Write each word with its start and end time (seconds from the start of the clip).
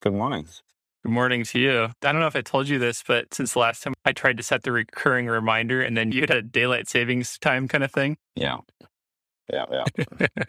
Good 0.00 0.14
morning. 0.14 0.46
Good 1.04 1.10
morning 1.12 1.42
to 1.44 1.58
you. 1.58 1.82
I 1.84 1.92
don't 2.12 2.20
know 2.20 2.28
if 2.28 2.36
I 2.36 2.40
told 2.40 2.68
you 2.68 2.78
this, 2.78 3.02
but 3.06 3.34
since 3.34 3.54
the 3.54 3.58
last 3.58 3.82
time 3.82 3.94
I 4.04 4.12
tried 4.12 4.36
to 4.36 4.44
set 4.44 4.62
the 4.62 4.70
recurring 4.70 5.26
reminder 5.26 5.82
and 5.82 5.96
then 5.96 6.12
you 6.12 6.20
had 6.20 6.30
a 6.30 6.42
daylight 6.42 6.88
savings 6.88 7.36
time 7.38 7.66
kind 7.66 7.82
of 7.82 7.90
thing. 7.90 8.16
Yeah. 8.36 8.58
Yeah, 9.52 9.64
yeah. 9.72 10.26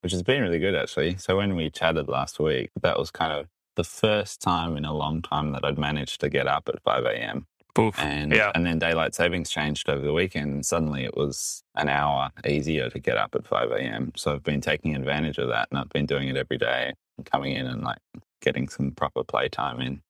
Which 0.00 0.12
has 0.12 0.22
been 0.22 0.40
really 0.40 0.58
good 0.58 0.74
actually. 0.74 1.18
So 1.18 1.36
when 1.36 1.56
we 1.56 1.68
chatted 1.68 2.08
last 2.08 2.40
week, 2.40 2.70
that 2.80 2.98
was 2.98 3.10
kind 3.10 3.32
of 3.32 3.48
the 3.76 3.84
first 3.84 4.40
time 4.40 4.78
in 4.78 4.86
a 4.86 4.94
long 4.94 5.20
time 5.20 5.52
that 5.52 5.62
I'd 5.64 5.78
managed 5.78 6.20
to 6.22 6.30
get 6.30 6.46
up 6.46 6.68
at 6.68 6.82
5 6.82 7.04
a.m. 7.04 7.46
Poof. 7.74 7.98
And 7.98 8.32
Yeah. 8.32 8.50
and 8.54 8.64
then 8.64 8.78
daylight 8.78 9.14
savings 9.14 9.50
changed 9.50 9.90
over 9.90 10.04
the 10.04 10.14
weekend 10.14 10.52
and 10.52 10.64
suddenly 10.66 11.04
it 11.04 11.16
was 11.18 11.62
an 11.74 11.90
hour 11.90 12.30
easier 12.46 12.88
to 12.88 12.98
get 12.98 13.18
up 13.18 13.34
at 13.34 13.46
5 13.46 13.72
a.m. 13.72 14.12
So 14.16 14.32
I've 14.32 14.42
been 14.42 14.62
taking 14.62 14.96
advantage 14.96 15.36
of 15.36 15.48
that 15.48 15.68
and 15.70 15.78
I've 15.78 15.90
been 15.90 16.06
doing 16.06 16.28
it 16.28 16.36
every 16.38 16.56
day 16.56 16.94
and 17.18 17.26
coming 17.30 17.54
in 17.54 17.66
and 17.66 17.82
like 17.82 17.98
getting 18.40 18.68
some 18.68 18.92
proper 18.92 19.24
playtime 19.24 19.80
in 19.80 20.02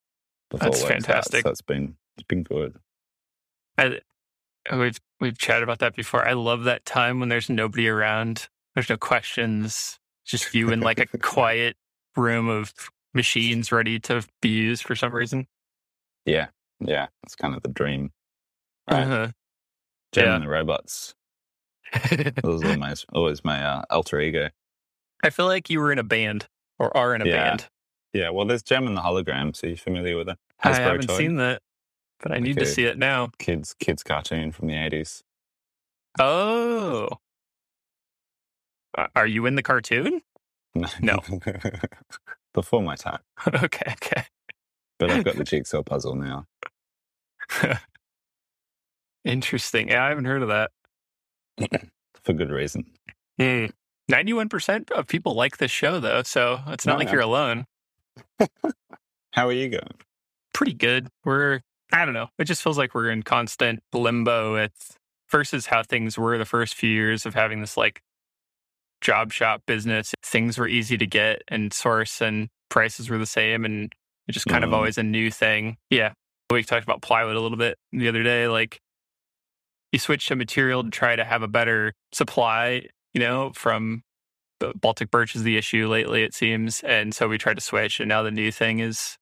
before 0.49 0.69
That's 0.69 0.83
fantastic. 0.83 1.41
Starts. 1.41 1.43
So 1.43 1.49
it's 1.51 1.61
been 1.61 1.95
it's 2.17 2.27
been 2.27 2.43
good. 2.43 2.75
I, 3.77 3.99
we've 4.75 4.99
we've 5.19 5.37
chatted 5.37 5.63
about 5.63 5.79
that 5.79 5.95
before. 5.95 6.27
I 6.27 6.33
love 6.33 6.63
that 6.65 6.85
time 6.85 7.19
when 7.19 7.29
there's 7.29 7.49
nobody 7.49 7.87
around. 7.87 8.47
There's 8.75 8.89
no 8.89 8.97
questions. 8.97 9.99
Just 10.25 10.53
you 10.53 10.69
in 10.71 10.81
like 10.81 10.99
a 10.99 11.05
quiet 11.17 11.75
room 12.15 12.47
of 12.47 12.73
machines 13.13 13.71
ready 13.71 13.99
to 14.01 14.23
be 14.41 14.49
used 14.49 14.83
for 14.83 14.95
some 14.95 15.13
reason. 15.13 15.47
Yeah. 16.25 16.47
Yeah. 16.79 17.07
It's 17.23 17.35
kind 17.35 17.55
of 17.55 17.63
the 17.63 17.69
dream. 17.69 18.11
Right. 18.89 19.03
Uh-huh. 19.03 19.27
Jem 20.11 20.25
Yeah. 20.25 20.35
and 20.35 20.43
the 20.43 20.49
robots. 20.49 21.15
That 22.09 22.41
was 22.43 22.63
always 22.65 23.05
always 23.13 23.43
my 23.45 23.63
uh, 23.63 23.81
alter 23.89 24.19
ego. 24.21 24.49
I 25.23 25.29
feel 25.29 25.45
like 25.47 25.69
you 25.69 25.79
were 25.79 25.91
in 25.91 25.99
a 25.99 26.03
band 26.03 26.47
or 26.79 26.95
are 26.95 27.13
in 27.15 27.21
a 27.21 27.25
Yeah. 27.25 27.49
band. 27.49 27.67
Yeah, 28.13 28.29
well, 28.29 28.45
there's 28.45 28.63
Jem 28.63 28.87
and 28.87 28.95
the 28.97 29.01
holograms. 29.01 29.63
Are 29.63 29.67
you 29.67 29.77
familiar 29.77 30.17
with 30.17 30.29
it? 30.29 30.37
I 30.63 30.73
haven't 30.73 31.07
toy. 31.07 31.17
seen 31.17 31.35
that, 31.37 31.61
but 32.21 32.31
I 32.31 32.39
need 32.39 32.57
to 32.57 32.65
see 32.65 32.85
it 32.85 32.97
now. 32.97 33.31
kids 33.39 33.73
kids 33.79 34.03
cartoon 34.03 34.51
from 34.51 34.67
the 34.67 34.75
eighties. 34.75 35.23
Oh, 36.19 37.07
are 39.15 39.25
you 39.27 39.45
in 39.45 39.55
the 39.55 39.63
cartoon? 39.63 40.21
No. 40.73 40.87
no. 41.01 41.19
Before 42.53 42.81
my 42.81 42.95
time, 42.95 43.19
okay, 43.47 43.93
okay. 43.93 44.23
but 44.99 45.09
I've 45.11 45.25
got 45.25 45.35
the 45.35 45.43
jigsaw 45.43 45.83
puzzle 45.83 46.15
now. 46.15 46.45
Interesting. 49.25 49.89
Yeah, 49.89 50.05
I 50.05 50.09
haven't 50.09 50.25
heard 50.25 50.41
of 50.41 50.47
that. 50.47 50.71
For 52.23 52.31
good 52.33 52.51
reason. 52.51 52.85
Hmm. 53.39 53.65
Ninety-one 54.07 54.49
percent 54.49 54.91
of 54.91 55.07
people 55.07 55.33
like 55.33 55.57
this 55.57 55.71
show, 55.71 55.99
though, 55.99 56.23
so 56.23 56.59
it's 56.67 56.85
not 56.85 56.95
Oh, 56.95 56.99
like 56.99 57.07
yeah. 57.07 57.13
you're 57.13 57.21
alone. 57.21 57.65
How 59.31 59.47
are 59.47 59.53
you 59.53 59.69
going? 59.69 59.87
Pretty 60.53 60.73
good. 60.73 61.07
We're, 61.23 61.61
I 61.93 62.05
don't 62.05 62.13
know. 62.13 62.27
It 62.37 62.45
just 62.45 62.61
feels 62.61 62.77
like 62.77 62.93
we're 62.93 63.09
in 63.09 63.23
constant 63.23 63.81
limbo 63.93 64.53
with 64.53 64.97
versus 65.29 65.65
how 65.67 65.83
things 65.83 66.17
were 66.17 66.37
the 66.37 66.45
first 66.45 66.75
few 66.75 66.89
years 66.89 67.25
of 67.25 67.33
having 67.33 67.61
this 67.61 67.77
like 67.77 68.01
job 69.01 69.31
shop 69.31 69.61
business. 69.65 70.13
Things 70.23 70.57
were 70.57 70.67
easy 70.67 70.97
to 70.97 71.07
get 71.07 71.41
and 71.47 71.71
source, 71.73 72.21
and 72.21 72.49
prices 72.69 73.09
were 73.09 73.17
the 73.17 73.25
same, 73.25 73.65
and 73.65 73.93
it's 74.27 74.33
just 74.35 74.47
kind 74.47 74.63
of 74.63 74.69
Mhm. 74.69 74.73
always 74.75 74.97
a 74.97 75.03
new 75.03 75.31
thing. 75.31 75.77
Yeah, 75.89 76.13
we 76.51 76.63
talked 76.63 76.83
about 76.83 77.01
plywood 77.01 77.35
a 77.35 77.39
little 77.39 77.57
bit 77.57 77.77
the 77.91 78.07
other 78.09 78.23
day. 78.23 78.47
Like 78.47 78.79
you 79.91 79.99
switch 79.99 80.27
to 80.27 80.35
material 80.35 80.83
to 80.83 80.89
try 80.89 81.15
to 81.15 81.23
have 81.23 81.41
a 81.41 81.47
better 81.47 81.93
supply, 82.13 82.83
you 83.13 83.19
know, 83.19 83.51
from 83.55 84.03
Baltic 84.79 85.11
birch 85.11 85.35
is 85.35 85.43
the 85.43 85.57
issue 85.57 85.87
lately, 85.87 86.23
it 86.23 86.33
seems. 86.33 86.81
And 86.81 87.13
so 87.13 87.27
we 87.27 87.37
tried 87.37 87.55
to 87.55 87.61
switch, 87.61 87.99
and 87.99 88.09
now 88.09 88.21
the 88.23 88.31
new 88.31 88.51
thing 88.51 88.79
is 88.79 89.17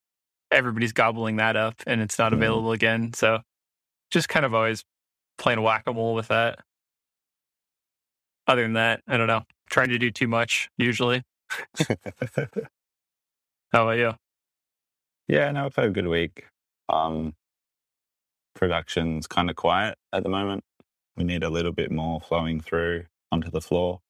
everybody's 0.51 0.93
gobbling 0.93 1.35
that 1.37 1.55
up 1.55 1.75
and 1.85 2.01
it's 2.01 2.17
not 2.17 2.31
Mhm. 2.31 2.37
available 2.37 2.71
again. 2.71 3.13
So 3.13 3.41
just 4.11 4.29
kind 4.29 4.45
of 4.45 4.53
always 4.55 4.83
playing 5.37 5.61
whack 5.61 5.83
a 5.85 5.93
mole 5.93 6.15
with 6.15 6.27
that. 6.29 6.59
Other 8.47 8.63
than 8.63 8.73
that, 8.73 9.01
I 9.07 9.17
don't 9.17 9.27
know. 9.27 9.43
Trying 9.69 9.89
to 9.89 9.99
do 9.99 10.09
too 10.09 10.27
much 10.27 10.69
usually. 10.77 11.23
How 13.71 13.83
about 13.87 13.97
you? 13.99 14.13
yeah, 15.27 15.51
no, 15.51 15.65
I've 15.67 15.75
had 15.75 15.85
a 15.85 15.89
good 15.91 16.07
week. 16.07 16.45
Um, 16.89 17.35
production's 18.55 19.27
kind 19.27 19.49
of 19.49 19.55
quiet 19.55 19.95
at 20.11 20.23
the 20.23 20.29
moment. 20.29 20.63
We 21.15 21.23
need 21.23 21.43
a 21.43 21.49
little 21.49 21.71
bit 21.71 21.91
more 21.91 22.19
flowing 22.19 22.59
through 22.61 23.05
onto 23.31 23.51
the 23.51 23.61
floor. 23.61 24.01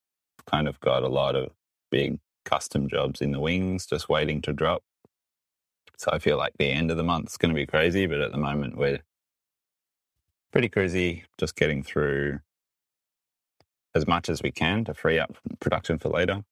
Kind 0.46 0.68
of 0.68 0.80
got 0.80 1.04
a 1.04 1.08
lot 1.08 1.36
of 1.36 1.52
big 1.92 2.20
custom 2.46 2.88
jobs 2.90 3.22
in 3.22 3.32
the 3.32 3.40
wings, 3.40 3.86
just 3.86 4.10
waiting 4.10 4.42
to 4.44 4.54
drop. 4.54 4.84
So 5.98 6.12
I 6.12 6.20
feel 6.20 6.38
like 6.38 6.54
the 6.58 6.72
end 6.72 6.92
of 6.92 6.98
the 6.98 7.04
month's 7.04 7.38
going 7.38 7.50
to 7.54 7.56
be 7.56 7.66
crazy, 7.66 8.06
but 8.06 8.22
at 8.22 8.32
the 8.32 8.38
moment 8.38 8.78
we're 8.78 9.00
pretty 10.52 10.70
crazy, 10.70 11.26
just 11.38 11.56
getting 11.56 11.84
through 11.84 12.40
as 13.96 14.08
much 14.08 14.30
as 14.30 14.42
we 14.42 14.52
can 14.52 14.86
to 14.86 14.94
free 14.94 15.20
up 15.20 15.36
production 15.60 16.00
for 16.00 16.10
later. 16.10 16.44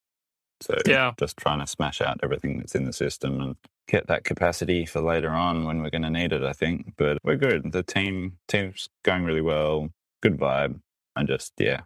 So 0.61 0.75
Yeah. 0.85 1.13
just 1.19 1.37
trying 1.37 1.59
to 1.59 1.67
smash 1.67 2.01
out 2.01 2.19
everything 2.23 2.57
that's 2.57 2.75
in 2.75 2.85
the 2.85 2.93
system 2.93 3.39
and 3.41 3.55
get 3.87 4.07
that 4.07 4.23
capacity 4.23 4.85
for 4.85 5.01
later 5.01 5.29
on 5.29 5.65
when 5.65 5.81
we're 5.81 5.91
going 5.91 6.01
to 6.01 6.09
need 6.09 6.33
it. 6.33 6.43
I 6.43 6.53
think, 6.53 6.93
but 6.97 7.19
we're 7.23 7.37
good. 7.37 7.71
The 7.71 7.83
team 7.83 8.37
team's 8.47 8.89
going 9.03 9.23
really 9.23 9.41
well. 9.41 9.89
Good 10.21 10.37
vibe, 10.37 10.81
and 11.15 11.27
just 11.27 11.53
yeah, 11.57 11.81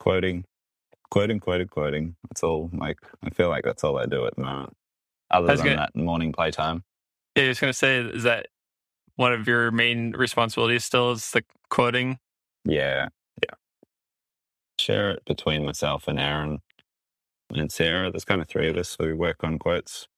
quoting, 0.00 0.44
quoting, 1.10 1.38
quoting, 1.38 1.68
quoting. 1.68 2.16
That's 2.28 2.42
all. 2.42 2.70
Like 2.72 2.98
I 3.24 3.30
feel 3.30 3.48
like 3.48 3.62
that's 3.62 3.84
all 3.84 3.98
I 3.98 4.06
do 4.06 4.26
at 4.26 4.34
the 4.34 4.42
moment. 4.42 4.76
Other 5.30 5.54
than 5.54 5.64
gonna- 5.64 5.76
that 5.76 5.94
morning 5.94 6.32
playtime. 6.32 6.82
Yeah, 7.36 7.44
I 7.44 7.48
was 7.48 7.60
going 7.60 7.72
to 7.72 7.78
say, 7.78 8.00
is 8.00 8.24
that 8.24 8.48
one 9.14 9.32
of 9.32 9.46
your 9.46 9.70
main 9.70 10.10
responsibilities 10.12 10.84
still 10.84 11.12
is 11.12 11.30
the 11.30 11.44
quoting? 11.68 12.18
Yeah, 12.64 13.08
yeah. 13.40 13.54
Share 14.80 15.12
it 15.12 15.24
between 15.26 15.64
myself 15.64 16.08
and 16.08 16.18
Aaron 16.18 16.58
and 17.54 17.70
Sarah. 17.70 18.10
There's 18.10 18.24
kind 18.24 18.40
of 18.40 18.48
three 18.48 18.68
of 18.68 18.76
us, 18.76 18.88
so 18.88 19.04
we 19.06 19.12
work 19.12 19.44
on 19.44 19.60
quotes. 19.60 20.08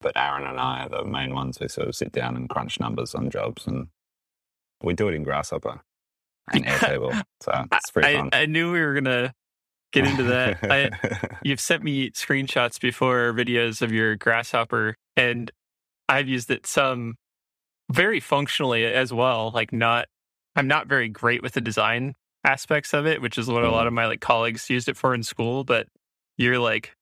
But 0.00 0.16
Aaron 0.16 0.46
and 0.46 0.58
I 0.58 0.82
are 0.84 0.88
the 0.88 1.04
main 1.04 1.32
ones. 1.32 1.60
We 1.60 1.68
sort 1.68 1.86
of 1.86 1.94
sit 1.94 2.10
down 2.10 2.36
and 2.36 2.48
crunch 2.48 2.80
numbers 2.80 3.14
on 3.14 3.30
jobs, 3.30 3.66
and 3.68 3.86
we 4.82 4.94
do 4.94 5.06
it 5.08 5.14
in 5.14 5.22
Grasshopper 5.22 5.80
and 6.52 6.64
Airtable. 6.64 7.22
So 7.42 7.64
it's 7.72 7.90
pretty 7.90 8.08
I, 8.08 8.14
fun. 8.16 8.30
I 8.32 8.46
knew 8.46 8.72
we 8.72 8.80
were 8.80 8.92
going 8.92 9.04
to 9.04 9.32
get 9.92 10.06
into 10.06 10.24
that. 10.24 10.58
I, 10.62 11.38
You've 11.42 11.60
sent 11.60 11.82
me 11.82 12.10
screenshots 12.10 12.80
before, 12.80 13.32
videos 13.32 13.82
of 13.82 13.92
your 13.92 14.16
grasshopper, 14.16 14.96
and 15.16 15.50
I've 16.08 16.28
used 16.28 16.50
it 16.50 16.66
some 16.66 17.16
very 17.90 18.20
functionally 18.20 18.84
as 18.84 19.12
well. 19.12 19.50
Like 19.54 19.72
not, 19.72 20.06
I'm 20.56 20.68
not 20.68 20.86
very 20.86 21.08
great 21.08 21.42
with 21.42 21.52
the 21.54 21.60
design 21.60 22.14
aspects 22.44 22.94
of 22.94 23.06
it, 23.06 23.20
which 23.20 23.38
is 23.38 23.48
what 23.48 23.64
a 23.64 23.70
lot 23.70 23.84
mm. 23.84 23.88
of 23.88 23.92
my 23.92 24.06
like 24.06 24.20
colleagues 24.20 24.70
used 24.70 24.88
it 24.88 24.96
for 24.96 25.14
in 25.14 25.22
school. 25.22 25.64
But 25.64 25.86
your 26.36 26.58
like 26.58 26.92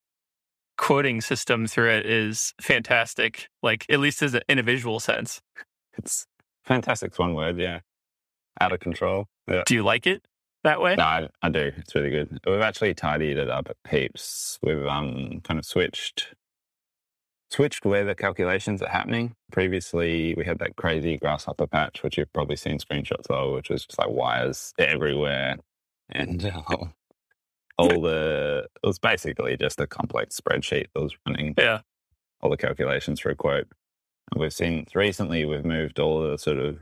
quoting 0.76 1.20
system 1.20 1.66
through 1.66 1.91
it 1.91 2.06
is 2.06 2.54
fantastic. 2.60 3.48
Like 3.62 3.84
at 3.91 4.00
least 4.00 4.22
as 4.22 4.34
a, 4.34 4.42
in 4.48 4.59
a 4.59 4.62
visual 4.62 5.00
sense. 5.00 5.41
it's 5.97 6.26
fantastic. 6.65 7.19
One 7.19 7.34
word. 7.34 7.59
Yeah, 7.59 7.80
out 8.60 8.72
of 8.72 8.80
control. 8.80 9.26
Yeah. 9.48 9.62
Do 9.66 9.75
you 9.75 9.82
like 9.82 10.06
it 10.06 10.22
that 10.64 10.81
way? 10.81 10.97
No, 10.97 11.04
I, 11.04 11.28
I 11.42 11.48
do. 11.48 11.72
It's 11.76 11.94
really 11.94 12.10
good. 12.10 12.38
We've 12.47 12.60
actually 12.60 12.94
tidied 12.94 13.38
it 13.38 13.48
up 13.48 13.69
at 13.70 13.76
heaps. 13.91 14.59
We've 14.62 14.86
um 14.86 15.41
kind 15.44 15.59
of 15.59 15.64
switched 15.66 16.34
switched 17.50 17.84
where 17.86 18.04
the 18.04 18.14
calculations 18.14 18.82
are 18.82 18.88
happening. 18.88 19.34
Previously, 19.53 20.34
we 20.36 20.44
had 20.44 20.59
that 20.59 20.76
crazy 20.76 21.16
grasshopper 21.16 21.66
patch, 21.66 22.03
which 22.03 22.19
you've 22.19 22.32
probably 22.32 22.56
seen 22.56 22.78
screenshots 22.78 23.26
of, 23.31 23.54
which 23.54 23.70
was 23.70 23.86
just 23.86 23.98
like 23.98 24.10
wires 24.10 24.72
everywhere, 24.78 25.56
and 26.10 26.44
uh, 26.44 26.62
all 27.78 28.00
the 28.03 28.66
it 28.82 28.86
was 28.86 28.98
basically 28.98 29.56
just 29.56 29.80
a 29.80 29.86
complex 29.86 30.38
spreadsheet 30.41 30.86
that 30.94 31.00
was 31.03 31.16
running 31.26 31.54
Yeah. 31.56 31.80
all 32.42 32.50
the 32.50 32.56
calculations 32.56 33.21
for 33.21 33.30
a 33.30 33.34
quote. 33.34 33.66
And 34.30 34.41
we've 34.42 34.53
seen 34.53 34.84
recently 34.95 35.47
we've 35.47 35.65
moved 35.65 35.98
all 35.98 36.21
the 36.30 36.36
sort 36.36 36.59
of 36.59 36.80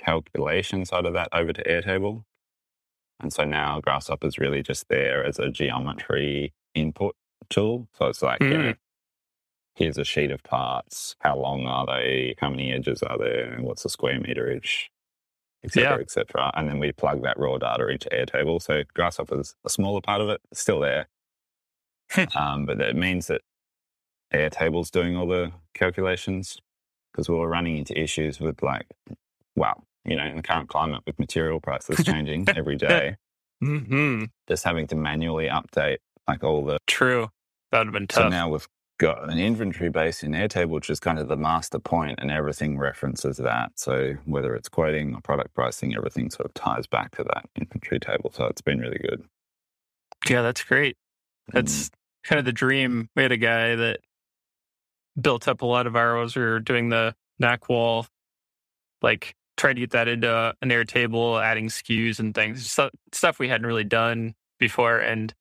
the 0.00 0.04
calculation 0.04 0.84
side 0.84 1.06
of 1.06 1.12
that 1.14 1.28
over 1.32 1.52
to 1.52 1.62
Airtable. 1.64 2.24
And 3.20 3.32
so 3.32 3.44
now 3.44 3.80
Grasshopper 3.80 4.26
is 4.26 4.38
really 4.38 4.62
just 4.62 4.88
there 4.88 5.24
as 5.24 5.38
a 5.38 5.50
geometry 5.50 6.54
input 6.74 7.14
tool. 7.50 7.88
So 7.98 8.06
it's 8.06 8.22
like, 8.22 8.40
you 8.40 8.56
know, 8.56 8.74
here's 9.74 9.98
a 9.98 10.04
sheet 10.04 10.30
of 10.30 10.42
parts. 10.42 11.16
How 11.20 11.36
long 11.38 11.66
are 11.66 11.86
they? 11.86 12.34
How 12.38 12.48
many 12.50 12.72
edges 12.72 13.02
are 13.02 13.18
there? 13.18 13.58
What's 13.60 13.82
the 13.82 13.90
square 13.90 14.18
meterage? 14.18 14.86
Et 15.62 15.72
cetera, 15.72 15.96
Yeah. 15.96 16.00
et 16.00 16.10
cetera. 16.10 16.50
And 16.54 16.68
then 16.68 16.78
we 16.78 16.92
plug 16.92 17.22
that 17.22 17.38
raw 17.38 17.58
data 17.58 17.86
into 17.88 18.08
Airtable. 18.08 18.62
So 18.62 18.82
Grasshopper's 18.94 19.54
a 19.64 19.68
smaller 19.68 20.00
part 20.00 20.22
of 20.22 20.30
it, 20.30 20.40
it's 20.50 20.60
still 20.62 20.80
there. 20.80 21.08
um, 22.34 22.64
but 22.64 22.78
that 22.78 22.96
means 22.96 23.26
that 23.26 23.42
Airtable's 24.32 24.90
doing 24.90 25.16
all 25.16 25.26
the 25.26 25.52
calculations 25.74 26.58
because 27.12 27.28
we 27.28 27.34
were 27.36 27.48
running 27.48 27.76
into 27.76 27.98
issues 28.00 28.40
with 28.40 28.62
like, 28.62 28.86
wow, 29.56 29.82
you 30.04 30.16
know, 30.16 30.24
in 30.24 30.36
the 30.36 30.42
current 30.42 30.68
climate 30.68 31.02
with 31.06 31.18
material 31.18 31.60
prices 31.60 32.02
changing 32.04 32.46
every 32.54 32.76
day, 32.76 33.16
hmm 33.60 34.24
just 34.48 34.64
having 34.64 34.86
to 34.86 34.96
manually 34.96 35.48
update 35.48 35.98
like 36.26 36.44
all 36.44 36.64
the. 36.64 36.78
True. 36.86 37.28
That 37.70 37.78
would 37.78 37.86
have 37.88 37.94
been 37.94 38.06
tough. 38.06 38.24
So 38.24 38.28
now 38.28 38.48
we've 38.48 38.66
got 38.98 39.30
an 39.30 39.38
inventory 39.38 39.90
base 39.90 40.22
in 40.22 40.32
Airtable, 40.32 40.68
which 40.68 40.90
is 40.90 41.00
kind 41.00 41.18
of 41.18 41.28
the 41.28 41.36
master 41.36 41.78
point, 41.78 42.18
and 42.20 42.30
everything 42.30 42.78
references 42.78 43.38
that. 43.38 43.72
So 43.76 44.14
whether 44.26 44.54
it's 44.54 44.68
quoting 44.68 45.14
or 45.14 45.20
product 45.20 45.54
pricing, 45.54 45.94
everything 45.96 46.30
sort 46.30 46.46
of 46.46 46.54
ties 46.54 46.86
back 46.86 47.16
to 47.16 47.24
that 47.24 47.46
inventory 47.56 47.98
table. 47.98 48.30
So 48.34 48.44
it's 48.44 48.60
been 48.60 48.78
really 48.78 48.98
good. 48.98 49.24
Yeah, 50.28 50.42
that's 50.42 50.62
great. 50.62 50.96
Mm. 51.50 51.54
That's 51.54 51.90
kind 52.24 52.38
of 52.38 52.44
the 52.44 52.52
dream. 52.52 53.08
We 53.16 53.22
had 53.22 53.32
a 53.32 53.36
guy 53.36 53.74
that 53.74 54.00
built 55.20 55.48
up 55.48 55.62
a 55.62 55.66
lot 55.66 55.86
of 55.86 55.96
arrows. 55.96 56.36
We 56.36 56.42
were 56.42 56.60
doing 56.60 56.90
the 56.90 57.14
Nack 57.38 57.68
wall, 57.68 58.06
like 59.00 59.34
trying 59.60 59.74
to 59.74 59.80
get 59.82 59.90
that 59.90 60.08
into 60.08 60.54
an 60.62 60.70
Airtable, 60.70 61.42
adding 61.42 61.68
SKUs 61.68 62.18
and 62.18 62.34
things, 62.34 62.70
stuff, 62.70 62.90
stuff 63.12 63.38
we 63.38 63.48
hadn't 63.48 63.66
really 63.66 63.84
done 63.84 64.34
before, 64.58 64.98
and 64.98 65.34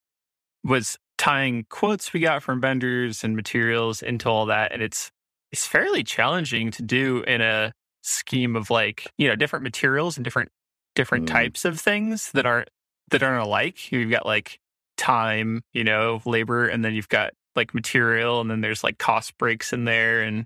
was 0.63 0.98
tying 1.18 1.66
quotes 1.69 2.12
we 2.12 2.19
got 2.19 2.44
from 2.44 2.60
vendors 2.60 3.24
and 3.24 3.36
materials 3.36 4.01
into 4.01 4.30
all 4.30 4.45
that. 4.48 4.74
And 4.74 4.81
it's 4.81 5.10
it's 5.51 5.66
fairly 5.66 6.04
challenging 6.04 6.69
to 6.71 6.83
do 6.83 7.24
in 7.25 7.42
a 7.42 7.74
scheme 8.01 8.56
of 8.56 8.69
like 8.69 9.07
you 9.18 9.27
know 9.27 9.36
different 9.36 9.63
materials 9.63 10.18
and 10.18 10.24
different 10.24 10.50
different 10.95 11.25
Mm. 11.25 11.31
types 11.31 11.66
of 11.66 11.80
things 11.80 12.31
that 12.33 12.45
aren't 12.45 12.69
that 13.12 13.24
aren't 13.24 13.42
alike. 13.44 13.89
You've 13.92 14.12
got 14.12 14.25
like 14.25 14.60
time, 14.98 15.62
you 15.71 15.86
know, 15.86 16.21
labor, 16.25 16.68
and 16.68 16.83
then 16.83 16.94
you've 16.94 17.10
got 17.10 17.31
like 17.56 17.74
material, 17.74 18.42
and 18.42 18.51
then 18.51 18.60
there's 18.60 18.83
like 18.83 18.98
cost 18.98 19.38
breaks 19.38 19.71
in 19.71 19.86
there, 19.86 20.21
and 20.24 20.45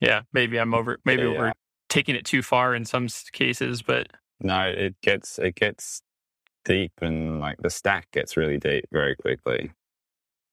yeah, 0.00 0.22
maybe 0.34 0.58
I'm 0.58 0.74
over. 0.74 0.98
Maybe 1.06 1.22
yeah. 1.22 1.38
we're 1.38 1.52
taking 1.88 2.14
it 2.14 2.24
too 2.24 2.42
far 2.42 2.74
in 2.74 2.84
some 2.84 3.08
cases, 3.32 3.82
but 3.82 4.08
No, 4.40 4.60
it 4.62 4.94
gets 5.02 5.38
it 5.38 5.54
gets 5.54 6.02
deep 6.64 6.92
and 7.00 7.38
like 7.40 7.58
the 7.58 7.70
stack 7.70 8.10
gets 8.12 8.36
really 8.36 8.58
deep 8.58 8.86
very 8.92 9.14
quickly. 9.16 9.72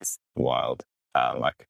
It's 0.00 0.18
wild. 0.36 0.84
Uh, 1.14 1.34
like 1.38 1.66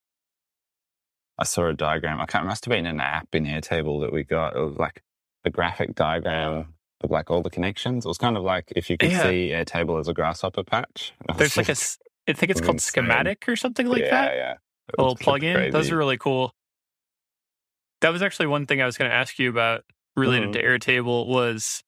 I 1.39 1.45
saw 1.45 1.67
a 1.69 1.75
diagram. 1.75 2.21
I 2.21 2.27
can't. 2.27 2.45
It 2.45 2.49
must 2.49 2.65
have 2.65 2.71
been 2.71 2.87
an 2.87 3.01
app 3.01 3.29
in 3.35 3.45
Airtable 3.45 4.01
that 4.03 4.13
we 4.13 4.23
got. 4.23 4.55
It 4.57 4.61
was 4.61 4.77
like 4.77 5.03
a 5.45 5.51
graphic 5.51 5.95
diagram 5.95 6.75
of 7.03 7.11
like 7.11 7.31
all 7.31 7.43
the 7.43 7.51
connections. 7.51 8.05
It 8.05 8.09
was 8.09 8.19
kind 8.19 8.37
of 8.37 8.43
like 8.45 8.73
if 8.77 8.89
you 8.89 8.97
could 8.97 9.11
Yeah. 9.11 9.23
see 9.23 9.51
Airtable 9.53 9.99
as 10.01 10.09
a 10.09 10.15
grasshopper 10.15 10.63
patch. 10.63 11.13
There's 11.37 11.57
like 11.57 11.69
a 11.69 11.77
I 12.27 12.33
think 12.33 12.51
it's 12.51 12.61
called 12.61 12.77
insane. 12.77 13.05
schematic 13.05 13.49
or 13.49 13.57
something 13.57 13.87
like 13.87 14.03
yeah, 14.03 14.11
that. 14.11 14.35
Yeah, 14.37 14.53
It 14.53 14.95
A 14.99 15.03
little 15.03 15.17
plugin. 15.17 15.73
Those 15.73 15.91
are 15.91 15.97
really 15.97 16.17
cool. 16.17 16.55
That 18.05 18.13
was 18.13 18.21
actually 18.21 18.49
one 18.49 18.67
thing 18.67 18.83
I 18.83 18.87
was 18.87 18.99
going 18.99 19.11
to 19.11 19.17
ask 19.17 19.39
you 19.39 19.49
about 19.49 19.83
related 20.15 20.51
Mm-hmm. 20.51 20.61
to 20.61 20.63
Airtable 20.63 21.27
was 21.27 21.83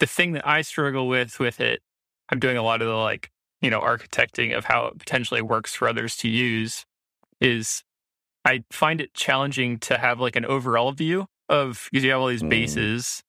the 0.00 0.06
thing 0.06 0.32
that 0.32 0.46
I 0.46 0.60
struggle 0.60 1.08
with 1.08 1.40
with 1.40 1.62
it. 1.62 1.80
I'm 2.28 2.38
doing 2.38 2.58
a 2.58 2.62
lot 2.62 2.82
of 2.82 2.88
the 2.88 2.94
like, 2.94 3.30
you 3.62 3.70
know, 3.70 3.80
architecting 3.80 4.54
of 4.54 4.66
how 4.66 4.84
it 4.88 4.98
potentially 4.98 5.40
works 5.40 5.74
for 5.74 5.88
others 5.88 6.14
to 6.18 6.28
use 6.28 6.84
is 7.40 7.82
I 8.44 8.64
find 8.70 9.00
it 9.00 9.14
challenging 9.14 9.78
to 9.78 9.96
have 9.96 10.20
like 10.20 10.36
an 10.36 10.44
overall 10.44 10.92
view 10.92 11.24
of 11.48 11.88
because 11.90 12.04
you 12.04 12.10
have 12.10 12.20
all 12.20 12.26
these 12.26 12.42
Mm. 12.42 12.50
bases 12.50 13.22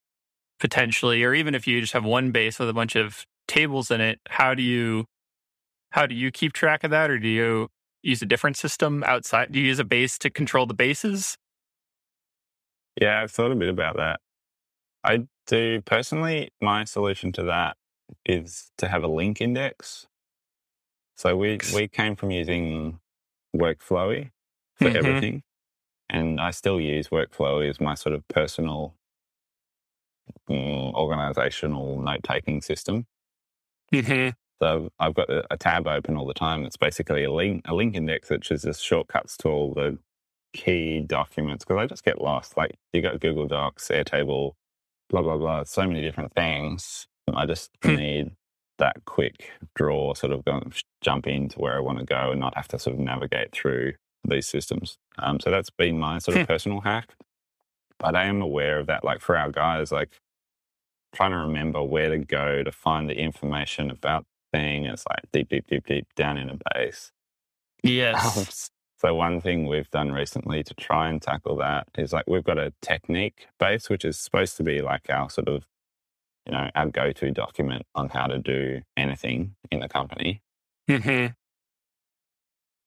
potentially, 0.60 1.24
or 1.24 1.34
even 1.34 1.56
if 1.56 1.66
you 1.66 1.80
just 1.80 1.94
have 1.94 2.04
one 2.04 2.32
base 2.32 2.60
with 2.60 2.68
a 2.68 2.74
bunch 2.74 2.98
of 2.98 3.26
tables 3.48 3.90
in 3.90 4.02
it, 4.02 4.20
how 4.28 4.54
do 4.54 4.64
you 4.64 5.06
how 5.92 6.06
do 6.06 6.14
you 6.14 6.30
keep 6.30 6.52
track 6.52 6.84
of 6.84 6.92
that 6.92 7.10
or 7.10 7.20
do 7.20 7.30
you 7.30 7.70
use 8.04 8.22
a 8.22 8.26
different 8.26 8.58
system 8.58 9.02
outside? 9.06 9.50
Do 9.54 9.62
you 9.62 9.68
use 9.68 9.80
a 9.80 9.86
base 9.86 10.18
to 10.18 10.30
control 10.30 10.66
the 10.66 10.74
bases? 10.74 11.38
Yeah, 13.00 13.22
I've 13.22 13.32
thought 13.32 13.52
a 13.52 13.56
bit 13.56 13.70
about 13.70 13.98
that. 13.98 14.20
I 15.04 15.28
do 15.46 15.82
personally, 15.82 16.52
my 16.62 16.84
solution 16.84 17.32
to 17.34 17.44
that 17.44 17.78
is 18.26 18.72
to 18.78 18.88
have 18.88 19.04
a 19.04 19.08
link 19.08 19.42
index. 19.42 20.08
So 21.16 21.36
we 21.36 21.60
we 21.74 21.88
came 21.88 22.16
from 22.16 22.32
using 22.32 23.00
Workflowy 23.56 24.32
for 24.76 24.90
Mhm. 24.90 24.96
everything. 24.96 25.44
And 26.10 26.40
I 26.40 26.52
still 26.52 26.80
use 26.80 27.10
Workflowy 27.10 27.70
as 27.70 27.80
my 27.82 27.96
sort 27.96 28.16
of 28.16 28.28
personal 28.28 28.96
mm, 30.50 30.94
organizational 30.94 32.02
note 32.02 32.24
taking 32.24 32.62
system. 32.62 33.06
Mm-hmm. 33.94 34.30
So 34.62 34.90
I've 35.00 35.14
got 35.14 35.30
a, 35.30 35.46
a 35.54 35.58
tab 35.58 35.88
open 35.88 36.18
all 36.18 36.26
the 36.26 36.34
time. 36.34 36.66
It's 36.66 36.78
basically 36.78 37.24
a 37.24 37.32
link, 37.32 37.62
a 37.66 37.74
link 37.76 37.96
index, 37.96 38.30
which 38.30 38.52
is 38.52 38.64
just 38.64 38.84
shortcuts 38.84 39.38
to 39.38 39.50
all 39.50 39.74
the 39.74 39.98
key 40.54 41.02
documents 41.02 41.64
because 41.66 41.80
I 41.82 41.86
just 41.88 42.04
get 42.04 42.22
lost. 42.22 42.58
Like 42.58 42.76
you 42.94 43.02
got 43.02 43.20
Google 43.20 43.48
Docs, 43.48 43.90
Airtable, 43.90 44.54
blah 45.10 45.22
blah 45.22 45.38
blah. 45.38 45.64
So 45.64 45.88
many 45.88 46.02
different 46.02 46.34
things. 46.34 47.08
I 47.34 47.46
just 47.46 47.72
Hmm. 47.84 47.96
need 47.96 48.32
that 48.80 48.98
quick 49.06 49.52
draw, 49.76 50.14
sort 50.14 50.32
of 50.34 50.46
go, 50.46 50.62
jump 51.02 51.28
into 51.28 51.60
where 51.60 51.76
I 51.76 51.80
want 51.80 52.00
to 52.00 52.06
go, 52.06 52.32
and 52.32 52.40
not 52.40 52.56
have 52.56 52.68
to 52.70 52.80
sort 52.80 52.96
of 52.96 53.00
navigate 53.00 53.52
through 53.52 53.94
these 54.28 54.48
systems. 54.48 54.98
Um, 55.20 55.40
so 55.40 55.50
that's 55.52 55.70
been 55.72 55.98
my 56.00 56.20
sort 56.20 56.38
of 56.38 56.48
Hmm. 56.48 56.52
personal 56.54 56.82
hack. 56.82 57.16
But 58.00 58.16
I 58.16 58.26
am 58.26 58.42
aware 58.42 58.80
of 58.80 58.88
that. 58.88 59.04
Like 59.04 59.22
for 59.22 59.36
our 59.38 59.52
guys, 59.52 59.92
like 59.92 60.10
trying 61.16 61.32
to 61.32 61.38
remember 61.38 61.82
where 61.84 62.10
to 62.10 62.20
go 62.20 62.64
to 62.64 62.72
find 62.72 63.10
the 63.10 63.18
information 63.18 63.90
about 63.90 64.26
thing. 64.54 64.86
It's 64.86 65.04
like 65.10 65.24
deep, 65.34 65.50
deep, 65.50 65.68
deep, 65.68 65.86
deep 65.88 66.08
down 66.16 66.38
in 66.38 66.50
a 66.50 66.58
base. 66.76 67.12
Um, 67.84 67.92
Yes. 67.92 68.72
So 68.98 69.14
one 69.14 69.42
thing 69.42 69.68
we've 69.68 69.90
done 69.92 70.12
recently 70.12 70.64
to 70.64 70.74
try 70.74 71.10
and 71.10 71.22
tackle 71.22 71.56
that 71.58 71.88
is 71.98 72.14
like 72.14 72.26
we've 72.28 72.44
got 72.44 72.58
a 72.58 72.74
technique 72.82 73.48
base, 73.60 73.90
which 73.90 74.04
is 74.04 74.20
supposed 74.20 74.58
to 74.58 74.64
be 74.64 74.82
like 74.82 75.10
our 75.10 75.30
sort 75.30 75.48
of, 75.48 75.66
you 76.46 76.52
know, 76.54 76.70
our 76.76 76.88
go-to 76.88 77.32
document 77.32 77.84
on 77.94 78.10
how 78.10 78.26
to 78.28 78.40
do 78.40 78.82
anything 78.98 79.56
in 79.72 79.80
the 79.82 79.88
company. 79.90 80.42
mm-hmm. 80.90 81.34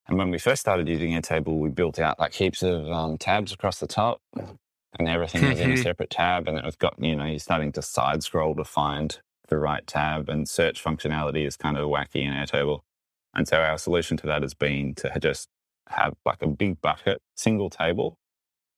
And 0.09 0.19
when 0.19 0.31
we 0.31 0.39
first 0.39 0.61
started 0.61 0.89
using 0.89 1.13
Airtable, 1.13 1.59
we 1.59 1.69
built 1.69 2.01
out 2.01 2.19
like 2.19 2.35
heaps 2.35 2.65
of 2.65 2.91
um, 2.91 3.17
tabs 3.17 3.53
across 3.53 3.79
the 3.79 3.87
top, 3.87 4.21
and 4.35 5.09
everything 5.09 5.49
was 5.49 5.61
in 5.61 5.71
a 5.71 5.75
Mhm. 5.75 5.83
separate 5.85 6.11
tab. 6.11 6.49
And 6.49 6.59
it 6.59 6.65
was 6.65 6.75
got, 6.75 6.97
you 6.99 7.15
know, 7.15 7.27
you're 7.27 7.39
starting 7.39 7.71
to 7.73 7.83
side 7.83 8.25
scroll 8.25 8.57
to 8.57 8.65
find 8.65 9.21
the 9.49 9.59
right 9.59 9.87
tab, 9.87 10.29
and 10.29 10.49
search 10.49 10.83
functionality 10.83 11.47
is 11.47 11.57
kind 11.57 11.77
of 11.79 11.89
wacky 11.89 12.23
in 12.25 12.33
Airtable. 12.33 12.81
And 13.35 13.47
so 13.47 13.61
our 13.61 13.79
solution 13.79 14.17
to 14.17 14.27
that 14.27 14.43
has 14.43 14.55
been 14.55 14.97
to 14.97 15.13
just 15.21 15.49
have 15.89 16.15
like 16.25 16.43
a 16.43 16.47
big 16.47 16.81
bucket, 16.81 17.21
single 17.37 17.71
table, 17.71 18.17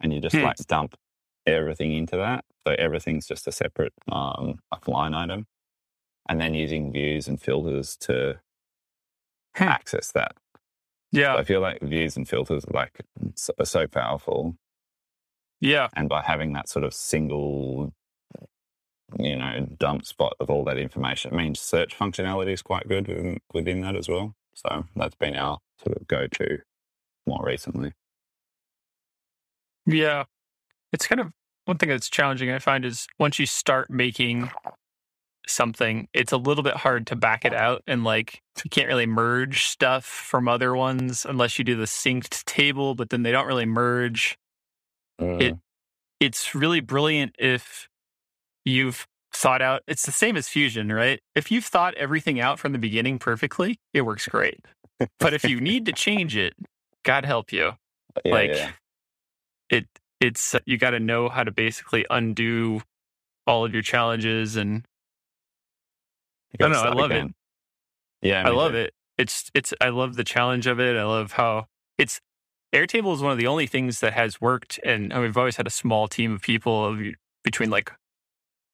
and 0.00 0.12
you 0.12 0.20
just 0.20 0.36
Hmm. 0.36 0.42
like 0.44 0.56
dump 0.66 0.94
everything 1.46 1.92
into 1.92 2.16
that. 2.16 2.44
So 2.66 2.74
everything's 2.78 3.26
just 3.26 3.46
a 3.48 3.52
separate 3.52 3.92
um, 4.10 4.60
like 4.70 4.86
line 4.88 5.14
item, 5.14 5.46
and 6.28 6.40
then 6.40 6.54
using 6.54 6.92
views 6.92 7.28
and 7.28 7.40
filters 7.40 7.96
to 7.98 8.40
Hmm. 9.56 9.64
access 9.64 10.12
that. 10.12 10.36
Yeah. 11.10 11.36
I 11.36 11.44
feel 11.44 11.60
like 11.60 11.82
views 11.82 12.16
and 12.16 12.26
filters 12.26 12.64
are 12.64 12.72
like 12.72 13.00
so, 13.34 13.52
are 13.58 13.66
so 13.66 13.86
powerful, 13.86 14.56
Yeah. 15.60 15.88
and 15.94 16.08
by 16.08 16.22
having 16.22 16.54
that 16.54 16.68
sort 16.70 16.84
of 16.84 16.94
single, 16.94 17.92
you 19.18 19.36
know, 19.36 19.66
dump 19.78 20.06
spot 20.06 20.34
of 20.40 20.48
all 20.48 20.64
that 20.64 20.78
information, 20.78 21.34
it 21.34 21.36
means 21.36 21.60
search 21.60 21.94
functionality 21.98 22.52
is 22.52 22.62
quite 22.62 22.88
good 22.88 23.08
within, 23.08 23.40
within 23.52 23.80
that 23.82 23.94
as 23.94 24.08
well. 24.08 24.34
So 24.54 24.86
that's 24.96 25.14
been 25.16 25.36
our 25.36 25.58
sort 25.82 25.96
of 25.98 26.06
go-to 26.06 26.60
more 27.26 27.42
recently. 27.44 27.92
Yeah. 29.86 30.24
It's 30.92 31.06
kind 31.06 31.20
of 31.20 31.32
one 31.64 31.78
thing 31.78 31.88
that's 31.88 32.10
challenging, 32.10 32.50
I 32.50 32.58
find, 32.58 32.84
is 32.84 33.06
once 33.18 33.38
you 33.38 33.46
start 33.46 33.90
making 33.90 34.50
something, 35.46 36.08
it's 36.12 36.32
a 36.32 36.36
little 36.36 36.62
bit 36.62 36.76
hard 36.76 37.06
to 37.08 37.16
back 37.16 37.44
it 37.44 37.54
out. 37.54 37.82
And 37.86 38.04
like, 38.04 38.40
you 38.64 38.70
can't 38.70 38.88
really 38.88 39.06
merge 39.06 39.64
stuff 39.64 40.04
from 40.04 40.48
other 40.48 40.74
ones 40.74 41.24
unless 41.28 41.58
you 41.58 41.64
do 41.64 41.76
the 41.76 41.84
synced 41.84 42.44
table, 42.44 42.94
but 42.94 43.10
then 43.10 43.22
they 43.22 43.32
don't 43.32 43.46
really 43.46 43.66
merge. 43.66 44.38
It- 45.18 45.54
mm. 45.54 45.58
It's 46.20 46.54
really 46.54 46.78
brilliant 46.78 47.34
if 47.36 47.88
you've 48.64 49.08
thought 49.34 49.60
out, 49.60 49.82
it's 49.88 50.06
the 50.06 50.12
same 50.12 50.36
as 50.36 50.48
Fusion, 50.48 50.92
right? 50.92 51.18
If 51.34 51.50
you've 51.50 51.64
thought 51.64 51.94
everything 51.94 52.38
out 52.38 52.60
from 52.60 52.70
the 52.70 52.78
beginning 52.78 53.18
perfectly, 53.18 53.80
it 53.92 54.02
works 54.02 54.28
great. 54.28 54.60
But 55.18 55.34
if 55.34 55.42
you 55.42 55.60
need 55.60 55.84
to 55.86 55.92
change 55.92 56.36
it, 56.36 56.54
God 57.04 57.24
help 57.24 57.52
you 57.52 57.72
Yeah, 58.24 58.32
like 58.32 58.50
yeah. 58.54 58.70
it 59.70 59.86
it's 60.20 60.54
you 60.66 60.78
got 60.78 60.90
to 60.90 61.00
know 61.00 61.28
how 61.28 61.44
to 61.44 61.50
basically 61.50 62.06
undo 62.10 62.82
all 63.46 63.64
of 63.64 63.72
your 63.72 63.82
challenges 63.82 64.56
and 64.56 64.84
I 66.54 66.56
don't 66.58 66.72
know, 66.72 66.82
I 66.82 66.92
love 66.92 67.10
it. 67.10 67.28
Yeah, 68.22 68.42
I 68.46 68.50
me 68.50 68.56
love 68.56 68.74
it. 68.74 68.94
It's 69.18 69.50
it's 69.54 69.74
I 69.80 69.88
love 69.90 70.16
the 70.16 70.24
challenge 70.24 70.66
of 70.66 70.80
it. 70.80 70.96
I 70.96 71.04
love 71.04 71.32
how 71.32 71.66
it's 71.98 72.20
Airtable 72.74 73.14
is 73.14 73.20
one 73.22 73.32
of 73.32 73.38
the 73.38 73.46
only 73.46 73.66
things 73.66 74.00
that 74.00 74.14
has 74.14 74.40
worked 74.40 74.78
and 74.84 75.12
I 75.12 75.16
mean, 75.16 75.24
we've 75.26 75.36
always 75.36 75.56
had 75.56 75.66
a 75.66 75.70
small 75.70 76.08
team 76.08 76.32
of 76.34 76.42
people 76.42 76.86
of, 76.86 77.00
between 77.44 77.70
like 77.70 77.92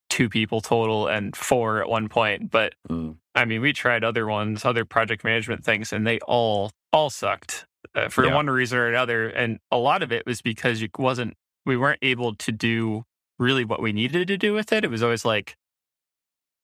two 0.09 0.29
people 0.29 0.61
total 0.61 1.07
and 1.07 1.35
four 1.35 1.81
at 1.81 1.89
one 1.89 2.09
point, 2.09 2.51
but 2.51 2.75
Mm. 2.89 3.17
I 3.35 3.45
mean, 3.45 3.61
we 3.61 3.73
tried 3.73 4.03
other 4.03 4.27
ones, 4.27 4.65
other 4.65 4.83
project 4.85 5.23
management 5.23 5.63
things, 5.63 5.93
and 5.93 6.05
they 6.07 6.19
all 6.21 6.71
all 6.93 7.09
sucked 7.09 7.65
uh, 7.95 8.09
for 8.09 8.25
Yeah. 8.25 8.35
one 8.35 8.47
reason 8.49 8.77
or 8.77 8.87
another. 8.87 9.27
And 9.29 9.59
a 9.71 9.77
lot 9.77 10.03
of 10.03 10.11
it 10.11 10.25
was 10.25 10.41
because 10.41 10.81
it 10.81 10.97
wasn't 10.97 11.35
we 11.65 11.77
weren't 11.77 11.99
able 12.01 12.35
to 12.35 12.51
do 12.51 13.03
really 13.37 13.65
what 13.65 13.81
we 13.81 13.91
needed 13.93 14.27
to 14.27 14.37
do 14.37 14.53
with 14.53 14.71
it. 14.71 14.83
It 14.83 14.89
was 14.91 15.03
always 15.03 15.25
like 15.25 15.55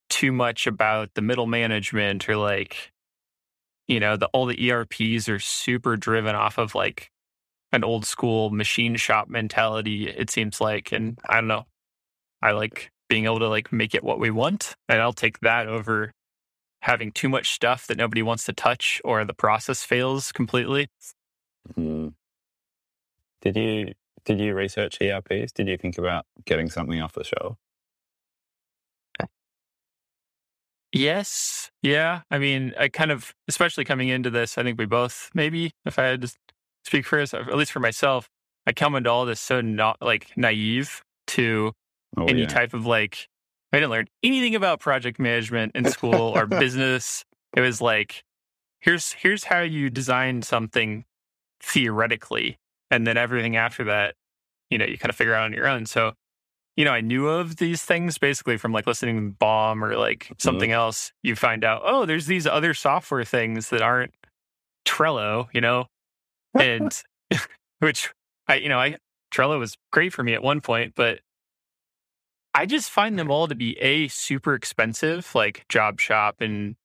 too 0.08 0.32
much 0.32 0.66
about 0.66 1.10
the 1.14 1.22
middle 1.22 1.46
management 1.46 2.28
or 2.28 2.36
like 2.36 2.92
you 3.88 4.00
know, 4.00 4.16
the 4.16 4.26
all 4.28 4.46
the 4.46 4.70
ERPs 4.70 5.28
are 5.28 5.38
super 5.38 5.96
driven 5.96 6.34
off 6.34 6.58
of 6.58 6.74
like 6.74 7.10
an 7.72 7.84
old 7.84 8.04
school 8.04 8.50
machine 8.50 8.96
shop 8.96 9.28
mentality, 9.28 10.08
it 10.08 10.28
seems 10.28 10.60
like. 10.60 10.90
And 10.92 11.18
I 11.28 11.36
don't 11.36 11.46
know. 11.46 11.66
I 12.42 12.50
like 12.52 12.90
being 13.08 13.26
able 13.26 13.38
to 13.38 13.48
like 13.48 13.72
make 13.72 13.94
it 13.94 14.02
what 14.02 14.18
we 14.18 14.30
want. 14.30 14.74
And 14.88 15.00
I'll 15.00 15.12
take 15.12 15.38
that 15.40 15.68
over 15.68 16.12
having 16.82 17.12
too 17.12 17.28
much 17.28 17.52
stuff 17.54 17.86
that 17.86 17.96
nobody 17.96 18.22
wants 18.22 18.44
to 18.44 18.52
touch 18.52 19.00
or 19.04 19.24
the 19.24 19.34
process 19.34 19.84
fails 19.84 20.32
completely. 20.32 20.88
Mm. 21.78 22.14
Did 23.42 23.56
you 23.56 23.92
did 24.24 24.40
you 24.40 24.54
research 24.54 24.98
ERPs? 25.00 25.52
Did 25.52 25.68
you 25.68 25.76
think 25.76 25.98
about 25.98 26.26
getting 26.44 26.68
something 26.68 27.00
off 27.00 27.12
the 27.12 27.24
shelf? 27.24 27.56
Yes. 30.92 31.70
Yeah. 31.82 32.22
I 32.30 32.38
mean, 32.38 32.74
I 32.78 32.88
kind 32.88 33.10
of, 33.10 33.34
especially 33.48 33.84
coming 33.84 34.08
into 34.08 34.30
this, 34.30 34.58
I 34.58 34.62
think 34.62 34.78
we 34.78 34.86
both, 34.86 35.30
maybe 35.34 35.72
if 35.84 35.98
I 35.98 36.04
had 36.04 36.22
to 36.22 36.32
speak 36.84 37.06
for 37.06 37.20
us, 37.20 37.34
at 37.34 37.54
least 37.54 37.72
for 37.72 37.80
myself, 37.80 38.28
I 38.66 38.72
come 38.72 38.94
into 38.94 39.10
all 39.10 39.26
this 39.26 39.40
so 39.40 39.60
not 39.60 39.98
like 40.00 40.32
naive 40.36 41.02
to 41.28 41.72
oh, 42.16 42.24
any 42.26 42.42
yeah. 42.42 42.48
type 42.48 42.74
of 42.74 42.86
like, 42.86 43.28
I 43.72 43.78
didn't 43.78 43.90
learn 43.90 44.06
anything 44.22 44.54
about 44.54 44.80
project 44.80 45.18
management 45.18 45.72
in 45.76 45.84
school 45.90 46.14
or 46.14 46.46
business. 46.46 47.24
It 47.54 47.60
was 47.60 47.80
like, 47.80 48.24
here's, 48.80 49.12
here's 49.12 49.44
how 49.44 49.60
you 49.60 49.90
design 49.90 50.42
something 50.42 51.04
theoretically. 51.60 52.58
And 52.90 53.06
then 53.06 53.16
everything 53.16 53.56
after 53.56 53.84
that, 53.84 54.14
you 54.70 54.78
know, 54.78 54.84
you 54.84 54.98
kind 54.98 55.10
of 55.10 55.16
figure 55.16 55.34
out 55.34 55.44
on 55.44 55.52
your 55.52 55.66
own. 55.68 55.86
So 55.86 56.12
you 56.76 56.84
know, 56.84 56.92
I 56.92 57.00
knew 57.00 57.26
of 57.26 57.56
these 57.56 57.82
things 57.82 58.18
basically 58.18 58.58
from 58.58 58.72
like 58.72 58.86
listening 58.86 59.16
to 59.16 59.36
Bomb 59.36 59.82
or 59.82 59.96
like 59.96 60.24
mm-hmm. 60.24 60.34
something 60.38 60.70
mm-hmm. 60.70 60.78
else. 60.78 61.12
You 61.22 61.34
find 61.34 61.64
out, 61.64 61.82
oh, 61.84 62.04
there's 62.04 62.26
these 62.26 62.46
other 62.46 62.74
software 62.74 63.24
things 63.24 63.70
that 63.70 63.82
aren't 63.82 64.12
Trello, 64.84 65.48
you 65.52 65.60
know, 65.60 65.86
and 66.58 67.02
which 67.80 68.12
I, 68.46 68.56
you 68.56 68.68
know, 68.68 68.78
I 68.78 68.96
Trello 69.32 69.58
was 69.58 69.76
great 69.90 70.12
for 70.12 70.22
me 70.22 70.34
at 70.34 70.42
one 70.42 70.60
point, 70.60 70.92
but 70.94 71.20
I 72.54 72.66
just 72.66 72.90
find 72.90 73.18
them 73.18 73.30
all 73.30 73.48
to 73.48 73.54
be 73.54 73.78
a 73.78 74.08
super 74.08 74.54
expensive, 74.54 75.34
like 75.34 75.66
JobBOSS 75.68 76.40
and 76.40 76.76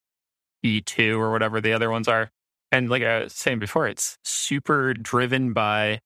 E2 0.66 1.18
or 1.18 1.32
whatever 1.32 1.62
the 1.62 1.74
other 1.74 1.90
ones 1.90 2.08
are. 2.08 2.32
And 2.72 2.90
like 2.90 3.04
I 3.04 3.24
was 3.24 3.34
saying 3.34 3.60
before, 3.60 3.88
it's 3.88 4.18
super 4.24 4.94
driven 4.94 5.54
by 5.54 6.00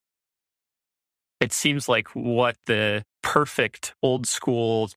it 1.39 1.51
seems 1.51 1.87
like 1.89 2.07
what 2.09 2.55
the 2.65 3.03
perfect 3.21 3.93
old 4.01 4.27
school 4.27 4.89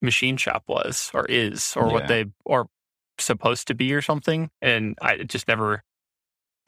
machine 0.00 0.36
shop 0.36 0.64
was 0.68 1.10
or 1.14 1.24
is 1.26 1.74
or 1.76 1.86
yeah. 1.86 1.92
what 1.92 2.08
they 2.08 2.24
are 2.46 2.66
supposed 3.18 3.66
to 3.66 3.74
be 3.74 3.92
or 3.92 4.00
something 4.00 4.48
and 4.62 4.96
i 5.02 5.16
just 5.18 5.48
never 5.48 5.82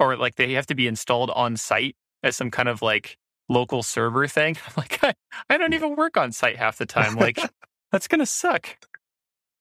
or 0.01 0.17
like 0.17 0.35
they 0.35 0.53
have 0.53 0.67
to 0.67 0.75
be 0.75 0.89
installed 0.89 1.31
on 1.31 1.57
site 1.57 1.95
as 2.25 2.37
some 2.37 2.51
kind 2.51 2.69
of 2.69 2.83
like 2.83 3.17
local 3.49 3.83
server 3.83 4.27
thing. 4.27 4.57
I'm 4.67 4.73
like 4.77 4.99
i, 5.05 5.15
I 5.49 5.59
don't 5.59 5.75
even 5.75 5.95
work 5.95 6.17
on 6.17 6.33
site 6.33 6.57
half 6.57 6.79
the 6.79 6.87
time 6.87 7.15
like 7.15 7.39
that's 7.93 8.09
gonna 8.09 8.27
suck 8.27 8.77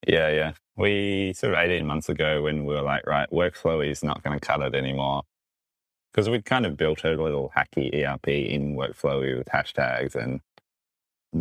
yeah 0.06 0.28
yeah 0.30 0.52
we 0.76 1.32
sort 1.34 1.52
of 1.52 1.58
18 1.58 1.86
months 1.86 2.08
ago 2.08 2.42
when 2.42 2.64
we 2.64 2.74
were 2.74 2.82
like 2.82 3.06
right 3.06 3.30
Workflowy 3.30 3.90
is 3.90 4.02
not 4.02 4.22
going 4.22 4.38
to 4.38 4.44
cut 4.44 4.60
it 4.62 4.74
anymore 4.74 5.22
because 6.12 6.28
we'd 6.28 6.44
kind 6.44 6.66
of 6.66 6.76
built 6.76 7.04
a 7.04 7.10
little 7.10 7.52
hacky 7.56 7.94
ERP 7.94 8.28
in 8.28 8.74
Workflowy 8.76 9.38
with 9.38 9.46
hashtags 9.46 10.14
and 10.14 10.40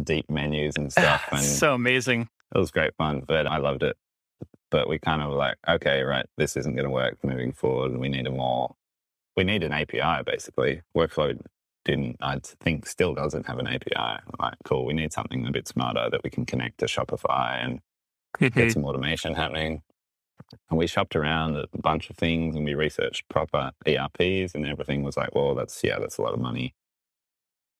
deep 0.05 0.29
menus 0.29 0.75
and 0.77 0.91
stuff. 0.91 1.27
And 1.31 1.41
so 1.41 1.73
amazing. 1.73 2.29
It 2.53 2.57
was 2.57 2.71
great 2.71 2.95
fun, 2.95 3.23
but 3.27 3.47
I 3.47 3.57
loved 3.57 3.83
it. 3.83 3.97
But 4.71 4.87
we 4.87 4.99
kind 4.99 5.21
of 5.21 5.31
like, 5.31 5.57
okay, 5.67 6.03
right, 6.03 6.25
this 6.37 6.55
isn't 6.55 6.75
going 6.75 6.85
to 6.85 6.91
work 6.91 7.17
moving 7.23 7.51
forward. 7.51 7.97
We 7.97 8.09
need 8.09 8.27
a 8.27 8.31
more, 8.31 8.75
we 9.35 9.43
need 9.43 9.63
an 9.63 9.73
API 9.73 10.23
basically. 10.25 10.81
Workflowy 10.95 11.41
didn't, 11.85 12.17
I 12.21 12.39
think, 12.59 12.85
still 12.85 13.15
doesn't 13.15 13.47
have 13.47 13.57
an 13.57 13.67
API. 13.67 14.21
Like, 14.39 14.55
cool, 14.65 14.85
we 14.85 14.93
need 14.93 15.11
something 15.11 15.47
a 15.47 15.51
bit 15.51 15.67
smarter 15.67 16.09
that 16.11 16.23
we 16.23 16.29
can 16.29 16.45
connect 16.45 16.79
to 16.79 16.85
Shopify 16.85 17.63
and 17.63 17.79
get 18.37 18.71
some 18.71 18.85
automation 18.85 19.33
happening. 19.33 19.81
And 20.69 20.79
we 20.79 20.87
shopped 20.87 21.15
around 21.15 21.57
a 21.57 21.67
bunch 21.77 22.09
of 22.09 22.17
things 22.17 22.55
and 22.55 22.65
we 22.65 22.73
researched 22.73 23.29
proper 23.29 23.71
ERPs 23.87 24.55
and 24.55 24.65
everything 24.65 25.03
was 25.03 25.17
like, 25.17 25.35
well, 25.35 25.53
that's, 25.53 25.83
yeah, 25.83 25.99
that's 25.99 26.17
a 26.17 26.21
lot 26.21 26.33
of 26.33 26.39
money. 26.39 26.73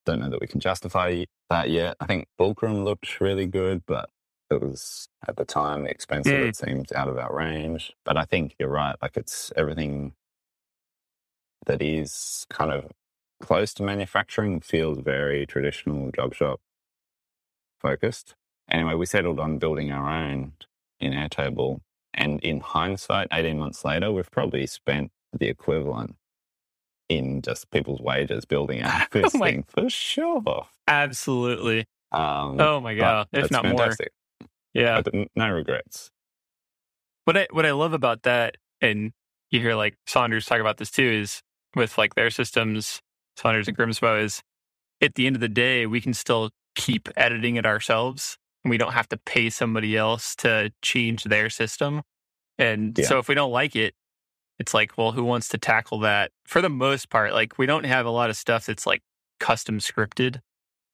Don't 0.05 0.19
know 0.19 0.29
that 0.29 0.41
we 0.41 0.47
can 0.47 0.59
justify 0.59 1.23
that 1.49 1.69
yet. 1.69 1.95
I 1.99 2.05
think 2.05 2.27
Fulcrum 2.37 2.83
looked 2.83 3.19
really 3.19 3.47
good, 3.47 3.83
but 3.87 4.09
it 4.51 4.61
was 4.61 5.07
at 5.27 5.35
the 5.35 5.45
time 5.45 5.85
expensive. 5.85 6.33
Yeah. 6.33 6.47
It 6.47 6.55
seemed 6.55 6.91
out 6.93 7.07
of 7.07 7.17
our 7.17 7.35
range. 7.35 7.93
But 8.05 8.17
I 8.17 8.25
think 8.25 8.55
you're 8.59 8.69
right. 8.69 8.95
Like 9.01 9.17
it's 9.17 9.51
everything 9.55 10.13
that 11.65 11.81
is 11.81 12.45
kind 12.49 12.71
of 12.71 12.91
close 13.41 13.73
to 13.75 13.83
manufacturing 13.83 14.59
feels 14.59 14.99
very 14.99 15.45
traditional 15.45 16.11
job 16.11 16.33
shop 16.33 16.59
focused. 17.79 18.35
Anyway, 18.71 18.93
we 18.93 19.05
settled 19.05 19.39
on 19.39 19.57
building 19.57 19.91
our 19.91 20.09
own 20.09 20.53
in 20.99 21.13
Airtable 21.13 21.81
and 22.13 22.39
in 22.41 22.59
hindsight, 22.59 23.27
18 23.31 23.57
months 23.57 23.85
later, 23.85 24.11
we've 24.11 24.29
probably 24.31 24.65
spent 24.67 25.11
the 25.37 25.47
equivalent 25.47 26.15
in 27.07 27.41
just 27.41 27.71
people's 27.71 28.01
wages 28.01 28.45
building 28.45 28.81
out 28.81 29.09
this 29.11 29.33
oh 29.35 29.39
thing 29.39 29.63
for 29.67 29.89
sure. 29.89 30.67
Absolutely. 30.87 31.85
Um, 32.11 32.59
oh 32.59 32.79
my 32.81 32.95
god! 32.95 33.27
If 33.31 33.51
not 33.51 33.63
fantastic. 33.63 34.11
more, 34.41 34.49
yeah. 34.73 35.01
no 35.35 35.49
regrets. 35.49 36.09
What 37.25 37.37
I 37.37 37.47
what 37.51 37.65
I 37.65 37.71
love 37.71 37.93
about 37.93 38.23
that, 38.23 38.57
and 38.81 39.11
you 39.51 39.59
hear 39.59 39.75
like 39.75 39.95
Saunders 40.07 40.45
talk 40.45 40.59
about 40.59 40.77
this 40.77 40.89
too, 40.89 41.03
is 41.03 41.41
with 41.75 41.97
like 41.97 42.15
their 42.15 42.31
systems, 42.31 43.01
Saunders 43.37 43.67
and 43.67 43.77
Grimsmo 43.77 44.21
is 44.21 44.41
at 45.01 45.15
the 45.15 45.27
end 45.27 45.35
of 45.35 45.39
the 45.39 45.47
day, 45.47 45.85
we 45.85 46.01
can 46.01 46.13
still 46.13 46.49
keep 46.75 47.09
editing 47.15 47.55
it 47.55 47.65
ourselves 47.65 48.37
we 48.69 48.77
don't 48.77 48.93
have 48.93 49.09
to 49.09 49.17
pay 49.17 49.49
somebody 49.49 49.97
else 49.97 50.35
to 50.37 50.71
change 50.81 51.25
their 51.25 51.49
system. 51.49 52.01
And 52.57 52.97
yeah. 52.97 53.05
so 53.05 53.19
if 53.19 53.27
we 53.27 53.35
don't 53.35 53.51
like 53.51 53.75
it, 53.75 53.93
it's 54.59 54.73
like, 54.73 54.97
well, 54.97 55.13
who 55.13 55.23
wants 55.23 55.47
to 55.49 55.57
tackle 55.57 55.99
that? 56.01 56.31
For 56.45 56.61
the 56.61 56.69
most 56.69 57.09
part, 57.09 57.33
like 57.33 57.57
we 57.57 57.65
don't 57.65 57.85
have 57.85 58.05
a 58.05 58.09
lot 58.09 58.29
of 58.29 58.35
stuff 58.35 58.65
that's 58.65 58.85
like 58.85 59.01
custom 59.39 59.79
scripted. 59.79 60.41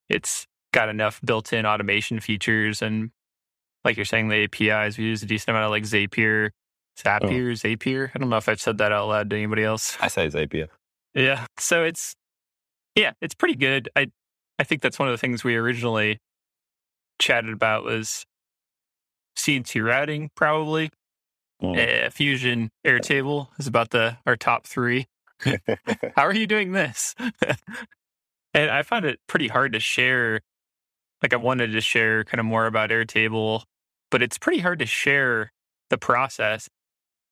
It's 0.07 0.45
got 0.71 0.89
enough 0.89 1.19
built 1.25 1.51
in 1.51 1.65
automation 1.65 2.19
features. 2.19 2.81
And 2.81 3.09
like 3.83 3.97
you're 3.97 4.05
saying, 4.05 4.27
the 4.27 4.43
APIs, 4.43 4.97
we 4.97 5.05
use 5.05 5.23
a 5.23 5.25
decent 5.25 5.49
amount 5.49 5.65
of 5.65 5.71
like 5.71 5.83
Zapier, 5.83 6.49
oh. 6.49 7.01
Zapier, 7.03 7.51
oh. 7.51 7.67
Zapier. 7.67 8.11
I 8.13 8.19
don't 8.19 8.29
know 8.29 8.37
if 8.37 8.47
I've 8.47 8.61
said 8.61 8.77
that 8.77 8.91
out 8.91 9.07
loud 9.07 9.29
to 9.31 9.35
anybody 9.35 9.63
else. 9.63 9.97
I 9.99 10.09
say 10.09 10.27
Zapier. 10.27 10.67
Yeah. 11.15 11.47
So 11.57 11.83
it's, 11.83 12.15
yeah, 12.95 13.13
it's 13.21 13.33
pretty 13.33 13.55
good. 13.55 13.89
I, 13.95 14.11
I 14.59 14.63
think 14.63 14.81
that's 14.81 14.99
one 14.99 15.07
of 15.07 15.13
the 15.13 15.17
things 15.17 15.43
we 15.43 15.55
originally 15.55 16.19
chatted 17.19 17.53
about 17.53 17.83
was 17.83 18.25
CNC 19.37 19.85
routing, 19.85 20.29
probably. 20.35 20.89
Mm. 21.61 22.07
Uh, 22.07 22.09
Fusion 22.09 22.69
Airtable 22.85 23.47
is 23.59 23.67
about 23.67 23.91
the 23.91 24.17
our 24.25 24.35
top 24.35 24.65
three. 24.65 25.07
How 26.15 26.23
are 26.23 26.33
you 26.33 26.47
doing 26.47 26.71
this? 26.71 27.15
and 28.53 28.71
I 28.71 28.83
found 28.83 29.05
it 29.05 29.19
pretty 29.27 29.47
hard 29.47 29.73
to 29.73 29.79
share. 29.79 30.41
Like 31.21 31.33
I 31.33 31.37
wanted 31.37 31.71
to 31.71 31.81
share 31.81 32.23
kind 32.23 32.39
of 32.39 32.45
more 32.45 32.65
about 32.65 32.89
Airtable, 32.89 33.63
but 34.11 34.21
it's 34.21 34.37
pretty 34.37 34.59
hard 34.59 34.79
to 34.79 34.85
share 34.85 35.51
the 35.89 35.97
process. 35.97 36.69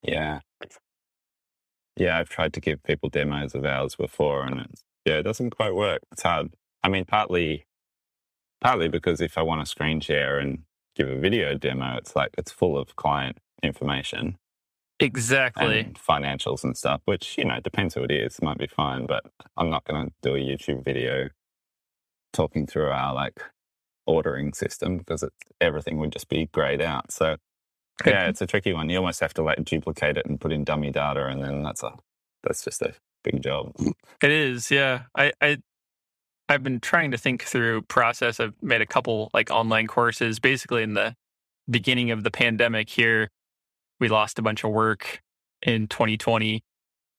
Yeah. 0.01 0.39
Yeah, 1.95 2.17
I've 2.17 2.29
tried 2.29 2.53
to 2.53 2.61
give 2.61 2.81
people 2.83 3.09
demos 3.09 3.53
of 3.53 3.65
ours 3.65 3.95
before 3.95 4.45
and 4.45 4.61
it's, 4.61 4.83
yeah, 5.05 5.15
it 5.15 5.23
doesn't 5.23 5.51
quite 5.51 5.75
work. 5.75 6.01
It's 6.11 6.23
hard. 6.23 6.53
I 6.81 6.89
mean, 6.89 7.05
partly 7.05 7.65
partly 8.63 8.87
because 8.87 9.21
if 9.21 9.37
I 9.37 9.41
want 9.41 9.61
to 9.61 9.65
screen 9.65 9.99
share 9.99 10.39
and 10.39 10.63
give 10.95 11.09
a 11.09 11.17
video 11.17 11.55
demo, 11.55 11.97
it's 11.97 12.15
like 12.15 12.31
it's 12.37 12.51
full 12.51 12.77
of 12.77 12.95
client 12.95 13.37
information. 13.61 14.37
Exactly. 14.99 15.79
And 15.79 15.99
financials 15.99 16.63
and 16.63 16.77
stuff, 16.77 17.01
which, 17.05 17.37
you 17.37 17.45
know, 17.45 17.59
depends 17.59 17.95
who 17.95 18.03
it 18.03 18.11
is, 18.11 18.41
might 18.41 18.57
be 18.57 18.67
fine, 18.67 19.05
but 19.05 19.25
I'm 19.57 19.69
not 19.69 19.83
going 19.85 20.05
to 20.05 20.13
do 20.21 20.35
a 20.35 20.39
YouTube 20.39 20.83
video 20.85 21.29
talking 22.31 22.65
through 22.65 22.89
our 22.89 23.13
like 23.13 23.41
ordering 24.05 24.53
system 24.53 24.97
because 24.97 25.23
it, 25.23 25.33
everything 25.59 25.97
would 25.97 26.11
just 26.11 26.29
be 26.29 26.47
grayed 26.53 26.81
out. 26.81 27.11
So, 27.11 27.37
yeah, 28.05 28.27
it's 28.27 28.41
a 28.41 28.47
tricky 28.47 28.73
one. 28.73 28.89
You 28.89 28.97
almost 28.97 29.19
have 29.19 29.33
to 29.35 29.43
like 29.43 29.63
duplicate 29.63 30.17
it 30.17 30.25
and 30.25 30.39
put 30.39 30.51
in 30.51 30.63
dummy 30.63 30.91
data, 30.91 31.27
and 31.27 31.43
then 31.43 31.63
that's 31.63 31.83
a 31.83 31.93
that's 32.43 32.63
just 32.63 32.81
a 32.81 32.93
big 33.23 33.41
job. 33.41 33.73
It 34.21 34.31
is, 34.31 34.71
yeah. 34.71 35.03
I, 35.15 35.31
I 35.41 35.57
I've 36.49 36.63
been 36.63 36.79
trying 36.79 37.11
to 37.11 37.17
think 37.17 37.43
through 37.43 37.83
process. 37.83 38.39
I've 38.39 38.53
made 38.61 38.81
a 38.81 38.85
couple 38.85 39.29
like 39.33 39.49
online 39.49 39.87
courses. 39.87 40.39
Basically, 40.39 40.83
in 40.83 40.93
the 40.93 41.15
beginning 41.69 42.11
of 42.11 42.23
the 42.23 42.31
pandemic, 42.31 42.89
here 42.89 43.29
we 43.99 44.09
lost 44.09 44.39
a 44.39 44.41
bunch 44.41 44.63
of 44.63 44.71
work 44.71 45.21
in 45.61 45.87
2020, 45.87 46.61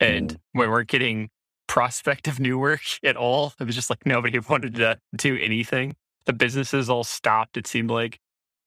and 0.01 0.35
mm. 0.35 0.37
we 0.55 0.69
weren't 0.69 0.89
getting 0.89 1.31
prospective 1.67 2.39
new 2.39 2.59
work 2.59 2.83
at 3.05 3.17
all. 3.17 3.55
It 3.59 3.65
was 3.65 3.75
just 3.75 3.91
like 3.91 4.05
nobody 4.05 4.39
wanted 4.49 4.75
to 4.77 4.99
do 5.17 5.37
anything. 5.37 5.97
The 6.27 6.33
businesses 6.33 6.89
all 6.89 7.05
stopped. 7.05 7.57
It 7.57 7.67
seemed 7.67 7.91
like, 7.91 8.19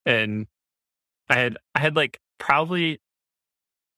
and 0.06 0.48
I 1.30 1.36
had 1.36 1.58
I 1.76 1.80
had 1.80 1.96
like 1.96 2.20
probably 2.40 3.00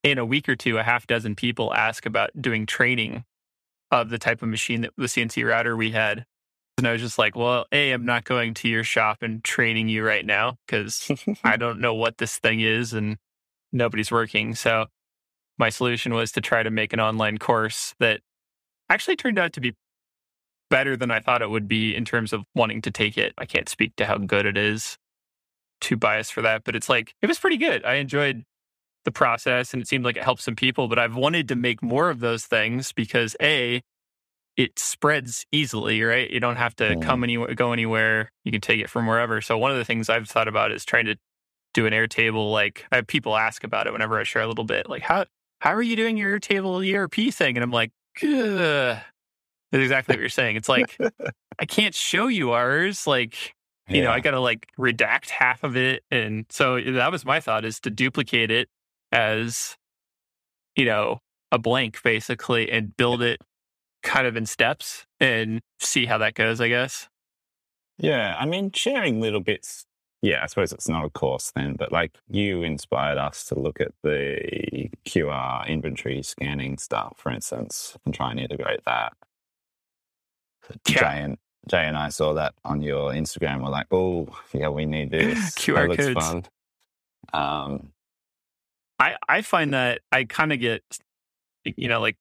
in 0.02 0.18
a 0.18 0.24
week 0.24 0.48
or 0.48 0.56
two, 0.56 0.78
a 0.78 0.82
half 0.82 1.06
dozen 1.06 1.34
people 1.34 1.74
ask 1.74 2.06
about 2.06 2.30
doing 2.40 2.66
training 2.66 3.24
of 3.90 4.08
the 4.08 4.18
type 4.18 4.42
of 4.42 4.48
machine 4.48 4.82
that 4.82 4.92
the 4.96 5.06
CNC 5.06 5.46
router 5.46 5.76
we 5.76 5.90
had. 5.90 6.24
And 6.80 6.88
I 6.88 6.92
was 6.92 7.02
just 7.02 7.18
like, 7.18 7.36
well, 7.36 7.66
A, 7.72 7.92
I'm 7.92 8.06
not 8.06 8.24
going 8.24 8.54
to 8.54 8.68
your 8.68 8.84
shop 8.84 9.18
and 9.20 9.44
training 9.44 9.90
you 9.90 10.02
right 10.02 10.24
now 10.24 10.56
because 10.66 11.10
I 11.44 11.56
don't 11.58 11.78
know 11.78 11.92
what 11.92 12.16
this 12.16 12.38
thing 12.38 12.60
is 12.60 12.94
and 12.94 13.18
nobody's 13.70 14.10
working. 14.10 14.54
So 14.54 14.86
my 15.58 15.68
solution 15.68 16.14
was 16.14 16.32
to 16.32 16.40
try 16.40 16.62
to 16.62 16.70
make 16.70 16.94
an 16.94 16.98
online 16.98 17.36
course 17.36 17.94
that 18.00 18.20
actually 18.88 19.16
turned 19.16 19.38
out 19.38 19.52
to 19.52 19.60
be 19.60 19.74
better 20.70 20.96
than 20.96 21.10
I 21.10 21.20
thought 21.20 21.42
it 21.42 21.50
would 21.50 21.68
be 21.68 21.94
in 21.94 22.06
terms 22.06 22.32
of 22.32 22.44
wanting 22.54 22.80
to 22.82 22.90
take 22.90 23.18
it. 23.18 23.34
I 23.36 23.44
can't 23.44 23.68
speak 23.68 23.94
to 23.96 24.06
how 24.06 24.16
good 24.16 24.46
it 24.46 24.56
is. 24.56 24.96
Too 25.82 25.98
biased 25.98 26.32
for 26.32 26.40
that, 26.40 26.64
but 26.64 26.74
it's 26.74 26.88
like 26.88 27.14
it 27.20 27.26
was 27.26 27.38
pretty 27.38 27.58
good. 27.58 27.84
I 27.84 27.94
enjoyed 27.94 28.44
the 29.04 29.10
process 29.10 29.74
and 29.74 29.82
it 29.82 29.86
seemed 29.86 30.04
like 30.04 30.16
it 30.16 30.24
helped 30.24 30.42
some 30.42 30.56
people, 30.56 30.88
but 30.88 30.98
I've 30.98 31.16
wanted 31.16 31.46
to 31.48 31.56
make 31.56 31.82
more 31.82 32.08
of 32.08 32.20
those 32.20 32.46
things 32.46 32.92
because 32.92 33.36
A, 33.42 33.82
it 34.60 34.78
spreads 34.78 35.46
easily, 35.52 36.02
right? 36.02 36.28
You 36.30 36.38
don't 36.38 36.56
have 36.56 36.76
to 36.76 36.94
Mm. 36.96 37.02
come 37.02 37.24
anywhere, 37.24 37.54
go 37.54 37.72
anywhere. 37.72 38.30
You 38.44 38.52
can 38.52 38.60
take 38.60 38.78
it 38.78 38.90
from 38.90 39.06
wherever. 39.06 39.40
So 39.40 39.56
one 39.56 39.70
of 39.70 39.78
the 39.78 39.86
things 39.86 40.10
I've 40.10 40.28
thought 40.28 40.48
about 40.48 40.70
is 40.70 40.84
trying 40.84 41.06
to 41.06 41.16
do 41.72 41.86
an 41.86 41.94
Airtable. 41.94 42.52
Like 42.52 42.84
I 42.92 42.96
have 42.96 43.06
people 43.06 43.38
ask 43.38 43.64
about 43.64 43.86
it 43.86 43.92
whenever 43.94 44.20
I 44.20 44.24
share 44.24 44.42
a 44.42 44.46
little 44.46 44.64
bit. 44.64 44.86
Like 44.86 45.00
how 45.00 45.24
how 45.60 45.72
are 45.72 45.80
you 45.80 45.96
doing 45.96 46.18
your 46.18 46.38
Airtable 46.38 46.84
ERP 46.86 47.32
thing? 47.32 47.56
And 47.56 47.64
I'm 47.64 47.70
like, 47.70 47.90
Ugh. 48.22 48.28
that's 48.28 49.82
exactly 49.82 50.14
what 50.14 50.20
you're 50.20 50.28
saying. 50.28 50.56
It's 50.56 50.68
like 50.68 50.98
I 51.58 51.64
can't 51.64 51.94
show 51.94 52.26
you 52.26 52.50
ours. 52.52 53.06
Like 53.06 53.54
you 53.88 54.02
know, 54.02 54.10
I 54.12 54.20
got 54.20 54.32
to 54.32 54.40
like 54.40 54.66
redact 54.78 55.30
half 55.30 55.64
of 55.64 55.74
it. 55.74 56.02
And 56.10 56.44
so 56.50 56.78
that 56.80 57.10
was 57.10 57.24
my 57.24 57.40
thought 57.40 57.64
is 57.64 57.80
to 57.80 57.90
duplicate 57.90 58.50
it 58.50 58.68
as, 59.10 59.76
you 60.76 60.84
know, 60.84 61.20
a 61.50 61.58
blank 61.58 62.02
basically 62.04 62.70
and 62.70 62.94
build 62.96 63.22
it 63.22 63.40
kind 64.02 64.26
of 64.26 64.36
in 64.36 64.46
steps 64.46 65.06
and 65.18 65.60
see 65.78 66.06
how 66.06 66.18
that 66.18 66.34
goes, 66.34 66.60
I 66.60 66.68
guess. 66.68 67.08
Yeah, 67.98 68.36
I 68.38 68.46
mean, 68.46 68.72
sharing 68.72 69.20
little 69.20 69.40
bits. 69.40 69.84
Yeah, 70.22 70.42
I 70.42 70.46
suppose 70.46 70.72
it's 70.72 70.88
not 70.88 71.04
a 71.04 71.10
course 71.10 71.52
then, 71.54 71.74
but 71.78 71.92
like 71.92 72.18
you 72.28 72.62
inspired 72.62 73.18
us 73.18 73.44
to 73.46 73.58
look 73.58 73.80
at 73.80 73.92
the 74.02 74.90
QR 75.06 75.66
inventory 75.66 76.22
scanning 76.22 76.76
stuff, 76.78 77.14
for 77.16 77.30
instance, 77.30 77.96
and 78.04 78.14
try 78.14 78.30
and 78.30 78.40
integrate 78.40 78.84
that. 78.84 79.14
Yeah. 80.88 81.00
Jay 81.00 81.22
and 81.22 81.38
Jay 81.68 81.84
and 81.86 81.96
I 81.96 82.08
saw 82.08 82.34
that 82.34 82.54
on 82.64 82.82
your 82.82 83.12
Instagram. 83.12 83.62
We're 83.62 83.70
like, 83.70 83.86
oh, 83.90 84.28
yeah, 84.52 84.68
we 84.68 84.86
need 84.86 85.10
this. 85.10 85.38
QR 85.56 85.88
that 85.88 85.98
codes. 85.98 86.26
fun. 86.26 86.44
Um, 87.32 87.92
I, 88.98 89.16
I 89.28 89.42
find 89.42 89.74
that 89.74 90.00
I 90.10 90.24
kind 90.24 90.52
of 90.52 90.60
get, 90.60 90.82
you 91.64 91.88
know, 91.88 92.00
like, 92.00 92.16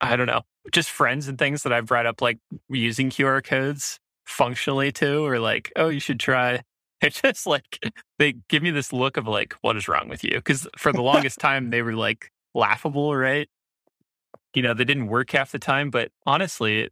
I 0.00 0.16
don't 0.16 0.26
know, 0.26 0.42
just 0.72 0.90
friends 0.90 1.28
and 1.28 1.38
things 1.38 1.62
that 1.62 1.72
I've 1.72 1.86
brought 1.86 2.06
up, 2.06 2.22
like 2.22 2.38
using 2.68 3.10
QR 3.10 3.42
codes 3.42 3.98
functionally 4.26 4.92
too, 4.92 5.24
or 5.24 5.38
like, 5.38 5.72
oh, 5.76 5.88
you 5.88 6.00
should 6.00 6.20
try. 6.20 6.62
It's 7.00 7.22
just 7.22 7.46
like 7.46 7.78
they 8.18 8.34
give 8.48 8.60
me 8.60 8.72
this 8.72 8.92
look 8.92 9.16
of 9.16 9.28
like, 9.28 9.54
what 9.60 9.76
is 9.76 9.86
wrong 9.86 10.08
with 10.08 10.24
you? 10.24 10.32
Because 10.34 10.66
for 10.76 10.92
the 10.92 11.00
longest 11.00 11.38
time, 11.40 11.70
they 11.70 11.80
were 11.80 11.94
like 11.94 12.32
laughable, 12.56 13.14
right? 13.14 13.48
You 14.52 14.62
know, 14.62 14.74
they 14.74 14.84
didn't 14.84 15.06
work 15.06 15.30
half 15.30 15.52
the 15.52 15.60
time, 15.60 15.90
but 15.90 16.10
honestly, 16.26 16.88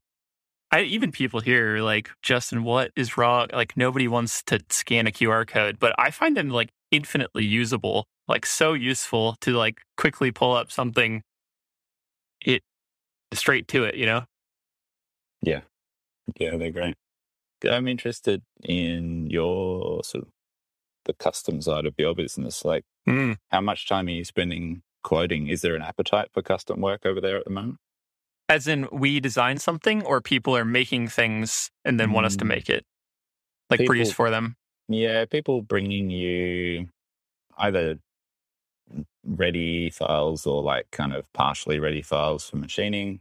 I 0.71 0.83
even 0.83 1.11
people 1.11 1.41
here 1.41 1.77
are 1.77 1.83
like, 1.83 2.11
Justin, 2.23 2.63
what 2.63 2.93
is 2.95 3.17
wrong? 3.17 3.49
Like 3.53 3.77
nobody 3.77 4.07
wants 4.07 4.45
to 4.45 4.61
scan 4.69 5.09
a 5.09 5.11
QR 5.11 5.45
code, 5.45 5.79
but 5.81 5.93
I 5.99 6.13
find 6.13 6.37
them 6.37 6.51
like 6.51 6.71
infinitely 6.93 7.45
usable, 7.45 8.07
like 8.29 8.47
so 8.47 8.75
useful 8.75 9.37
to 9.41 9.53
like 9.53 9.81
quickly 9.97 10.31
pull 10.31 10.55
up 10.55 10.71
something 10.71 11.23
straight 13.33 13.69
to 13.69 13.85
it, 13.85 13.95
you 13.97 14.07
know? 14.07 14.25
yeah, 15.43 15.61
Yeah, 16.39 16.57
they're 16.57 16.71
great. 16.73 16.97
I'm 17.69 17.87
interested 17.89 18.43
in 18.63 19.31
your 19.31 20.03
sort 20.05 20.25
of 20.25 20.31
the 21.05 21.15
custom 21.15 21.61
side 21.63 21.87
of 21.87 21.95
your 21.99 22.15
business. 22.15 22.65
Like, 22.65 22.85
Mm. 23.09 23.37
how 23.51 23.61
much 23.61 23.87
time 23.89 24.09
are 24.09 24.11
you 24.11 24.25
spending 24.25 24.83
quoting? 25.05 25.47
Is 25.49 25.61
there 25.63 25.77
an 25.77 25.83
appetite 25.83 26.31
for 26.33 26.43
custom 26.43 26.81
work 26.81 27.07
over 27.07 27.21
there 27.21 27.37
at 27.39 27.45
the 27.45 27.51
moment? 27.51 27.79
As 28.49 28.67
in 28.69 28.89
we 28.93 29.21
design 29.21 29.59
something 29.59 30.05
or 30.05 30.21
people 30.21 30.57
are 30.57 30.65
making 30.65 31.09
things 31.09 31.71
and 31.85 31.99
then 32.01 32.13
want 32.13 32.27
us 32.27 32.37
to 32.37 32.45
Mm. 32.45 32.49
make 32.49 32.69
it. 32.71 32.85
Like 33.71 33.79
People- 33.79 33.93
produce 33.93 34.13
for 34.13 34.31
them. 34.31 34.57
Yeah, 34.89 35.25
people 35.27 35.63
bringing 35.63 36.11
you 36.11 36.89
either 37.59 37.99
ready 39.25 39.91
files 39.91 40.47
or 40.47 40.63
like 40.63 40.91
kind 40.93 41.13
of 41.13 41.31
partially 41.33 41.79
ready 41.81 42.03
files 42.03 42.49
for 42.49 42.57
machining. 42.57 43.21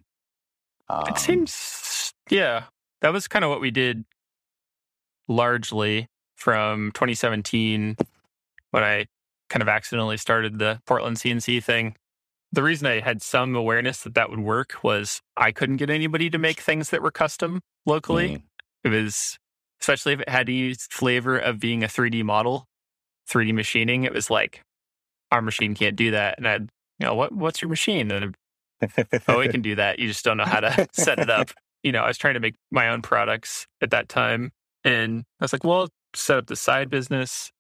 Um, 0.89 1.04
It 1.08 1.17
seems, 1.17 2.13
yeah, 2.30 2.65
that 3.02 3.13
was 3.13 3.28
kind 3.28 3.43
of 3.43 3.50
what 3.50 3.62
we 3.62 3.71
did 3.71 4.06
largely 5.28 6.08
from 6.36 6.91
2017 6.93 7.98
when 8.71 8.84
I 8.84 9.06
kind 9.50 9.62
of 9.62 9.69
accidentally 9.69 10.17
started 10.17 10.60
the 10.60 10.82
Portland 10.86 11.17
CNC 11.17 11.63
thing. 11.63 11.95
The 12.52 12.63
reason 12.63 12.88
I 12.88 13.00
had 13.00 13.21
some 13.21 13.56
awareness 13.56 14.04
that 14.04 14.15
that 14.15 14.30
would 14.30 14.39
work 14.39 14.76
was 14.84 15.21
I 15.36 15.52
couldn't 15.52 15.78
get 15.78 15.89
anybody 15.89 16.30
to 16.30 16.38
make 16.38 16.60
things 16.60 16.89
that 16.89 17.02
were 17.02 17.12
custom 17.12 17.62
locally. 17.86 18.30
mm, 18.30 18.43
It 18.84 18.89
was, 18.89 19.38
especially 19.82 20.13
if 20.13 20.21
it 20.21 20.30
had 20.30 20.50
any 20.50 20.74
flavor 20.76 21.38
of 21.38 21.60
being 21.60 21.84
a 21.84 21.88
3D 21.88 22.24
model, 22.24 22.65
3D 23.30 23.54
machining, 23.54 24.04
it 24.04 24.13
was 24.13 24.30
like, 24.30 24.62
our 25.32 25.41
machine 25.41 25.74
can't 25.76 25.95
do 25.95 26.12
that. 26.12 26.38
And 26.38 26.48
I'd, 26.48 26.69
you 27.00 27.08
know, 27.08 27.15
what, 27.15 27.32
what's 27.32 27.62
your 27.62 27.69
machine? 27.69 28.12
And 28.12 28.36
oh, 29.27 29.39
we 29.39 29.47
can 29.49 29.61
do 29.61 29.75
that. 29.75 29.99
You 29.99 30.07
just 30.07 30.25
don't 30.25 30.38
know 30.38 30.45
how 30.45 30.59
to 30.59 30.88
set 30.93 31.19
it 31.19 31.29
up. 31.29 31.51
You 31.83 31.91
know, 31.91 32.01
I 32.01 32.07
was 32.07 32.17
trying 32.17 32.33
to 32.33 32.39
make 32.39 32.55
my 32.71 32.89
own 32.89 33.01
products 33.01 33.67
at 33.81 33.91
that 33.91 34.09
time. 34.09 34.51
And 34.83 35.23
I 35.39 35.43
was 35.45 35.53
like, 35.53 35.63
well, 35.63 35.89
set 36.13 36.38
up 36.38 36.47
the 36.47 36.55
side 36.55 36.89
business. 36.89 37.51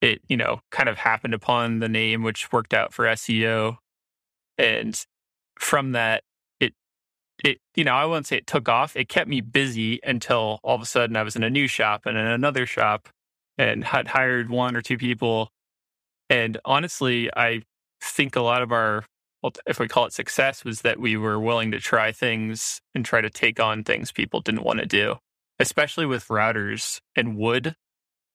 It, 0.00 0.20
you 0.28 0.36
know, 0.36 0.60
kind 0.70 0.88
of 0.88 0.98
happened 0.98 1.34
upon 1.34 1.78
the 1.78 1.88
name, 1.88 2.22
which 2.22 2.52
worked 2.52 2.74
out 2.74 2.92
for 2.92 3.04
SEO. 3.06 3.76
And 4.58 5.02
from 5.58 5.92
that, 5.92 6.22
it, 6.60 6.74
it, 7.42 7.58
you 7.74 7.84
know, 7.84 7.94
I 7.94 8.04
won't 8.04 8.26
say 8.26 8.36
it 8.36 8.46
took 8.46 8.68
off. 8.68 8.96
It 8.96 9.08
kept 9.08 9.28
me 9.28 9.40
busy 9.40 10.00
until 10.04 10.60
all 10.62 10.74
of 10.74 10.82
a 10.82 10.86
sudden 10.86 11.16
I 11.16 11.22
was 11.22 11.36
in 11.36 11.42
a 11.42 11.50
new 11.50 11.66
shop 11.66 12.02
and 12.06 12.18
in 12.18 12.26
another 12.26 12.66
shop 12.66 13.08
and 13.56 13.84
had 13.84 14.08
hired 14.08 14.50
one 14.50 14.76
or 14.76 14.82
two 14.82 14.98
people. 14.98 15.50
And 16.28 16.58
honestly, 16.64 17.30
I 17.34 17.62
think 18.02 18.36
a 18.36 18.42
lot 18.42 18.62
of 18.62 18.72
our 18.72 19.04
if 19.66 19.78
we 19.78 19.88
call 19.88 20.06
it 20.06 20.12
success, 20.12 20.64
was 20.64 20.82
that 20.82 20.98
we 20.98 21.16
were 21.16 21.38
willing 21.38 21.70
to 21.72 21.80
try 21.80 22.12
things 22.12 22.80
and 22.94 23.04
try 23.04 23.20
to 23.20 23.30
take 23.30 23.60
on 23.60 23.84
things 23.84 24.12
people 24.12 24.40
didn't 24.40 24.62
want 24.64 24.80
to 24.80 24.86
do, 24.86 25.16
especially 25.58 26.06
with 26.06 26.28
routers 26.28 27.00
and 27.16 27.36
wood. 27.36 27.76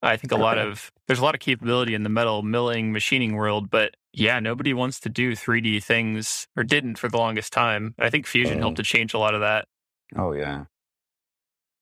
I 0.01 0.15
think 0.15 0.31
a 0.31 0.37
lot 0.37 0.57
of 0.57 0.91
there's 1.07 1.19
a 1.19 1.23
lot 1.23 1.35
of 1.35 1.41
capability 1.41 1.93
in 1.93 2.03
the 2.03 2.09
metal 2.09 2.41
milling 2.41 2.93
machining 2.93 3.35
world, 3.35 3.69
but 3.69 3.95
yeah, 4.13 4.39
nobody 4.39 4.73
wants 4.73 4.99
to 5.01 5.09
do 5.09 5.33
3D 5.33 5.83
things 5.83 6.47
or 6.55 6.63
didn't 6.63 6.97
for 6.97 7.09
the 7.09 7.17
longest 7.17 7.51
time. 7.51 7.95
I 7.99 8.09
think 8.09 8.25
Fusion 8.25 8.59
helped 8.59 8.79
oh. 8.79 8.83
to 8.83 8.83
change 8.83 9.13
a 9.13 9.19
lot 9.19 9.33
of 9.33 9.41
that. 9.41 9.67
oh 10.15 10.31
yeah, 10.31 10.65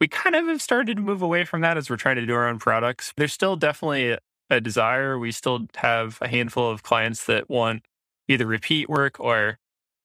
We 0.01 0.07
kind 0.07 0.35
of 0.35 0.47
have 0.47 0.61
started 0.61 0.97
to 0.97 1.03
move 1.03 1.21
away 1.21 1.45
from 1.45 1.61
that 1.61 1.77
as 1.77 1.89
we're 1.89 1.97
trying 1.97 2.15
to 2.15 2.25
do 2.25 2.33
our 2.33 2.47
own 2.47 2.59
products. 2.59 3.13
There's 3.17 3.33
still 3.33 3.55
definitely 3.55 4.17
a 4.49 4.61
desire. 4.61 5.19
We 5.19 5.31
still 5.31 5.67
have 5.75 6.17
a 6.21 6.27
handful 6.27 6.69
of 6.71 6.81
clients 6.81 7.25
that 7.25 7.49
want 7.49 7.83
either 8.27 8.45
repeat 8.45 8.89
work 8.89 9.19
or 9.19 9.57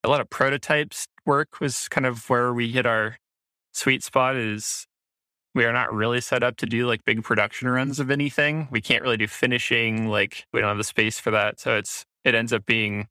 a 0.05 0.09
lot 0.09 0.21
of 0.21 0.31
prototypes 0.31 1.07
work 1.25 1.61
was 1.61 1.89
kind 1.89 2.07
of 2.07 2.29
where 2.29 2.53
we 2.53 2.71
hit 2.73 2.87
our 2.87 3.17
sweet 3.73 4.03
spot 4.03 4.37
is 4.37 4.87
we 5.55 5.65
are 5.65 5.73
not 5.73 5.93
really 5.93 6.21
set 6.21 6.43
up 6.43 6.57
to 6.57 6.67
do 6.67 6.87
like 6.87 7.05
big 7.05 7.23
production 7.23 7.69
runs 7.69 8.01
of 8.01 8.11
anything. 8.11 8.69
We 8.71 8.81
can't 8.81 9.03
really 9.03 9.17
do 9.19 9.27
finishing, 9.29 10.09
like 10.09 10.47
we 10.53 10.61
don't 10.61 10.69
have 10.69 10.79
the 10.79 10.85
space 10.85 11.19
for 11.19 11.31
that. 11.31 11.61
So 11.61 11.77
it's 11.77 12.05
it 12.25 12.35
ends 12.35 12.53
up 12.53 12.65
being 12.67 13.09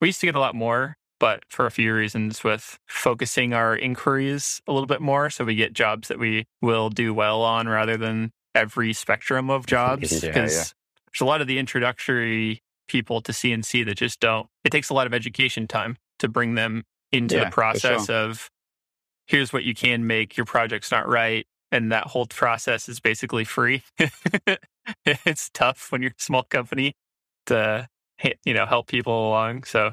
we 0.00 0.08
used 0.08 0.20
to 0.20 0.26
get 0.26 0.34
a 0.34 0.40
lot 0.40 0.54
more, 0.54 0.96
but 1.20 1.44
for 1.48 1.66
a 1.66 1.70
few 1.70 1.94
reasons 1.94 2.42
with 2.44 2.78
focusing 2.88 3.52
our 3.54 3.76
inquiries 3.76 4.60
a 4.66 4.72
little 4.72 4.86
bit 4.86 5.00
more. 5.00 5.30
So 5.30 5.44
we 5.44 5.54
get 5.54 5.72
jobs 5.72 6.08
that 6.08 6.18
we 6.18 6.44
will 6.60 6.88
do 6.90 7.14
well 7.14 7.42
on 7.42 7.68
rather 7.68 7.96
than 7.96 8.32
every 8.54 8.92
spectrum 8.92 9.50
of 9.50 9.66
jobs. 9.76 10.22
Yeah, 10.22 10.28
Because 10.28 10.52
yeah. 10.54 10.64
there's 11.12 11.20
a 11.20 11.24
lot 11.24 11.40
of 11.40 11.46
the 11.46 11.58
introductory 11.58 12.62
people 12.92 13.20
to 13.22 13.32
CNC 13.32 13.86
that 13.86 13.96
just 13.96 14.20
don't. 14.20 14.46
It 14.64 14.70
takes 14.70 14.90
a 14.90 14.94
lot 14.94 15.06
of 15.06 15.14
education 15.14 15.66
time 15.66 15.96
to 16.18 16.28
bring 16.28 16.54
them 16.54 16.84
into 17.10 17.36
Yeah, 17.36 17.46
the 17.46 17.50
process 17.50 18.08
of 18.10 18.50
here's 19.26 19.52
what 19.52 19.64
you 19.64 19.74
can 19.74 20.06
make, 20.06 20.36
your 20.36 20.46
project's 20.46 20.90
not 20.90 21.08
right. 21.08 21.46
And 21.72 21.90
that 21.90 22.08
whole 22.08 22.26
process 22.26 22.88
is 22.88 23.00
basically 23.00 23.44
free. 23.44 23.82
it's 25.06 25.50
tough 25.54 25.90
when 25.90 26.02
you're 26.02 26.10
a 26.10 26.22
small 26.22 26.42
company 26.42 26.94
to 27.46 27.88
you 28.44 28.54
know 28.54 28.66
help 28.66 28.88
people 28.88 29.28
along. 29.28 29.64
So 29.64 29.92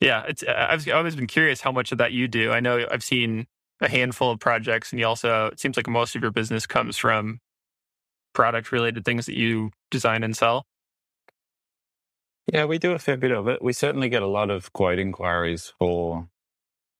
yeah, 0.00 0.24
it's 0.26 0.42
I've 0.44 0.88
always 0.88 1.14
been 1.14 1.26
curious 1.26 1.60
how 1.60 1.72
much 1.72 1.92
of 1.92 1.98
that 1.98 2.12
you 2.12 2.26
do. 2.26 2.52
I 2.52 2.60
know 2.60 2.86
I've 2.90 3.04
seen 3.04 3.46
a 3.80 3.88
handful 3.88 4.30
of 4.30 4.40
projects, 4.40 4.92
and 4.92 4.98
you 4.98 5.06
also 5.06 5.46
it 5.46 5.60
seems 5.60 5.76
like 5.76 5.88
most 5.88 6.16
of 6.16 6.22
your 6.22 6.30
business 6.30 6.66
comes 6.66 6.96
from 6.96 7.40
product 8.32 8.72
related 8.72 9.04
things 9.04 9.26
that 9.26 9.36
you 9.36 9.70
design 9.90 10.22
and 10.22 10.36
sell. 10.36 10.64
Yeah, 12.52 12.64
we 12.64 12.78
do 12.78 12.92
a 12.92 12.98
fair 12.98 13.16
bit 13.18 13.30
of 13.30 13.46
it. 13.46 13.60
We 13.62 13.72
certainly 13.74 14.08
get 14.08 14.22
a 14.22 14.26
lot 14.26 14.50
of 14.50 14.72
quote 14.72 14.98
inquiries 14.98 15.72
for 15.78 16.28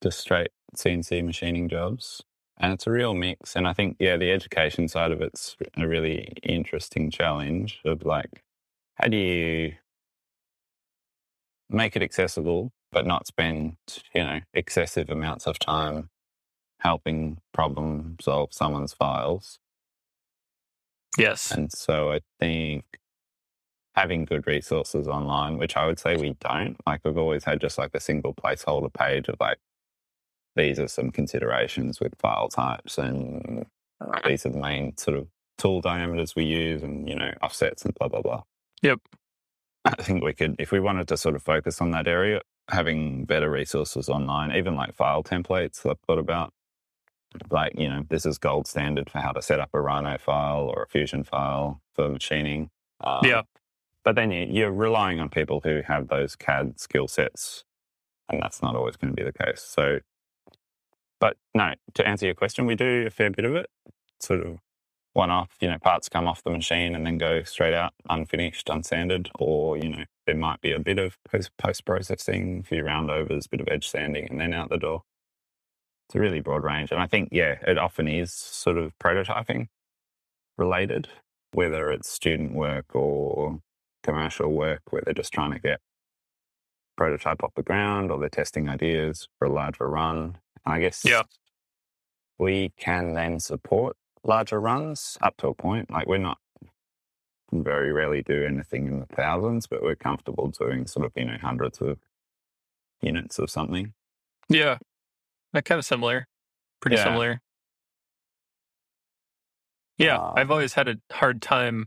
just 0.02 0.20
straight 0.20 0.50
CNC 0.76 1.24
machining 1.24 1.68
jobs. 1.68 2.22
And 2.58 2.72
it's 2.72 2.86
a 2.86 2.90
real 2.90 3.14
mix. 3.14 3.56
And 3.56 3.66
I 3.66 3.72
think, 3.72 3.96
yeah, 3.98 4.16
the 4.16 4.30
education 4.30 4.88
side 4.88 5.10
of 5.10 5.22
it's 5.22 5.56
a 5.76 5.86
really 5.86 6.34
interesting 6.42 7.10
challenge 7.10 7.80
of 7.84 8.04
like, 8.04 8.42
how 8.96 9.08
do 9.08 9.16
you 9.16 9.74
make 11.70 11.96
it 11.96 12.02
accessible, 12.02 12.72
but 12.92 13.06
not 13.06 13.26
spend, 13.26 13.76
you 14.14 14.24
know, 14.24 14.40
excessive 14.52 15.08
amounts 15.08 15.46
of 15.46 15.58
time 15.58 16.10
helping 16.80 17.38
problem 17.54 18.16
solve 18.20 18.50
someone's 18.52 18.92
files? 18.92 19.58
Yes. 21.16 21.50
And 21.52 21.72
so 21.72 22.12
I 22.12 22.20
think 22.38 22.97
having 23.94 24.24
good 24.24 24.46
resources 24.46 25.08
online, 25.08 25.58
which 25.58 25.76
I 25.76 25.86
would 25.86 25.98
say 25.98 26.16
we 26.16 26.36
don't. 26.40 26.76
Like 26.86 27.00
we've 27.04 27.18
always 27.18 27.44
had 27.44 27.60
just 27.60 27.78
like 27.78 27.90
a 27.94 28.00
single 28.00 28.34
placeholder 28.34 28.92
page 28.92 29.28
of 29.28 29.36
like 29.40 29.58
these 30.56 30.78
are 30.78 30.88
some 30.88 31.10
considerations 31.10 32.00
with 32.00 32.14
file 32.18 32.48
types 32.48 32.98
and 32.98 33.66
these 34.26 34.46
are 34.46 34.50
the 34.50 34.58
main 34.58 34.96
sort 34.96 35.16
of 35.16 35.28
tool 35.56 35.80
diameters 35.80 36.36
we 36.36 36.44
use 36.44 36.82
and, 36.82 37.08
you 37.08 37.14
know, 37.14 37.32
offsets 37.42 37.84
and 37.84 37.94
blah, 37.94 38.08
blah, 38.08 38.22
blah. 38.22 38.42
Yep. 38.82 39.00
I 39.84 40.02
think 40.02 40.22
we 40.22 40.34
could, 40.34 40.56
if 40.58 40.70
we 40.70 40.80
wanted 40.80 41.08
to 41.08 41.16
sort 41.16 41.34
of 41.34 41.42
focus 41.42 41.80
on 41.80 41.90
that 41.92 42.06
area, 42.06 42.40
having 42.68 43.24
better 43.24 43.50
resources 43.50 44.08
online, 44.08 44.52
even 44.52 44.74
like 44.74 44.94
file 44.94 45.22
templates 45.22 45.88
I've 45.88 45.98
thought 46.00 46.18
about. 46.18 46.52
Like, 47.50 47.72
you 47.76 47.88
know, 47.88 48.04
this 48.08 48.24
is 48.24 48.38
gold 48.38 48.66
standard 48.66 49.10
for 49.10 49.18
how 49.18 49.32
to 49.32 49.42
set 49.42 49.60
up 49.60 49.70
a 49.74 49.80
Rhino 49.80 50.16
file 50.18 50.72
or 50.74 50.84
a 50.84 50.88
Fusion 50.88 51.24
file 51.24 51.82
for 51.94 52.08
machining. 52.08 52.70
Um, 53.00 53.20
yeah. 53.22 53.42
But 54.08 54.14
then 54.14 54.30
you're 54.30 54.72
relying 54.72 55.20
on 55.20 55.28
people 55.28 55.60
who 55.62 55.82
have 55.86 56.08
those 56.08 56.34
CAD 56.34 56.80
skill 56.80 57.08
sets, 57.08 57.64
and 58.30 58.42
that's 58.42 58.62
not 58.62 58.74
always 58.74 58.96
going 58.96 59.14
to 59.14 59.14
be 59.14 59.22
the 59.22 59.34
case. 59.34 59.60
So 59.60 59.98
but 61.20 61.36
no, 61.54 61.74
to 61.92 62.08
answer 62.08 62.24
your 62.24 62.34
question, 62.34 62.64
we 62.64 62.74
do 62.74 63.04
a 63.06 63.10
fair 63.10 63.28
bit 63.28 63.44
of 63.44 63.54
it. 63.54 63.66
Sort 64.18 64.46
of 64.46 64.60
one 65.12 65.30
off, 65.30 65.50
you 65.60 65.68
know, 65.68 65.76
parts 65.78 66.08
come 66.08 66.26
off 66.26 66.42
the 66.42 66.48
machine 66.48 66.94
and 66.94 67.04
then 67.04 67.18
go 67.18 67.42
straight 67.42 67.74
out 67.74 67.92
unfinished, 68.08 68.68
unsanded, 68.68 69.28
or, 69.38 69.76
you 69.76 69.90
know, 69.90 70.04
there 70.26 70.34
might 70.34 70.62
be 70.62 70.72
a 70.72 70.78
bit 70.78 70.98
of 70.98 71.18
post 71.30 71.84
processing, 71.84 72.60
a 72.60 72.62
few 72.62 72.84
roundovers, 72.84 73.44
a 73.44 73.48
bit 73.50 73.60
of 73.60 73.68
edge 73.70 73.90
sanding, 73.90 74.26
and 74.30 74.40
then 74.40 74.54
out 74.54 74.70
the 74.70 74.78
door. 74.78 75.02
It's 76.08 76.14
a 76.14 76.18
really 76.18 76.40
broad 76.40 76.64
range. 76.64 76.92
And 76.92 77.00
I 77.02 77.06
think, 77.08 77.28
yeah, 77.30 77.56
it 77.66 77.76
often 77.76 78.08
is 78.08 78.32
sort 78.32 78.78
of 78.78 78.98
prototyping 78.98 79.66
related, 80.56 81.10
whether 81.52 81.90
it's 81.90 82.08
student 82.08 82.54
work 82.54 82.96
or 82.96 83.60
commercial 84.02 84.52
work 84.52 84.82
where 84.90 85.02
they're 85.04 85.14
just 85.14 85.32
trying 85.32 85.52
to 85.52 85.58
get 85.58 85.80
prototype 86.96 87.42
off 87.42 87.54
the 87.54 87.62
ground 87.62 88.10
or 88.10 88.18
they're 88.18 88.28
testing 88.28 88.68
ideas 88.68 89.28
for 89.38 89.46
a 89.46 89.52
larger 89.52 89.88
run 89.88 90.16
And 90.18 90.36
I 90.66 90.80
guess 90.80 91.02
yeah. 91.04 91.22
we 92.38 92.72
can 92.76 93.14
then 93.14 93.40
support 93.40 93.96
larger 94.24 94.60
runs 94.60 95.16
up 95.22 95.36
to 95.38 95.48
a 95.48 95.54
point. 95.54 95.90
Like 95.90 96.06
we're 96.06 96.18
not 96.18 96.38
very 97.52 97.92
rarely 97.92 98.22
do 98.22 98.44
anything 98.44 98.88
in 98.88 99.00
the 99.00 99.06
thousands, 99.06 99.66
but 99.66 99.82
we're 99.82 99.96
comfortable 99.96 100.48
doing 100.48 100.86
sort 100.86 101.06
of, 101.06 101.12
you 101.16 101.24
know, 101.24 101.38
hundreds 101.40 101.80
of 101.80 101.98
units 103.00 103.38
of 103.38 103.50
something. 103.50 103.94
Yeah. 104.48 104.78
That 105.52 105.64
kind 105.64 105.78
of 105.78 105.84
similar. 105.84 106.26
Pretty 106.80 106.96
yeah. 106.96 107.04
similar. 107.04 107.40
Yeah. 109.96 110.18
Uh, 110.18 110.34
I've 110.36 110.50
always 110.50 110.74
had 110.74 110.88
a 110.88 110.96
hard 111.12 111.40
time 111.40 111.86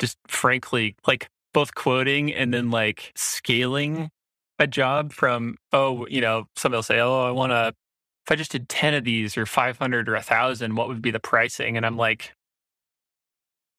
just 0.00 0.18
frankly 0.26 0.96
like 1.06 1.28
both 1.52 1.74
quoting 1.74 2.32
and 2.32 2.52
then 2.52 2.70
like 2.70 3.12
scaling 3.14 4.10
a 4.58 4.66
job 4.66 5.12
from, 5.12 5.56
oh, 5.72 6.06
you 6.08 6.20
know, 6.20 6.44
somebody 6.56 6.78
will 6.78 6.82
say, 6.82 7.00
oh, 7.00 7.26
I 7.26 7.30
want 7.30 7.50
to, 7.50 7.68
if 7.68 8.32
I 8.32 8.36
just 8.36 8.52
did 8.52 8.68
10 8.68 8.94
of 8.94 9.04
these 9.04 9.36
or 9.36 9.46
500 9.46 10.08
or 10.08 10.12
1,000, 10.12 10.76
what 10.76 10.88
would 10.88 11.02
be 11.02 11.10
the 11.10 11.20
pricing? 11.20 11.76
And 11.76 11.86
I'm 11.86 11.96
like, 11.96 12.32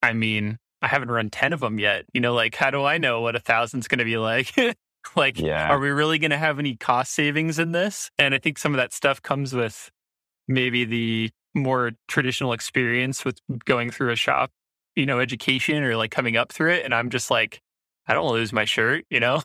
I 0.02 0.14
mean, 0.14 0.58
I 0.82 0.88
haven't 0.88 1.12
run 1.12 1.30
10 1.30 1.54
of 1.54 1.60
them 1.60 1.80
yet. 1.80 2.06
You 2.14 2.22
know, 2.22 2.34
like, 2.34 2.56
how 2.56 2.72
do 2.72 2.84
I 2.84 2.98
know 2.98 3.22
what 3.22 3.36
a 3.36 3.40
thousand's 3.40 3.88
going 3.88 4.00
to 4.00 4.06
be 4.06 4.18
like? 4.18 4.52
like, 5.16 5.40
yeah. 5.40 5.70
are 5.70 5.80
we 5.80 5.90
really 5.90 6.18
going 6.18 6.32
to 6.32 6.38
have 6.38 6.58
any 6.58 6.76
cost 6.76 7.14
savings 7.14 7.60
in 7.60 7.72
this? 7.72 8.10
And 8.18 8.34
I 8.34 8.40
think 8.40 8.58
some 8.58 8.74
of 8.74 8.78
that 8.78 8.94
stuff 8.94 9.22
comes 9.22 9.54
with 9.54 9.92
maybe 10.48 10.84
the 10.86 11.30
more 11.54 11.92
traditional 12.08 12.54
experience 12.54 13.24
with 13.24 13.40
going 13.66 13.92
through 13.92 14.12
a 14.12 14.16
shop, 14.16 14.52
you 15.02 15.08
know, 15.08 15.20
education 15.20 15.84
or 15.84 15.98
like 15.98 16.12
coming 16.12 16.38
up 16.38 16.52
through 16.52 16.74
it. 16.74 16.86
And 16.86 16.94
I'm 16.94 17.10
just 17.10 17.32
like, 17.32 17.60
I 18.06 18.14
don't 18.14 18.32
lose 18.32 18.54
my 18.54 18.66
shirt, 18.66 19.04
you 19.10 19.20
know? 19.20 19.42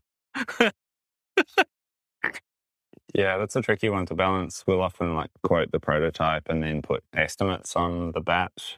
yeah, 3.14 3.38
that's 3.38 3.56
a 3.56 3.62
tricky 3.62 3.88
one 3.88 4.04
to 4.06 4.14
balance. 4.14 4.64
We'll 4.66 4.82
often 4.82 5.14
like 5.14 5.30
quote 5.42 5.72
the 5.72 5.80
prototype 5.80 6.50
and 6.50 6.62
then 6.62 6.82
put 6.82 7.04
estimates 7.14 7.74
on 7.74 8.12
the 8.12 8.20
batch. 8.20 8.76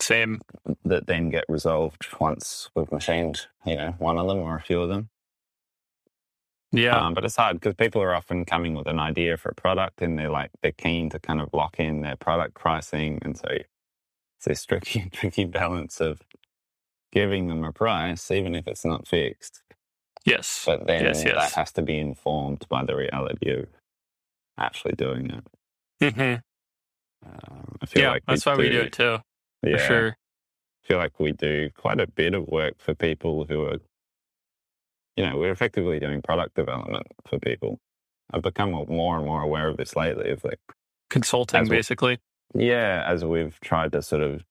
Same. 0.00 0.40
That 0.84 1.08
then 1.08 1.28
get 1.28 1.44
resolved 1.48 2.06
once 2.20 2.70
we've 2.76 2.92
machined, 2.92 3.48
you 3.66 3.74
know, 3.74 3.96
one 3.98 4.16
of 4.16 4.28
them 4.28 4.38
or 4.38 4.54
a 4.54 4.62
few 4.62 4.80
of 4.80 4.90
them. 4.90 5.08
Yeah. 6.70 6.98
Um, 6.98 7.14
but 7.14 7.24
it's 7.24 7.34
hard 7.34 7.58
because 7.58 7.74
people 7.74 8.00
are 8.00 8.14
often 8.14 8.44
coming 8.44 8.74
with 8.76 8.86
an 8.86 9.00
idea 9.00 9.36
for 9.36 9.48
a 9.48 9.54
product 9.56 10.00
and 10.02 10.16
they're 10.16 10.30
like, 10.30 10.52
they're 10.62 10.70
keen 10.70 11.10
to 11.10 11.18
kind 11.18 11.40
of 11.40 11.48
lock 11.52 11.80
in 11.80 12.02
their 12.02 12.16
product 12.16 12.54
pricing. 12.54 13.18
And 13.22 13.36
so 13.36 13.48
it's 14.46 14.46
this 14.60 14.66
tricky, 14.66 15.08
tricky 15.12 15.44
balance 15.44 16.00
of 16.00 16.22
giving 17.12 17.48
them 17.48 17.64
a 17.64 17.72
price, 17.72 18.30
even 18.30 18.54
if 18.54 18.66
it's 18.66 18.84
not 18.84 19.06
fixed, 19.06 19.62
Yes. 20.24 20.62
But 20.66 20.86
then 20.86 21.04
yes, 21.04 21.24
yes. 21.24 21.34
that 21.34 21.52
has 21.52 21.72
to 21.72 21.82
be 21.82 21.98
informed 21.98 22.66
by 22.68 22.84
the 22.84 22.94
reality 22.94 23.50
of 23.50 23.66
actually 24.58 24.94
doing 24.94 25.30
it. 25.30 25.44
Mm-hmm. 26.00 27.28
Um, 27.28 27.76
I 27.80 27.86
feel 27.86 28.02
yeah, 28.02 28.10
like 28.10 28.22
that's 28.26 28.46
why 28.46 28.56
do, 28.56 28.62
we 28.62 28.68
do 28.68 28.80
it 28.80 28.92
too. 28.92 29.18
Yeah, 29.62 29.76
for 29.76 29.84
sure. 29.84 30.08
I 30.08 30.86
feel 30.86 30.98
like 30.98 31.20
we 31.20 31.32
do 31.32 31.70
quite 31.76 32.00
a 32.00 32.06
bit 32.06 32.34
of 32.34 32.46
work 32.48 32.74
for 32.78 32.94
people 32.94 33.46
who 33.48 33.64
are, 33.64 33.78
you 35.16 35.26
know, 35.26 35.36
we're 35.36 35.52
effectively 35.52 36.00
doing 36.00 36.22
product 36.22 36.54
development 36.54 37.06
for 37.26 37.38
people. 37.38 37.78
I've 38.32 38.42
become 38.42 38.70
more 38.70 39.16
and 39.16 39.26
more 39.26 39.42
aware 39.42 39.68
of 39.68 39.76
this 39.76 39.94
lately. 39.94 40.30
Of 40.30 40.44
like 40.44 40.58
consulting, 41.10 41.68
basically. 41.68 42.18
Yeah, 42.54 43.04
as 43.06 43.24
we've 43.24 43.58
tried 43.60 43.92
to 43.92 44.02
sort 44.02 44.22
of 44.22 44.44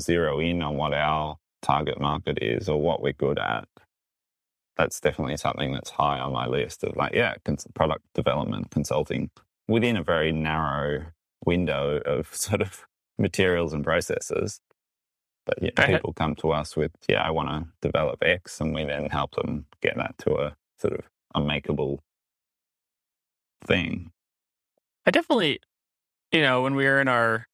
zero 0.00 0.38
in 0.40 0.62
on 0.62 0.76
what 0.76 0.94
our 0.94 1.36
target 1.62 2.00
market 2.00 2.38
is 2.42 2.68
or 2.68 2.80
what 2.80 3.02
we're 3.02 3.12
good 3.12 3.38
at 3.38 3.66
that's 4.76 5.00
definitely 5.00 5.36
something 5.36 5.72
that's 5.72 5.90
high 5.90 6.18
on 6.18 6.32
my 6.32 6.46
list 6.46 6.84
of 6.84 6.96
like, 6.96 7.14
yeah, 7.14 7.34
cons- 7.44 7.66
product 7.74 8.04
development 8.14 8.70
consulting 8.70 9.30
within 9.68 9.96
a 9.96 10.02
very 10.02 10.32
narrow 10.32 11.06
window 11.44 11.98
of 12.04 12.28
sort 12.34 12.60
of 12.60 12.86
materials 13.18 13.72
and 13.72 13.84
processes. 13.84 14.60
But 15.46 15.58
yeah, 15.62 15.70
I 15.76 15.86
people 15.86 16.12
come 16.14 16.34
to 16.36 16.52
us 16.52 16.74
with, 16.74 16.92
yeah, 17.08 17.22
I 17.22 17.30
want 17.30 17.50
to 17.50 17.66
develop 17.82 18.22
X, 18.22 18.60
and 18.60 18.74
we 18.74 18.84
then 18.84 19.10
help 19.10 19.34
them 19.34 19.66
get 19.82 19.96
that 19.96 20.16
to 20.18 20.34
a 20.36 20.56
sort 20.78 20.94
of 20.94 21.00
a 21.34 21.40
makeable 21.40 21.98
thing. 23.66 24.10
I 25.04 25.10
definitely, 25.10 25.60
you 26.34 26.42
know, 26.42 26.62
when 26.62 26.74
we 26.74 26.84
were 26.84 27.00
in 27.00 27.06
our, 27.06 27.46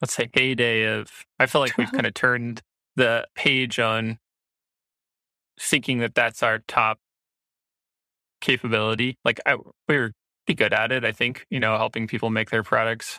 let's 0.00 0.14
say, 0.14 0.30
heyday 0.32 0.84
of, 0.84 1.10
I 1.40 1.46
feel 1.46 1.60
like 1.60 1.76
we've 1.76 1.90
kind 1.92 2.06
of 2.06 2.14
turned 2.14 2.62
the 2.94 3.26
page 3.34 3.80
on 3.80 4.18
thinking 5.60 5.98
that 5.98 6.14
that's 6.14 6.42
our 6.42 6.60
top 6.60 6.98
capability. 8.40 9.18
Like 9.24 9.40
I, 9.44 9.56
we're 9.88 10.12
pretty 10.46 10.56
good 10.56 10.72
at 10.72 10.92
it, 10.92 11.04
I 11.04 11.10
think, 11.10 11.44
you 11.50 11.58
know, 11.58 11.76
helping 11.76 12.06
people 12.06 12.30
make 12.30 12.50
their 12.50 12.62
products. 12.62 13.18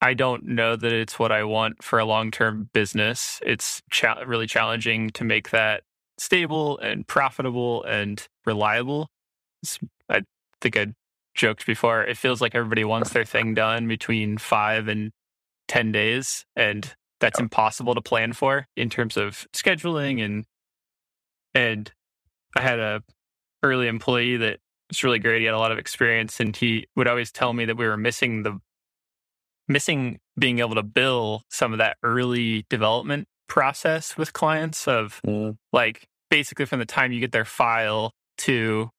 I 0.00 0.14
don't 0.14 0.44
know 0.44 0.76
that 0.76 0.92
it's 0.92 1.18
what 1.18 1.32
I 1.32 1.42
want 1.42 1.82
for 1.82 1.98
a 1.98 2.04
long 2.04 2.30
term 2.30 2.70
business. 2.72 3.40
It's 3.44 3.82
cha- 3.90 4.22
really 4.24 4.46
challenging 4.46 5.10
to 5.10 5.24
make 5.24 5.50
that 5.50 5.82
stable 6.18 6.78
and 6.78 7.06
profitable 7.06 7.82
and 7.82 8.24
reliable. 8.46 9.08
It's, 9.62 9.78
I 10.08 10.22
think 10.60 10.76
I 10.76 10.94
joked 11.34 11.66
before. 11.66 12.02
It 12.02 12.16
feels 12.16 12.40
like 12.40 12.54
everybody 12.54 12.84
wants 12.84 13.10
their 13.10 13.24
thing 13.24 13.54
done 13.54 13.88
between 13.88 14.38
five 14.38 14.88
and 14.88 15.12
10 15.68 15.92
days. 15.92 16.44
And 16.56 16.92
that's 17.20 17.38
impossible 17.38 17.94
to 17.94 18.00
plan 18.00 18.32
for 18.32 18.66
in 18.76 18.90
terms 18.90 19.16
of 19.16 19.46
scheduling 19.54 20.24
and 20.24 20.44
and 21.54 21.92
I 22.56 22.62
had 22.62 22.78
a 22.78 23.02
early 23.62 23.88
employee 23.88 24.36
that 24.38 24.58
was 24.88 25.04
really 25.04 25.18
great. 25.18 25.40
He 25.40 25.46
had 25.46 25.54
a 25.54 25.58
lot 25.58 25.72
of 25.72 25.78
experience, 25.78 26.40
and 26.40 26.54
he 26.54 26.86
would 26.96 27.08
always 27.08 27.32
tell 27.32 27.52
me 27.52 27.64
that 27.64 27.76
we 27.76 27.86
were 27.86 27.96
missing 27.96 28.42
the 28.42 28.58
missing 29.68 30.18
being 30.38 30.58
able 30.58 30.74
to 30.74 30.82
bill 30.82 31.42
some 31.48 31.72
of 31.72 31.78
that 31.78 31.96
early 32.02 32.66
development 32.68 33.28
process 33.46 34.16
with 34.16 34.32
clients 34.32 34.88
of 34.88 35.20
mm. 35.24 35.56
like 35.72 36.08
basically 36.28 36.64
from 36.64 36.80
the 36.80 36.86
time 36.86 37.12
you 37.12 37.20
get 37.20 37.30
their 37.30 37.44
file 37.44 38.12
to 38.36 38.90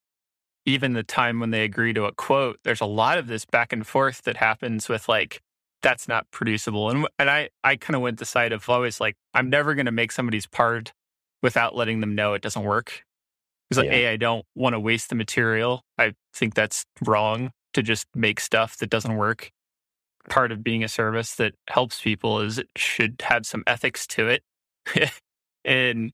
even 0.65 0.93
the 0.93 1.03
time 1.03 1.39
when 1.39 1.51
they 1.51 1.63
agree 1.63 1.93
to 1.93 2.05
a 2.05 2.11
quote 2.11 2.59
there's 2.63 2.81
a 2.81 2.85
lot 2.85 3.17
of 3.17 3.27
this 3.27 3.45
back 3.45 3.73
and 3.73 3.87
forth 3.87 4.21
that 4.23 4.37
happens 4.37 4.87
with 4.87 5.09
like 5.09 5.41
that's 5.81 6.07
not 6.07 6.29
producible 6.31 6.89
and 6.89 7.07
and 7.17 7.29
i 7.29 7.49
i 7.63 7.75
kind 7.75 7.95
of 7.95 8.01
went 8.01 8.19
the 8.19 8.25
side 8.25 8.51
of 8.51 8.69
always 8.69 8.99
like 9.01 9.15
i'm 9.33 9.49
never 9.49 9.73
going 9.73 9.87
to 9.87 9.91
make 9.91 10.11
somebody's 10.11 10.45
part 10.45 10.93
without 11.41 11.75
letting 11.75 11.99
them 11.99 12.15
know 12.15 12.33
it 12.33 12.41
doesn't 12.41 12.63
work. 12.63 13.03
Because 13.69 13.83
like, 13.83 13.91
Yeah. 13.91 14.09
A, 14.09 14.13
I 14.13 14.17
don't 14.17 14.45
want 14.55 14.73
to 14.73 14.79
waste 14.79 15.09
the 15.09 15.15
material. 15.15 15.83
I 15.97 16.13
think 16.33 16.53
that's 16.53 16.85
wrong 17.05 17.51
to 17.73 17.81
just 17.81 18.07
make 18.15 18.39
stuff 18.39 18.77
that 18.77 18.89
doesn't 18.89 19.15
work. 19.15 19.51
Part 20.29 20.51
of 20.51 20.63
being 20.63 20.83
a 20.83 20.87
service 20.87 21.35
that 21.35 21.55
helps 21.67 22.01
people 22.01 22.41
is 22.41 22.57
it 22.57 22.69
should 22.75 23.21
have 23.23 23.45
some 23.45 23.63
ethics 23.65 24.05
to 24.07 24.27
it. 24.27 24.43
and 25.65 26.11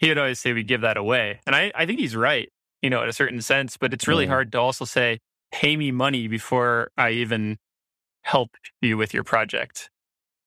he 0.00 0.08
would 0.08 0.18
always 0.18 0.40
say 0.40 0.52
we 0.52 0.62
give 0.62 0.80
that 0.80 0.96
away. 0.96 1.40
And 1.46 1.54
I, 1.54 1.70
I 1.74 1.86
think 1.86 2.00
he's 2.00 2.16
right, 2.16 2.50
you 2.82 2.90
know, 2.90 3.02
in 3.02 3.08
a 3.08 3.12
certain 3.12 3.40
sense, 3.40 3.76
but 3.76 3.92
it's 3.92 4.08
really 4.08 4.26
Mhm. 4.26 4.30
hard 4.30 4.52
to 4.52 4.60
also 4.60 4.84
say, 4.84 5.20
pay 5.52 5.76
me 5.76 5.90
money 5.90 6.28
before 6.28 6.90
I 6.96 7.10
even 7.10 7.58
help 8.22 8.50
you 8.80 8.96
with 8.96 9.14
your 9.14 9.24
project. 9.24 9.90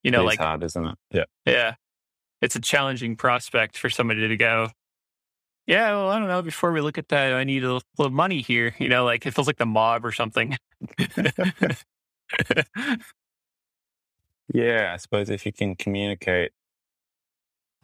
You 0.03 0.11
know, 0.11 0.27
It's 0.27 0.37
like 0.37 0.39
hard, 0.39 0.63
isn't 0.63 0.85
it? 0.85 0.97
Yeah. 1.11 1.23
yeah. 1.45 1.75
It's 2.41 2.55
a 2.55 2.61
challenging 2.61 3.15
prospect 3.15 3.77
for 3.77 3.89
somebody 3.89 4.27
to 4.27 4.37
go, 4.37 4.69
yeah, 5.67 5.91
well, 5.91 6.09
I 6.09 6.17
don't 6.17 6.27
know. 6.27 6.41
Before 6.41 6.71
we 6.71 6.81
look 6.81 6.97
at 6.97 7.09
that, 7.09 7.33
I 7.33 7.43
need 7.43 7.63
a 7.63 7.79
little 7.97 8.11
money 8.11 8.41
here. 8.41 8.75
You 8.79 8.89
know, 8.89 9.05
like 9.05 9.25
it 9.25 9.31
feels 9.31 9.47
like 9.47 9.57
the 9.57 9.65
mob 9.65 10.05
or 10.05 10.11
something. 10.11 10.57
Yeah, 14.53 14.91
I 14.93 14.97
suppose 14.97 15.29
if 15.29 15.45
you 15.45 15.53
can 15.53 15.75
communicate 15.75 16.51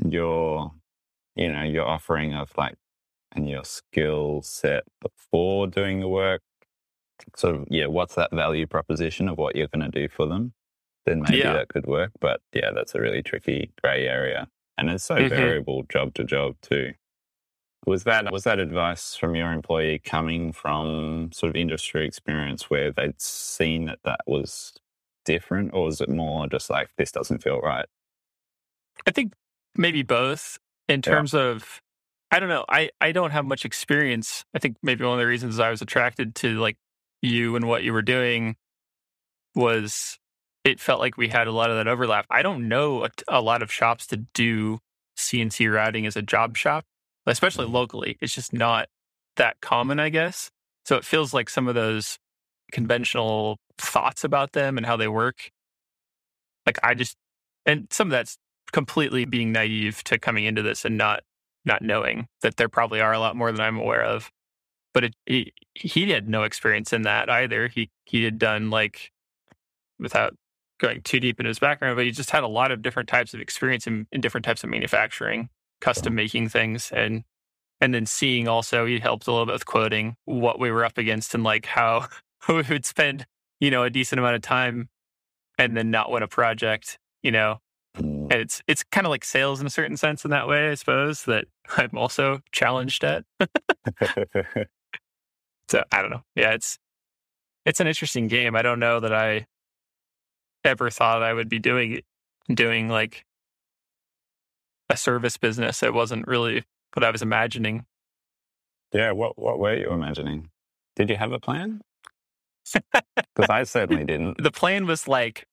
your, 0.04 0.72
you 1.36 1.52
know, 1.52 1.64
your 1.64 1.86
offering 1.88 2.34
of 2.34 2.52
like, 2.58 2.76
and 3.38 3.50
your 3.50 3.64
skill 3.64 4.42
set 4.42 4.84
before 5.02 5.68
doing 5.68 6.00
the 6.02 6.08
work, 6.10 6.42
sort 7.36 7.56
of, 7.56 7.68
yeah, 7.70 7.88
what's 7.88 8.16
that 8.16 8.32
value 8.34 8.68
proposition 8.68 9.30
of 9.30 9.38
what 9.38 9.56
you're 9.56 9.68
going 9.70 9.90
to 9.90 10.00
do 10.02 10.10
for 10.10 10.28
them? 10.28 10.54
Then 11.06 11.22
maybe 11.22 11.38
Yeah. 11.38 11.54
that 11.54 11.70
could 11.70 11.86
work. 11.88 12.12
But 12.20 12.42
yeah, 12.54 12.72
that's 12.76 12.96
a 12.96 13.02
really 13.02 13.24
tricky 13.24 13.72
gray 13.82 14.08
area. 14.08 14.48
And 14.78 14.90
it's 14.90 15.06
so 15.06 15.16
Mhm. 15.16 15.28
variable 15.28 15.84
job 15.90 16.14
to 16.16 16.24
job 16.24 16.58
too. 16.62 16.94
Was 17.86 18.04
that 18.04 18.32
was 18.32 18.44
that 18.44 18.60
advice 18.60 19.16
from 19.16 19.36
your 19.36 19.52
employee 19.54 20.00
coming 20.00 20.52
from 20.52 21.32
sort 21.32 21.52
of 21.52 21.56
industry 21.56 22.06
experience 22.06 22.70
where 22.70 22.92
they'd 22.92 23.22
seen 23.22 23.86
that 23.86 24.00
that 24.04 24.22
was 24.28 24.74
different, 25.26 25.74
or 25.74 25.86
was 25.86 26.02
it 26.02 26.10
more 26.10 26.48
just 26.48 26.70
like 26.70 26.90
this 26.98 27.12
doesn't 27.12 27.44
feel 27.44 27.60
right? 27.62 27.86
I 29.06 29.12
think 29.12 29.34
maybe 29.76 30.04
both 30.04 30.58
in 30.88 31.02
Yeah. 31.06 31.24
terms 31.24 31.34
of 31.34 31.82
I 32.32 32.40
don't 32.40 32.50
know. 32.50 32.66
I, 32.68 32.90
I 33.00 33.12
don't 33.12 33.32
have 33.32 33.46
much 33.46 33.64
experience. 33.66 34.44
I 34.54 34.60
think 34.60 34.78
maybe 34.84 35.04
one 35.06 35.14
of 35.14 35.20
the 35.20 35.28
reasons 35.28 35.60
I 35.60 35.70
was 35.70 35.82
attracted 35.82 36.36
to 36.36 36.60
like 36.60 36.78
you 37.22 37.56
and 37.56 37.68
what 37.68 37.84
you 37.84 37.94
were 37.94 38.02
doing 38.02 38.56
was 39.56 40.18
it 40.64 40.80
felt 40.80 41.00
like 41.00 41.18
we 41.18 41.30
had 41.30 41.48
a 41.48 41.52
lot 41.52 41.70
of 41.70 41.78
that 41.78 41.88
overlap. 41.88 42.26
I 42.30 42.42
don't 42.42 42.68
know 42.68 43.06
a, 43.06 43.10
a 43.28 43.42
lot 43.42 43.62
of 43.62 43.72
shops 43.72 44.08
to 44.08 44.18
do 44.34 44.80
CNC 45.18 45.74
routing 45.74 46.06
as 46.06 46.16
a 46.18 46.22
job 46.22 46.58
shop, 46.58 46.86
especially 47.26 47.66
Mhm. 47.68 47.74
locally. 47.74 48.18
It's 48.22 48.36
just 48.36 48.54
not 48.54 48.90
that 49.38 49.62
common, 49.62 50.00
I 50.00 50.10
guess. 50.10 50.52
So 50.86 50.96
it 50.98 51.06
feels 51.06 51.34
like 51.34 51.50
some 51.50 51.68
of 51.68 51.76
those 51.76 52.18
conventional 52.72 53.58
thoughts 53.78 54.24
about 54.24 54.52
them 54.52 54.78
and 54.78 54.86
how 54.86 54.98
they 54.98 55.08
work. 55.08 55.50
Like 56.66 56.80
I 56.84 56.94
just, 56.94 57.16
and 57.66 57.88
some 57.92 58.08
of 58.08 58.12
that's 58.12 58.38
completely 58.74 59.26
being 59.26 59.52
naive 59.54 60.04
to 60.06 60.20
coming 60.20 60.44
into 60.46 60.62
this 60.62 60.84
and 60.86 60.98
not 60.98 61.22
not 61.68 61.82
knowing 61.84 62.28
that 62.42 62.58
there 62.58 62.70
probably 62.70 63.02
are 63.02 63.14
a 63.14 63.20
lot 63.20 63.36
more 63.36 63.52
than 63.52 63.62
I'm 63.62 63.78
aware 63.78 64.04
of. 64.04 64.32
But 64.94 65.04
it, 65.04 65.16
he, 65.26 65.54
he 65.76 66.10
had 66.10 66.28
no 66.28 66.44
experience 66.44 66.92
in 66.94 67.04
that 67.04 67.30
either. 67.30 67.68
He 67.68 67.92
he 68.06 68.24
had 68.24 68.40
done 68.40 68.72
like 68.72 69.12
without 70.00 70.34
going 70.80 71.02
too 71.02 71.20
deep 71.20 71.40
into 71.40 71.50
his 71.50 71.60
background, 71.60 71.96
but 71.96 72.06
he 72.06 72.12
just 72.12 72.32
had 72.32 72.44
a 72.44 72.48
lot 72.48 72.72
of 72.72 72.82
different 72.82 73.10
types 73.10 73.34
of 73.34 73.40
experience 73.40 73.86
in, 73.86 74.08
in 74.12 74.22
different 74.22 74.46
types 74.46 74.64
of 74.64 74.70
manufacturing, 74.70 75.50
custom 75.82 76.16
making 76.16 76.50
things, 76.50 76.92
and 76.92 77.24
and 77.80 77.94
then 77.94 78.08
seeing 78.08 78.48
also 78.48 78.86
he 78.86 79.00
helped 79.00 79.28
a 79.28 79.32
little 79.32 79.46
bit 79.46 79.54
with 79.54 79.66
quoting 79.66 80.16
what 80.26 80.60
we 80.60 80.72
were 80.72 80.86
up 80.86 80.98
against 80.98 81.36
and 81.36 81.44
like 81.44 81.68
how 81.68 82.08
we 82.50 82.64
would 82.64 82.86
spend 82.86 83.28
you 83.60 83.70
know 83.70 83.84
a 83.84 83.90
decent 83.90 84.18
amount 84.18 84.36
of 84.36 84.42
time 84.42 84.90
and 85.58 85.76
then 85.76 85.92
not 85.92 86.12
win 86.12 86.24
a 86.24 86.28
project, 86.28 86.98
you 87.22 87.32
know. 87.32 87.60
Mm. 87.98 88.32
and 88.32 88.34
it's 88.42 88.62
it's 88.68 88.84
kind 88.84 89.06
of 89.08 89.12
like 89.12 89.26
sales 89.26 89.60
in 89.62 89.68
a 89.68 89.70
certain 89.72 89.98
sense 89.98 90.24
in 90.26 90.32
that 90.32 90.48
way, 90.48 90.70
I 90.70 90.76
suppose, 90.76 91.24
that 91.26 91.46
I'm 91.78 91.98
also 91.98 92.42
challenged 92.52 93.04
at. 93.04 93.26
So 95.70 95.84
I 95.92 96.02
don't 96.02 96.12
know. 96.12 96.24
Yeah, 96.36 96.52
it's 96.54 96.78
it's 97.66 97.80
an 97.82 97.88
interesting 97.88 98.28
game. 98.28 98.56
I 98.56 98.62
don't 98.62 98.80
know 98.80 99.00
that 99.02 99.14
I 99.14 99.48
ever 100.64 100.90
thought 100.90 101.24
I 101.24 101.34
would 101.34 101.50
be 101.50 101.60
doing 101.60 102.02
doing 102.54 102.88
like 102.88 103.26
a 104.90 104.96
service 104.96 105.38
business. 105.38 105.84
It 105.84 105.94
wasn't 105.94 106.28
really 106.28 106.64
what 106.94 107.04
I 107.04 107.12
was 107.12 107.22
imagining. 107.22 107.86
yeah, 108.94 109.12
what 109.12 109.38
what 109.38 109.60
were 109.60 109.76
you 109.76 109.92
imagining? 109.92 110.50
Did 110.96 111.10
you 111.10 111.18
have 111.18 111.34
a 111.34 111.40
plan? 111.40 111.82
Because 112.74 113.50
I 113.50 113.64
certainly 113.64 114.06
didn't. 114.12 114.42
The 114.42 114.52
plan 114.52 114.86
was 114.88 115.08
like 115.08 115.47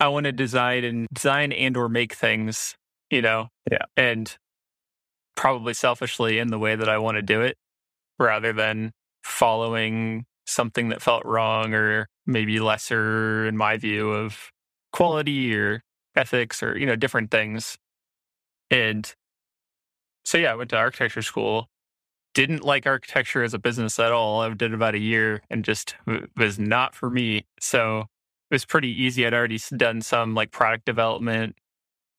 I 0.00 0.08
want 0.08 0.24
to 0.24 0.32
design 0.32 0.84
and 0.84 1.08
design 1.12 1.52
and 1.52 1.76
or 1.76 1.88
make 1.88 2.14
things, 2.14 2.76
you 3.10 3.22
know. 3.22 3.48
Yeah. 3.70 3.84
And 3.96 4.36
probably 5.36 5.74
selfishly 5.74 6.38
in 6.38 6.48
the 6.48 6.58
way 6.58 6.76
that 6.76 6.88
I 6.88 6.98
want 6.98 7.16
to 7.16 7.22
do 7.22 7.42
it 7.42 7.56
rather 8.18 8.52
than 8.52 8.92
following 9.22 10.24
something 10.46 10.88
that 10.88 11.02
felt 11.02 11.24
wrong 11.24 11.74
or 11.74 12.08
maybe 12.26 12.58
lesser 12.58 13.46
in 13.46 13.56
my 13.56 13.76
view 13.76 14.10
of 14.10 14.50
quality 14.92 15.54
or 15.54 15.82
ethics 16.16 16.62
or 16.62 16.76
you 16.76 16.86
know 16.86 16.96
different 16.96 17.30
things 17.30 17.76
and 18.70 19.14
so 20.24 20.38
yeah 20.38 20.52
i 20.52 20.54
went 20.54 20.70
to 20.70 20.76
architecture 20.76 21.22
school 21.22 21.68
didn't 22.34 22.64
like 22.64 22.86
architecture 22.86 23.42
as 23.42 23.54
a 23.54 23.58
business 23.58 23.98
at 23.98 24.10
all 24.10 24.40
i 24.40 24.48
did 24.54 24.72
about 24.72 24.94
a 24.94 24.98
year 24.98 25.42
and 25.50 25.64
just 25.64 25.94
was 26.36 26.58
not 26.58 26.94
for 26.94 27.10
me 27.10 27.44
so 27.60 28.06
it 28.50 28.54
was 28.54 28.64
pretty 28.64 28.90
easy 28.90 29.26
i'd 29.26 29.34
already 29.34 29.60
done 29.76 30.00
some 30.00 30.34
like 30.34 30.50
product 30.50 30.84
development 30.84 31.56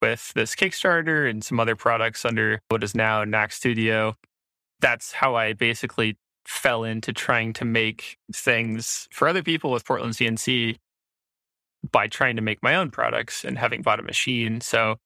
with 0.01 0.31
this 0.33 0.55
kickstarter 0.55 1.29
and 1.29 1.43
some 1.43 1.59
other 1.59 1.75
products 1.75 2.23
under 2.23 2.61
what 2.69 2.83
is 2.83 2.95
now 2.95 3.23
Nack 3.25 3.51
studio 3.51 4.15
that's 4.79 5.11
how 5.11 5.35
I 5.35 5.53
basically 5.53 6.17
fell 6.45 6.83
into 6.83 7.13
trying 7.13 7.53
to 7.53 7.65
make 7.65 8.17
things 8.33 9.07
for 9.11 9.27
other 9.27 9.43
people 9.43 9.71
with 9.71 9.85
Portland 9.85 10.15
CNC 10.15 10.77
by 11.91 12.07
trying 12.07 12.35
to 12.35 12.41
make 12.41 12.61
my 12.63 12.75
own 12.75 12.91
products 12.91 13.45
and 13.45 13.57
having 13.57 13.81
bought 13.81 13.99
a 13.99 14.03
machine. 14.03 14.61
So 14.61 14.97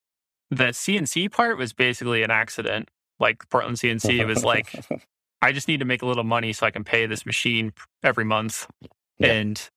the 0.50 0.66
CNC 0.66 1.32
part 1.32 1.58
was 1.58 1.74
basically 1.74 2.24
an 2.24 2.32
accident. 2.32 2.90
Like 3.20 3.48
Portland 3.50 3.78
CNC 3.78 4.20
it 4.20 4.26
was 4.26 4.44
like, 4.44 4.74
I 5.42 5.52
just 5.52 5.68
need 5.68 5.80
to 5.80 5.86
make 5.86 6.02
a 6.02 6.06
little 6.06 6.24
money 6.24 6.54
so 6.54 6.66
I 6.66 6.72
can 6.72 6.84
pay 6.84 7.06
this 7.06 7.26
machine 7.26 7.74
every 8.04 8.26
month. 8.26 8.68
Yeah. 9.20 9.34
And 9.34 9.70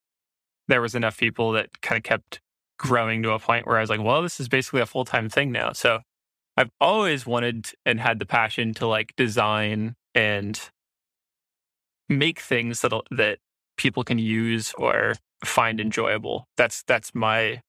there 0.68 0.80
was 0.80 0.94
enough 0.94 1.18
people 1.18 1.52
that 1.52 1.80
kind 1.80 1.96
of 1.96 2.02
kept 2.02 2.40
growing 2.78 3.22
to 3.22 3.30
a 3.32 3.38
point 3.38 3.66
where 3.66 3.78
I 3.78 3.80
was 3.80 3.90
like, 3.90 4.02
well, 4.02 4.22
this 4.22 4.40
is 4.40 4.48
basically 4.48 4.80
a 4.80 4.86
full 4.86 5.04
time 5.04 5.28
thing 5.28 5.52
now. 5.52 5.72
So 5.72 6.00
I've 6.56 6.70
always 6.80 7.26
wanted 7.26 7.70
and 7.84 8.00
had 8.00 8.18
the 8.18 8.26
passion 8.26 8.74
to 8.74 8.86
like 8.86 9.14
design 9.16 9.94
and 10.14 10.58
make 12.08 12.40
things 12.40 12.80
that 12.80 12.92
that 13.10 13.38
people 13.76 14.04
can 14.04 14.18
use 14.18 14.72
or 14.78 15.14
find 15.44 15.80
enjoyable. 15.80 16.46
That's 16.56 16.82
that's 16.84 17.14
my 17.14 17.60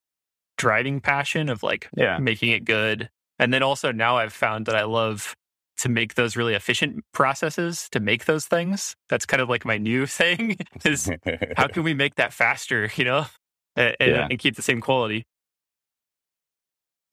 driving 0.57 1.01
passion 1.01 1.49
of 1.49 1.63
like 1.63 1.89
yeah. 1.95 2.17
making 2.17 2.49
it 2.51 2.65
good. 2.65 3.09
And 3.39 3.53
then 3.53 3.61
also 3.61 3.91
now 3.91 4.17
I've 4.17 4.33
found 4.33 4.65
that 4.65 4.75
I 4.75 4.83
love 4.83 5.35
to 5.77 5.89
make 5.89 6.15
those 6.15 6.35
really 6.35 6.53
efficient 6.53 7.03
processes 7.13 7.87
to 7.91 7.99
make 7.99 8.25
those 8.25 8.45
things. 8.45 8.95
That's 9.09 9.25
kind 9.25 9.41
of 9.41 9.49
like 9.49 9.65
my 9.65 9.77
new 9.77 10.05
thing 10.19 10.57
is 10.83 11.09
how 11.55 11.67
can 11.67 11.83
we 11.83 11.93
make 11.93 12.15
that 12.15 12.33
faster, 12.33 12.89
you 12.95 13.05
know, 13.05 13.25
and, 13.75 13.95
Yeah. 13.99 14.27
and 14.29 14.39
keep 14.39 14.55
the 14.55 14.61
same 14.61 14.81
quality. 14.81 15.25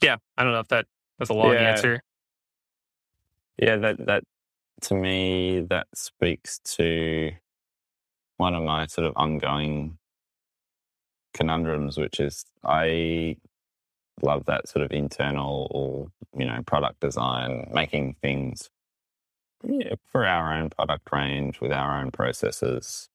Yeah, 0.02 0.16
I 0.36 0.44
don't 0.44 0.52
know 0.52 0.60
if 0.60 0.68
that 0.68 0.86
was 1.18 1.30
a 1.30 1.34
long 1.34 1.54
Yeah. 1.54 1.70
answer. 1.70 2.00
Yeah, 3.58 3.76
that 3.76 4.06
that 4.06 4.24
to 4.82 4.94
me 4.94 5.60
that 5.70 5.86
speaks 5.94 6.58
to 6.76 7.32
one 8.36 8.54
of 8.54 8.64
my 8.64 8.86
sort 8.86 9.06
of 9.06 9.12
ongoing 9.16 9.98
conundrums, 11.32 11.96
which 11.96 12.18
is 12.20 12.44
I 12.64 13.36
love 14.22 14.46
that 14.46 14.68
sort 14.68 14.84
of 14.84 14.92
internal, 14.92 15.68
or, 15.70 16.08
you 16.38 16.46
know, 16.46 16.60
product 16.66 17.00
design, 17.00 17.70
making 17.72 18.16
things 18.22 18.70
yeah, 19.64 19.94
for 20.10 20.24
our 20.24 20.54
own 20.54 20.70
product 20.70 21.08
range 21.12 21.60
with 21.60 21.72
our 21.72 22.00
own 22.00 22.10
processes. 22.10 23.08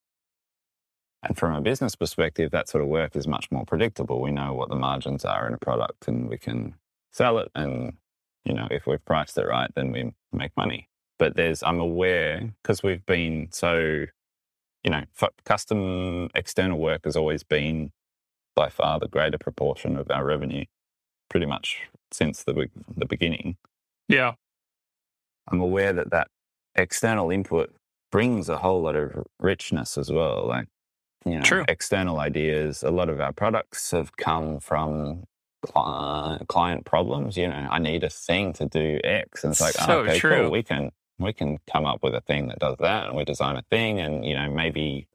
And 1.22 1.38
from 1.38 1.54
a 1.54 1.62
business 1.62 1.96
perspective, 1.96 2.52
that 2.52 2.70
sort 2.70 2.84
of 2.84 2.90
work 2.90 3.16
is 3.16 3.28
much 3.28 3.52
more 3.52 3.66
predictable. 3.66 4.22
We 4.22 4.32
know 4.32 4.54
what 4.54 4.70
the 4.70 4.76
margins 4.76 5.26
are 5.26 5.48
in 5.48 5.54
a 5.54 5.58
product 5.58 6.08
and 6.08 6.30
we 6.30 6.38
can 6.38 6.76
sell 7.12 7.40
it 7.40 7.52
and 7.56 7.94
you 8.46 8.54
know, 8.54 8.68
if 8.72 8.88
we've 8.88 9.04
priced 9.06 9.38
it 9.38 9.46
right, 9.46 9.70
then 9.76 9.92
we 9.92 10.12
make 10.32 10.56
money. 10.56 10.90
But 11.18 11.36
there's, 11.36 11.62
I'm 11.64 11.80
aware 11.80 12.54
because 12.62 12.82
we've 12.82 13.06
been 13.06 13.50
so, 13.52 14.06
you 14.84 14.92
know, 14.92 15.04
custom 15.46 16.30
external 16.34 16.80
work 16.80 17.02
has 17.06 17.16
always 17.16 17.44
been 17.44 17.92
by 18.56 18.70
far 18.70 19.00
the 19.00 19.08
greater 19.08 19.38
proportion 19.38 19.98
of 19.98 20.10
our 20.10 20.26
revenue, 20.26 20.66
pretty 21.30 21.46
much 21.46 21.82
since 22.12 22.44
the 22.44 22.68
the 22.98 23.06
beginning. 23.06 23.58
Yeah. 24.08 24.34
I'm 25.52 25.62
aware 25.62 25.94
that 25.94 26.12
that 26.12 26.28
external 26.76 27.32
input 27.32 27.74
brings 28.12 28.50
a 28.50 28.58
whole 28.58 28.82
lot 28.82 28.96
of 28.96 29.26
richness 29.40 29.98
as 29.98 30.12
well. 30.12 30.48
Like, 30.48 30.68
you 31.26 31.36
know, 31.36 31.42
True. 31.42 31.66
external 31.68 32.20
ideas. 32.20 32.84
A 32.84 32.92
lot 32.92 33.10
of 33.10 33.20
our 33.20 33.34
products 33.34 33.92
have 33.92 34.16
come 34.18 34.60
from 34.60 35.24
cli- 35.66 36.46
client 36.48 36.86
problems. 36.86 37.38
You 37.38 37.48
know, 37.50 37.68
I 37.70 37.80
need 37.80 38.04
a 38.04 38.10
thing 38.10 38.54
to 38.54 38.66
do 38.66 39.00
X, 39.04 39.44
and 39.44 39.52
it's 39.52 39.62
like, 39.62 39.76
oh, 39.82 39.86
So 39.86 40.00
oh, 40.00 40.02
okay, 40.04 40.20
true. 40.20 40.42
cool. 40.44 40.52
We 40.52 40.64
can 40.64 40.92
we 41.20 41.34
can 41.34 41.58
come 41.72 41.86
up 41.86 42.02
with 42.02 42.16
a 42.16 42.22
thing 42.22 42.48
that 42.48 42.60
does 42.60 42.78
that, 42.80 43.08
and 43.08 43.16
we 43.18 43.26
design 43.26 43.58
a 43.58 43.64
thing, 43.70 44.00
and 44.00 44.26
you 44.26 44.36
know, 44.36 44.50
maybe 44.50 45.08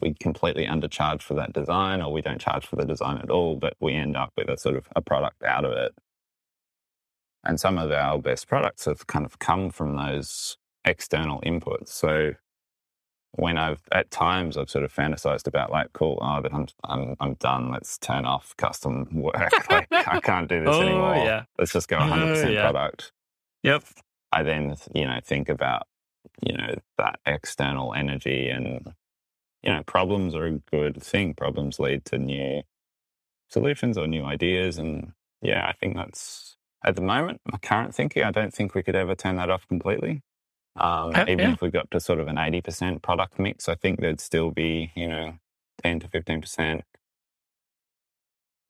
we 0.00 0.14
completely 0.14 0.66
undercharge 0.66 1.22
for 1.22 1.34
that 1.34 1.52
design, 1.52 2.02
or 2.02 2.12
we 2.12 2.22
don't 2.22 2.40
charge 2.40 2.66
for 2.66 2.76
the 2.76 2.84
design 2.84 3.18
at 3.18 3.30
all, 3.30 3.56
but 3.56 3.74
we 3.80 3.94
end 3.94 4.16
up 4.16 4.32
with 4.36 4.48
a 4.48 4.58
sort 4.58 4.76
of 4.76 4.88
a 4.96 5.00
product 5.00 5.42
out 5.42 5.64
of 5.64 5.72
it. 5.72 5.92
And 7.44 7.58
some 7.60 7.78
of 7.78 7.90
our 7.90 8.18
best 8.18 8.48
products 8.48 8.84
have 8.86 9.06
kind 9.06 9.24
of 9.24 9.38
come 9.38 9.70
from 9.70 9.96
those 9.96 10.56
external 10.84 11.40
inputs. 11.42 11.88
So 11.88 12.34
when 13.32 13.56
I've 13.58 13.82
at 13.92 14.10
times 14.10 14.56
I've 14.56 14.70
sort 14.70 14.84
of 14.84 14.92
fantasized 14.92 15.46
about 15.46 15.70
like, 15.70 15.92
cool, 15.92 16.18
oh, 16.20 16.24
I'm 16.24 16.66
I'm 16.84 17.16
I'm 17.20 17.34
done. 17.34 17.70
Let's 17.70 17.98
turn 17.98 18.24
off 18.24 18.56
custom 18.56 19.08
work. 19.12 19.52
like, 19.70 19.86
I 19.92 20.20
can't 20.22 20.48
do 20.48 20.64
this 20.64 20.74
oh, 20.74 20.82
anymore. 20.82 21.16
yeah. 21.16 21.44
Let's 21.58 21.72
just 21.72 21.88
go 21.88 21.98
100 21.98 22.26
percent 22.26 22.52
yeah. 22.52 22.62
product. 22.62 23.12
Yep. 23.62 23.84
I 24.32 24.42
then 24.42 24.76
you 24.94 25.06
know 25.06 25.20
think 25.24 25.48
about 25.48 25.86
you 26.44 26.56
know 26.56 26.74
that 26.98 27.20
external 27.24 27.94
energy 27.94 28.48
and 28.48 28.92
you 29.62 29.72
know 29.72 29.82
problems 29.84 30.34
are 30.34 30.46
a 30.46 30.52
good 30.70 31.02
thing. 31.02 31.34
Problems 31.34 31.80
lead 31.80 32.04
to 32.06 32.18
new 32.18 32.62
solutions 33.50 33.98
or 33.98 34.06
new 34.08 34.24
ideas, 34.24 34.78
and 34.78 35.12
yeah, 35.42 35.66
I 35.66 35.72
think 35.74 35.96
that's 35.96 36.56
at 36.84 36.96
the 36.96 37.02
moment 37.02 37.40
my 37.50 37.58
current 37.58 37.94
thinking. 37.94 38.24
I 38.24 38.30
don't 38.32 38.54
think 38.54 38.74
we 38.74 38.82
could 38.82 38.96
ever 38.96 39.14
turn 39.14 39.36
that 39.36 39.50
off 39.50 39.68
completely. 39.68 40.22
Um, 40.76 41.12
Uh, 41.14 41.24
even 41.28 41.40
yeah. 41.40 41.52
if 41.54 41.62
we 41.62 41.70
got 41.70 41.90
to 41.92 42.00
sort 42.00 42.20
of 42.20 42.28
an 42.28 42.38
eighty 42.38 42.60
percent 42.62 43.02
product 43.02 43.38
mix, 43.38 43.68
I 43.68 43.76
think 43.76 44.00
there'd 44.00 44.20
still 44.20 44.50
be 44.52 44.92
you 44.96 45.08
know 45.08 45.34
ten 45.82 46.00
to 46.00 46.08
fifteen 46.08 46.40
percent 46.42 46.82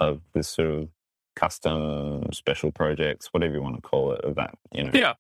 of 0.01 0.23
this 0.35 0.49
sort 0.49 0.71
of 0.71 0.89
custom 1.37 2.33
special 2.33 2.73
projects, 2.73 3.29
whatever 3.33 3.55
you 3.55 3.63
want 3.63 3.77
to 3.77 3.83
call 3.83 4.13
it, 4.13 4.23
of 4.25 4.37
that 4.37 4.55
you 4.73 4.85
know 4.85 4.93
Yeah. 4.95 5.15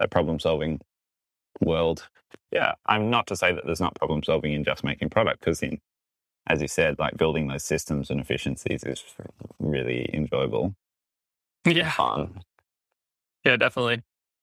that 0.00 0.10
problem 0.10 0.38
solving 0.40 0.80
world. 1.60 2.08
Yeah, 2.52 2.74
I'm 2.86 3.10
not 3.10 3.26
to 3.28 3.36
say 3.36 3.52
that 3.52 3.64
there's 3.66 3.80
not 3.80 3.94
problem 3.96 4.22
solving 4.22 4.52
in 4.52 4.64
just 4.64 4.84
making 4.84 5.10
product 5.10 5.40
because 5.40 5.62
in 5.62 5.78
as 6.46 6.60
you 6.60 6.68
said, 6.68 6.98
like 6.98 7.16
building 7.16 7.48
those 7.48 7.64
systems 7.64 8.10
and 8.10 8.20
efficiencies 8.20 8.84
is 8.84 9.02
really 9.58 10.10
enjoyable, 10.12 10.74
Yeah. 11.64 11.90
fun. 11.90 12.42
Yeah, 13.44 13.56
definitely. 13.56 14.02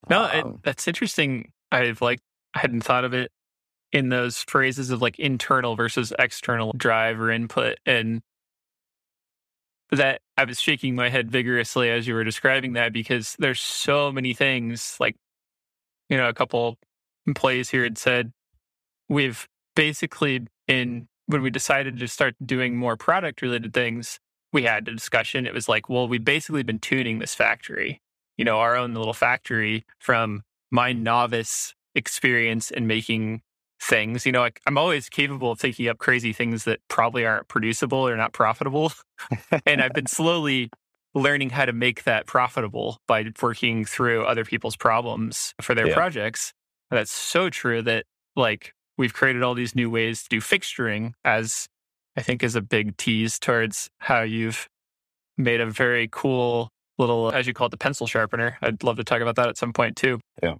No, 0.09 0.25
it, 0.25 0.43
Um, 0.45 0.59
that's 0.63 0.87
interesting. 0.87 1.51
I've 1.71 2.01
like 2.01 2.19
I 2.55 2.59
hadn't 2.59 2.81
thought 2.81 3.03
of 3.05 3.13
it 3.13 3.31
in 3.91 4.09
those 4.09 4.43
phrases 4.43 4.89
of 4.89 5.01
like 5.01 5.19
internal 5.19 5.75
versus 5.75 6.13
external 6.17 6.73
drive 6.73 7.19
or 7.19 7.29
input, 7.31 7.77
and 7.85 8.21
that 9.91 10.21
I 10.37 10.45
was 10.45 10.59
shaking 10.61 10.95
my 10.95 11.09
head 11.09 11.29
vigorously 11.29 11.89
as 11.89 12.07
you 12.07 12.13
were 12.13 12.23
describing 12.23 12.73
that 12.73 12.93
because 12.93 13.35
there's 13.39 13.59
so 13.61 14.11
many 14.11 14.33
things. 14.33 14.97
Like, 14.99 15.17
you 16.09 16.17
know, 16.17 16.29
a 16.29 16.33
couple 16.33 16.77
employees 17.27 17.69
here 17.69 17.83
had 17.83 17.97
said 17.97 18.31
we've 19.09 19.47
basically 19.75 20.47
in 20.67 21.07
when 21.27 21.41
we 21.41 21.49
decided 21.49 21.97
to 21.99 22.07
start 22.07 22.35
doing 22.45 22.75
more 22.75 22.97
product 22.97 23.41
related 23.41 23.73
things, 23.73 24.19
we 24.51 24.63
had 24.63 24.87
a 24.87 24.91
discussion. 24.91 25.45
It 25.45 25.53
was 25.53 25.69
like, 25.69 25.87
well, 25.87 26.07
we've 26.07 26.25
basically 26.25 26.63
been 26.63 26.79
tuning 26.79 27.19
this 27.19 27.33
factory 27.33 28.01
you 28.37 28.45
know, 28.45 28.57
our 28.57 28.75
own 28.75 28.95
little 28.95 29.13
factory 29.13 29.85
from 29.99 30.41
my 30.71 30.93
novice 30.93 31.75
experience 31.93 32.71
in 32.71 32.87
making 32.87 33.41
things. 33.79 34.25
You 34.25 34.31
know, 34.31 34.39
like 34.39 34.59
I'm 34.65 34.79
always 34.79 35.09
capable 35.09 35.51
of 35.51 35.59
thinking 35.59 35.87
up 35.87 35.99
crazy 35.99 36.33
things 36.33 36.63
that 36.63 36.79
probably 36.87 37.23
aren't 37.23 37.49
producible 37.49 37.99
or 37.99 38.15
not 38.15 38.33
profitable. 38.33 38.93
and 39.65 39.79
I've 39.79 39.93
been 39.93 40.07
slowly 40.07 40.71
learning 41.13 41.51
how 41.51 41.65
to 41.65 41.73
make 41.73 42.03
that 42.05 42.25
profitable 42.25 42.97
by 43.07 43.25
working 43.41 43.85
through 43.85 44.23
other 44.25 44.43
people's 44.45 44.75
problems 44.77 45.53
for 45.61 45.75
their 45.75 45.89
Yeah. 45.89 45.93
projects. 45.93 46.51
That's 46.91 47.11
so 47.11 47.49
true 47.49 47.81
that 47.83 48.05
like 48.35 48.73
we've 48.97 49.13
created 49.13 49.41
all 49.41 49.53
these 49.53 49.73
new 49.75 49.89
ways 49.89 50.23
to 50.23 50.29
do 50.29 50.39
fixturing 50.41 51.13
as 51.23 51.67
I 52.17 52.21
think 52.21 52.43
is 52.43 52.55
a 52.55 52.61
big 52.61 52.97
tease 52.97 53.39
towards 53.39 53.89
how 53.99 54.21
you've 54.21 54.67
made 55.37 55.61
a 55.61 55.65
very 55.65 56.09
cool 56.11 56.69
little, 56.97 57.31
as 57.31 57.47
you 57.47 57.53
call 57.53 57.67
it, 57.67 57.71
the 57.71 57.77
pencil 57.77 58.05
sharpener. 58.05 58.57
I'd 58.61 58.83
love 58.83 58.97
to 58.97 59.03
talk 59.03 59.21
about 59.21 59.37
that 59.37 59.47
at 59.47 59.57
some 59.57 59.73
point 59.73 59.95
too. 59.95 60.19
Yeah. 60.43 60.55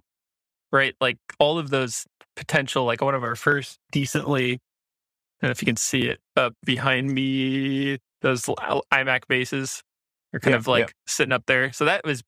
Right. 0.72 0.94
Like 1.00 1.18
all 1.38 1.58
of 1.58 1.70
those 1.70 2.04
potential, 2.34 2.84
like 2.84 3.02
one 3.02 3.14
of 3.14 3.22
our 3.22 3.36
first 3.36 3.78
decently, 3.90 4.54
I 4.54 5.46
don't 5.46 5.48
know 5.48 5.50
if 5.50 5.60
you 5.62 5.66
can 5.66 5.76
see 5.76 6.02
it 6.08 6.18
up 6.36 6.54
behind 6.64 7.12
me, 7.12 7.98
those 8.22 8.42
iMac 8.44 9.28
bases 9.28 9.82
are 10.32 10.40
kind 10.40 10.52
Yeah, 10.52 10.58
of 10.58 10.66
like 10.66 10.86
yeah. 10.88 10.92
sitting 11.06 11.32
up 11.32 11.44
there. 11.46 11.72
So 11.72 11.84
that 11.84 12.04
was 12.04 12.22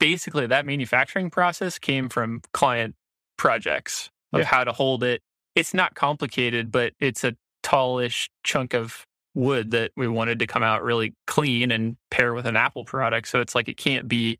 basically 0.00 0.46
that 0.48 0.66
manufacturing 0.66 1.30
process 1.30 1.78
came 1.78 2.08
from 2.08 2.40
client 2.52 2.96
projects 3.36 4.10
of 4.32 4.40
Yeah. 4.40 4.46
how 4.46 4.64
to 4.64 4.72
hold 4.72 5.02
it. 5.04 5.22
It's 5.54 5.72
not 5.74 5.94
complicated, 5.94 6.70
but 6.70 6.92
it's 7.00 7.24
a 7.24 7.36
tallish 7.62 8.28
chunk 8.44 8.74
of 8.74 9.06
wood 9.34 9.70
that 9.72 9.92
we 9.96 10.08
wanted 10.08 10.38
to 10.38 10.46
come 10.46 10.62
out 10.62 10.82
really 10.82 11.14
clean 11.26 11.70
and 11.70 11.96
pair 12.10 12.32
with 12.34 12.46
an 12.46 12.56
Apple 12.56 12.84
product. 12.84 13.28
So 13.28 13.40
it's 13.40 13.54
like 13.54 13.68
it 13.68 13.76
can't 13.76 14.08
be 14.08 14.38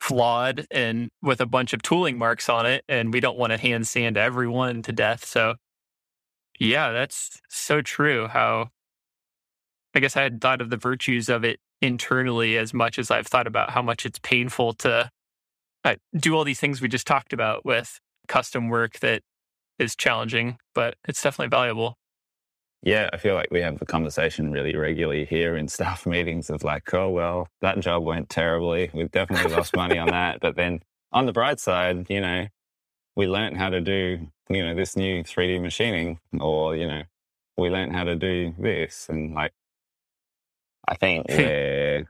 flawed 0.00 0.66
and 0.70 1.08
with 1.22 1.40
a 1.40 1.46
bunch 1.46 1.72
of 1.72 1.82
tooling 1.82 2.18
marks 2.18 2.48
on 2.48 2.66
it. 2.66 2.84
And 2.88 3.12
we 3.12 3.20
don't 3.20 3.38
want 3.38 3.52
to 3.52 3.56
hand 3.58 3.86
sand 3.86 4.16
everyone 4.16 4.82
to 4.82 4.92
death. 4.92 5.24
So 5.24 5.54
yeah, 6.58 6.90
that's 6.92 7.40
so 7.48 7.82
true. 7.82 8.26
How 8.28 8.70
I 9.94 10.00
guess 10.00 10.16
I 10.16 10.22
had 10.22 10.40
thought 10.40 10.60
of 10.60 10.70
the 10.70 10.76
virtues 10.76 11.28
of 11.28 11.44
it 11.44 11.58
internally 11.80 12.56
as 12.56 12.74
much 12.74 12.98
as 12.98 13.10
I've 13.10 13.26
thought 13.26 13.46
about 13.46 13.70
how 13.70 13.82
much 13.82 14.04
it's 14.06 14.18
painful 14.18 14.72
to 14.74 15.10
uh, 15.84 15.94
do 16.16 16.34
all 16.34 16.44
these 16.44 16.60
things 16.60 16.80
we 16.80 16.88
just 16.88 17.06
talked 17.06 17.32
about 17.32 17.64
with 17.64 18.00
custom 18.26 18.68
work 18.68 18.98
that 19.00 19.22
is 19.78 19.96
challenging, 19.96 20.58
but 20.74 20.96
it's 21.06 21.22
definitely 21.22 21.50
valuable. 21.50 21.96
Yeah, 22.82 23.10
I 23.12 23.16
feel 23.16 23.34
like 23.34 23.48
we 23.50 23.60
have 23.62 23.78
the 23.78 23.86
conversation 23.86 24.52
really 24.52 24.76
regularly 24.76 25.24
here 25.24 25.56
in 25.56 25.68
staff 25.76 26.06
meetings 26.06 26.50
of 26.50 26.62
like, 26.62 26.92
oh, 26.94 27.10
well, 27.10 27.48
that 27.60 27.80
job 27.80 28.04
went 28.04 28.28
terribly. 28.28 28.90
We've 28.92 29.10
definitely 29.10 29.52
lost 29.52 29.74
money 29.74 29.98
on 29.98 30.08
that. 30.08 30.40
But 30.40 30.56
then 30.56 30.80
on 31.12 31.26
the 31.26 31.32
bright 31.32 31.58
side, 31.60 32.08
you 32.08 32.20
know, 32.20 32.46
we 33.16 33.26
learned 33.26 33.56
how 33.56 33.70
to 33.70 33.80
do, 33.80 34.28
you 34.48 34.64
know, 34.64 34.74
this 34.74 34.96
new 34.96 35.24
3D 35.24 35.60
machining 35.60 36.20
or, 36.38 36.76
you 36.76 36.86
know, 36.86 37.02
we 37.56 37.70
learned 37.70 37.92
how 37.92 38.04
to 38.04 38.14
do 38.14 38.54
this. 38.58 39.08
And 39.08 39.34
like, 39.34 39.52
I 40.86 40.94
think 40.94 41.26
we're, 41.28 42.06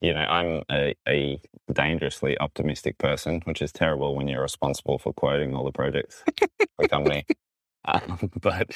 you 0.00 0.14
know, 0.14 0.20
I'm 0.20 0.62
a, 0.70 0.94
a 1.08 1.40
dangerously 1.72 2.38
optimistic 2.38 2.98
person, 2.98 3.42
which 3.44 3.62
is 3.62 3.72
terrible 3.72 4.14
when 4.14 4.28
you're 4.28 4.42
responsible 4.42 4.98
for 4.98 5.12
quoting 5.12 5.54
all 5.54 5.64
the 5.64 5.72
projects 5.72 6.22
for 6.76 6.84
a 6.84 6.88
company. 6.88 7.26
Um, 7.84 8.30
but 8.42 8.68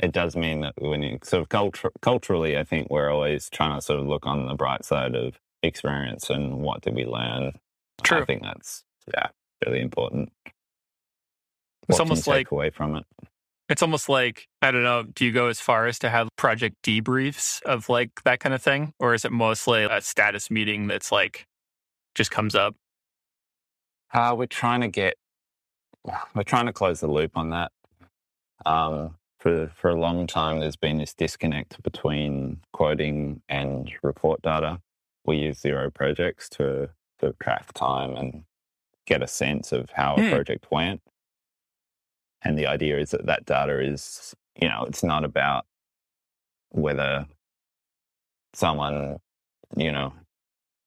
it 0.00 0.12
does 0.12 0.36
mean 0.36 0.60
that 0.60 0.74
when 0.78 1.02
you 1.02 1.18
sort 1.24 1.42
of 1.42 1.48
culture, 1.48 1.90
culturally, 2.00 2.56
I 2.56 2.62
think 2.62 2.90
we're 2.90 3.10
always 3.10 3.48
trying 3.50 3.76
to 3.76 3.82
sort 3.82 3.98
of 3.98 4.06
look 4.06 4.24
on 4.24 4.46
the 4.46 4.54
bright 4.54 4.84
side 4.84 5.16
of 5.16 5.40
experience 5.64 6.30
and 6.30 6.60
what 6.60 6.82
did 6.82 6.94
we 6.94 7.06
learn. 7.06 7.52
True. 8.04 8.20
I 8.20 8.24
think 8.24 8.42
that's 8.42 8.84
yeah 9.12 9.28
really 9.66 9.80
important. 9.80 10.32
It's 11.88 11.98
What 11.98 11.98
can 11.98 12.08
almost 12.08 12.26
like 12.26 12.50
away 12.50 12.70
from 12.70 12.96
it. 12.96 13.04
It's 13.68 13.82
almost 13.82 14.08
like, 14.08 14.46
I 14.60 14.70
don't 14.70 14.82
know, 14.82 15.04
do 15.04 15.24
you 15.24 15.32
go 15.32 15.46
as 15.48 15.58
far 15.60 15.86
as 15.86 15.98
to 16.00 16.10
have 16.10 16.28
project 16.36 16.76
debriefs 16.82 17.62
of 17.62 17.88
like 17.88 18.10
that 18.24 18.40
kind 18.40 18.54
of 18.54 18.62
thing? 18.62 18.92
Or 18.98 19.14
is 19.14 19.24
it 19.24 19.32
mostly 19.32 19.84
a 19.84 20.00
status 20.02 20.50
meeting 20.50 20.86
that's 20.86 21.10
like 21.10 21.46
just 22.14 22.30
comes 22.30 22.54
up? 22.54 22.74
Uh, 24.12 24.34
we're 24.36 24.46
trying 24.46 24.82
to 24.82 24.88
get 24.88 25.14
we're 26.34 26.42
trying 26.42 26.66
to 26.66 26.72
close 26.72 27.00
the 27.00 27.06
loop 27.08 27.36
on 27.36 27.50
that. 27.50 27.72
Um, 28.66 29.16
for 29.38 29.70
for 29.74 29.90
a 29.90 29.98
long 30.00 30.26
time, 30.26 30.60
there's 30.60 30.76
been 30.76 30.98
this 30.98 31.14
disconnect 31.14 31.82
between 31.82 32.60
quoting 32.72 33.42
and 33.48 33.90
report 34.02 34.42
data. 34.42 34.80
We 35.26 35.38
use 35.38 35.60
Xero 35.62 35.92
projects 35.92 36.48
to 36.50 36.90
to 37.20 37.34
track 37.42 37.72
time 37.72 38.14
and 38.14 38.44
get 39.06 39.22
a 39.22 39.26
sense 39.26 39.72
of 39.72 39.90
how 39.90 40.16
a 40.16 40.22
Hmm. 40.22 40.30
project 40.30 40.66
went. 40.70 41.00
And 42.44 42.58
the 42.58 42.66
idea 42.66 42.98
is 42.98 43.10
that 43.10 43.26
that 43.26 43.46
data 43.46 43.80
is, 43.80 44.34
you 44.60 44.68
know, 44.68 44.84
it's 44.86 45.02
not 45.02 45.24
about 45.24 45.64
whether 46.70 47.26
someone, 48.52 49.16
you 49.76 49.90
know, 49.90 50.12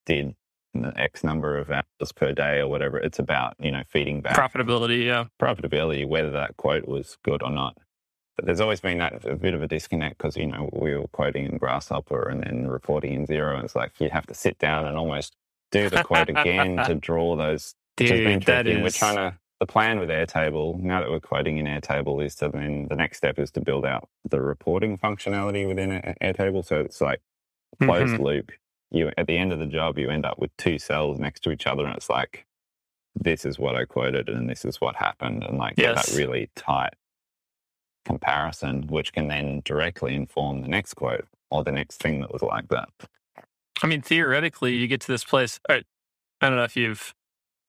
did 0.06 0.36
X 0.96 1.24
number 1.24 1.58
of 1.58 1.72
hours 1.72 2.12
per 2.16 2.32
day 2.34 2.60
or 2.60 2.68
whatever. 2.68 2.98
It's 2.98 3.20
about, 3.20 3.56
you 3.60 3.72
know, 3.72 3.84
feeding 3.90 4.22
back 4.22 4.36
Profitability, 4.36 5.06
yeah. 5.06 5.26
profitability, 5.42 6.08
whether 6.08 6.32
that 6.32 6.58
quote 6.58 6.88
was 6.88 7.18
good 7.24 7.42
or 7.42 7.52
not. 7.52 7.78
But 8.36 8.46
there's 8.46 8.62
always 8.62 8.80
been 8.80 9.00
that 9.00 9.26
a 9.26 9.36
bit 9.36 9.56
of 9.56 9.64
a 9.64 9.68
disconnect 9.68 10.20
because, 10.20 10.38
you 10.38 10.46
know, 10.46 10.70
we 10.72 10.96
were 10.96 11.08
quoting 11.08 11.46
in 11.46 11.58
Grasshopper 11.58 12.30
and 12.30 12.44
then 12.44 12.68
reporting 12.68 13.14
in 13.14 13.26
Xero. 13.26 13.56
And 13.56 13.66
it's 13.66 13.76
like 13.76 13.94
you 14.00 14.10
have 14.12 14.28
to 14.28 14.36
sit 14.36 14.60
down 14.60 14.86
and 14.86 14.96
almost 14.96 15.36
do 15.72 15.90
the 15.90 16.04
quote 16.04 16.30
again 16.30 16.78
to 16.86 16.94
draw 16.94 17.36
those. 17.36 17.74
Dude, 17.96 18.44
that 18.44 18.68
is 18.68 18.84
We're 18.84 18.90
trying 18.92 19.16
to. 19.16 19.38
The 19.60 19.66
plan 19.66 20.00
with 20.00 20.10
Airtable 20.10 20.80
now 20.80 21.02
that 21.02 21.10
we're 21.10 21.20
quoting 21.20 21.58
in 21.58 21.66
Airtable 21.66 22.24
is 22.24 22.36
to 22.36 22.50
then 22.50 22.88
the 22.90 22.96
next 22.96 23.18
step 23.18 23.40
is 23.40 23.50
to 23.52 23.62
build 23.62 23.86
out 23.86 24.08
the 24.30 24.40
reporting 24.40 24.98
functionality 24.98 25.68
within 25.68 25.90
Airtable. 26.22 26.64
So 26.64 26.80
it's 26.82 27.02
like 27.02 27.22
closed 27.82 28.16
Mhm. 28.16 28.20
loop. 28.20 28.52
You 28.92 29.12
at 29.18 29.26
the 29.28 29.38
end 29.38 29.52
of 29.52 29.60
the 29.60 29.66
job, 29.66 29.98
you 29.98 30.10
end 30.10 30.26
up 30.26 30.38
with 30.40 30.56
two 30.58 30.78
cells 30.78 31.20
next 31.20 31.42
to 31.42 31.52
each 31.52 31.66
other, 31.68 31.86
and 31.86 31.96
it's 31.96 32.10
like 32.10 32.46
this 33.16 33.46
is 33.46 33.58
what 33.58 33.76
I 33.76 33.86
quoted 33.86 34.30
and 34.30 34.48
this 34.48 34.64
is 34.64 34.80
what 34.80 34.96
happened, 34.96 35.44
and 35.44 35.58
like 35.58 35.74
Yes. 35.78 36.12
that 36.12 36.18
really 36.18 36.50
tight 36.56 36.94
comparison, 38.06 38.88
which 38.88 39.12
can 39.12 39.28
then 39.28 39.62
directly 39.66 40.16
inform 40.16 40.62
the 40.62 40.68
next 40.68 40.94
quote 40.94 41.28
or 41.50 41.64
the 41.64 41.72
next 41.72 41.98
thing 42.02 42.22
that 42.22 42.32
was 42.32 42.42
like 42.42 42.68
that. 42.70 42.90
I 43.84 43.88
mean, 43.88 44.02
theoretically, 44.02 44.76
you 44.76 44.88
get 44.88 45.02
to 45.02 45.08
this 45.08 45.24
place. 45.24 45.60
I 45.68 45.84
don't 46.42 46.56
know 46.56 46.64
if 46.64 46.76
you've. 46.78 47.14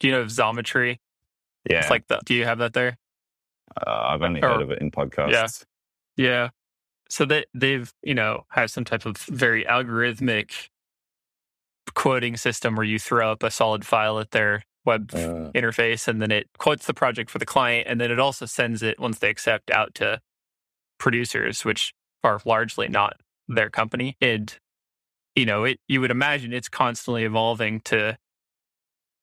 Do 0.01 0.07
you 0.07 0.13
know 0.13 0.21
of 0.21 0.29
Xometry? 0.29 0.99
Yeah, 1.69 1.81
It's 1.81 1.91
like 1.91 2.07
that. 2.09 2.25
Do 2.25 2.35
you 2.35 2.45
have 2.45 2.59
that 2.59 2.73
there? 2.73 2.97
uh, 3.77 3.91
I've 3.91 4.23
only 4.23 4.43
or- 4.43 4.49
heard 4.49 4.63
of 4.63 4.71
it 4.71 4.81
in 4.81 4.91
podcasts. 4.91 5.65
Yeah. 6.17 6.49
So 7.11 7.25
they 7.25 7.45
they've 7.55 7.93
you 8.03 8.15
know 8.15 8.45
have 8.51 8.71
some 8.71 8.85
type 8.85 9.07
of 9.07 9.17
very 9.19 9.65
algorithmic 9.65 10.69
quoting 11.95 12.37
system 12.37 12.77
where 12.77 12.85
you 12.85 12.99
throw 12.99 13.33
up 13.33 13.43
a 13.43 13.51
solid 13.51 13.85
file 13.87 14.19
at 14.19 14.31
their 14.33 14.63
web 14.85 15.11
Uh, 15.15 15.51
interface 15.55 16.07
and 16.09 16.21
then 16.23 16.31
it 16.31 16.49
quotes 16.59 16.87
the 16.87 16.95
project 16.95 17.31
for 17.31 17.39
the 17.39 17.47
client 17.47 17.87
and 17.89 18.01
then 18.01 18.11
it 18.11 18.19
also 18.21 18.47
sends 18.47 18.83
it 18.83 18.99
once 18.99 19.19
they 19.19 19.29
accept 19.31 19.71
out 19.71 19.95
to 19.95 20.21
producers 20.99 21.65
which 21.65 21.93
are 22.23 22.41
largely 22.45 22.89
not 22.89 23.21
their 23.49 23.71
company 23.71 24.17
and 24.21 24.59
you 25.35 25.45
know 25.47 25.65
it 25.65 25.79
you 25.89 26.01
would 26.01 26.11
imagine 26.11 26.53
it's 26.53 26.69
constantly 26.69 27.25
evolving 27.25 27.81
to 27.81 28.17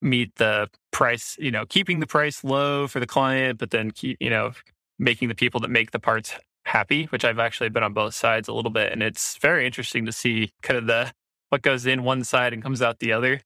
meet 0.06 0.36
the 0.36 0.70
price 0.92 1.36
you 1.40 1.52
know 1.52 1.66
keeping 1.66 2.00
the 2.00 2.06
mm-hmm. 2.06 2.12
price 2.12 2.44
low 2.44 2.88
for 2.88 3.00
the 3.00 3.08
client 3.08 3.58
but 3.58 3.72
then 3.72 3.92
keep 3.92 4.18
you 4.20 4.30
know 4.30 4.52
making 4.98 5.28
the 5.28 5.36
people 5.36 5.60
that 5.60 5.70
make 5.70 5.92
the 5.92 6.00
parts 6.00 6.36
happy 6.66 7.06
which 7.06 7.26
i've 7.26 7.40
actually 7.40 7.70
been 7.70 7.84
on 7.84 7.94
both 7.94 8.14
sides 8.14 8.48
a 8.48 8.54
little 8.54 8.72
bit 8.72 8.92
and 8.92 9.04
it's 9.04 9.38
very 9.38 9.66
interesting 9.66 10.06
to 10.06 10.12
see 10.12 10.52
kind 10.62 10.78
of 10.78 10.88
the 10.88 11.12
what 11.50 11.62
goes 11.62 11.86
in 11.86 12.04
one 12.04 12.24
side 12.24 12.54
and 12.54 12.64
comes 12.64 12.82
out 12.82 13.00
the 13.00 13.12
other 13.12 13.42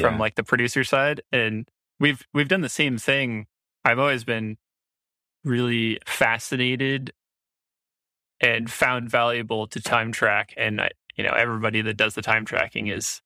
from 0.00 0.18
like 0.18 0.36
the 0.36 0.42
producer 0.42 0.84
side 0.84 1.20
and 1.32 1.68
we've 2.02 2.26
we've 2.34 2.48
done 2.48 2.60
the 2.60 2.68
same 2.68 2.98
thing. 2.98 3.46
I've 3.84 3.98
always 3.98 4.24
been 4.24 4.58
really 5.44 5.98
fascinated 6.06 7.12
and 8.40 8.70
found 8.70 9.08
valuable 9.08 9.66
to 9.68 9.80
time 9.80 10.12
track 10.12 10.52
and 10.56 10.80
I, 10.80 10.90
you 11.16 11.24
know 11.24 11.32
everybody 11.32 11.80
that 11.82 11.96
does 11.96 12.14
the 12.14 12.22
time 12.22 12.44
tracking 12.44 12.88
is 12.88 13.22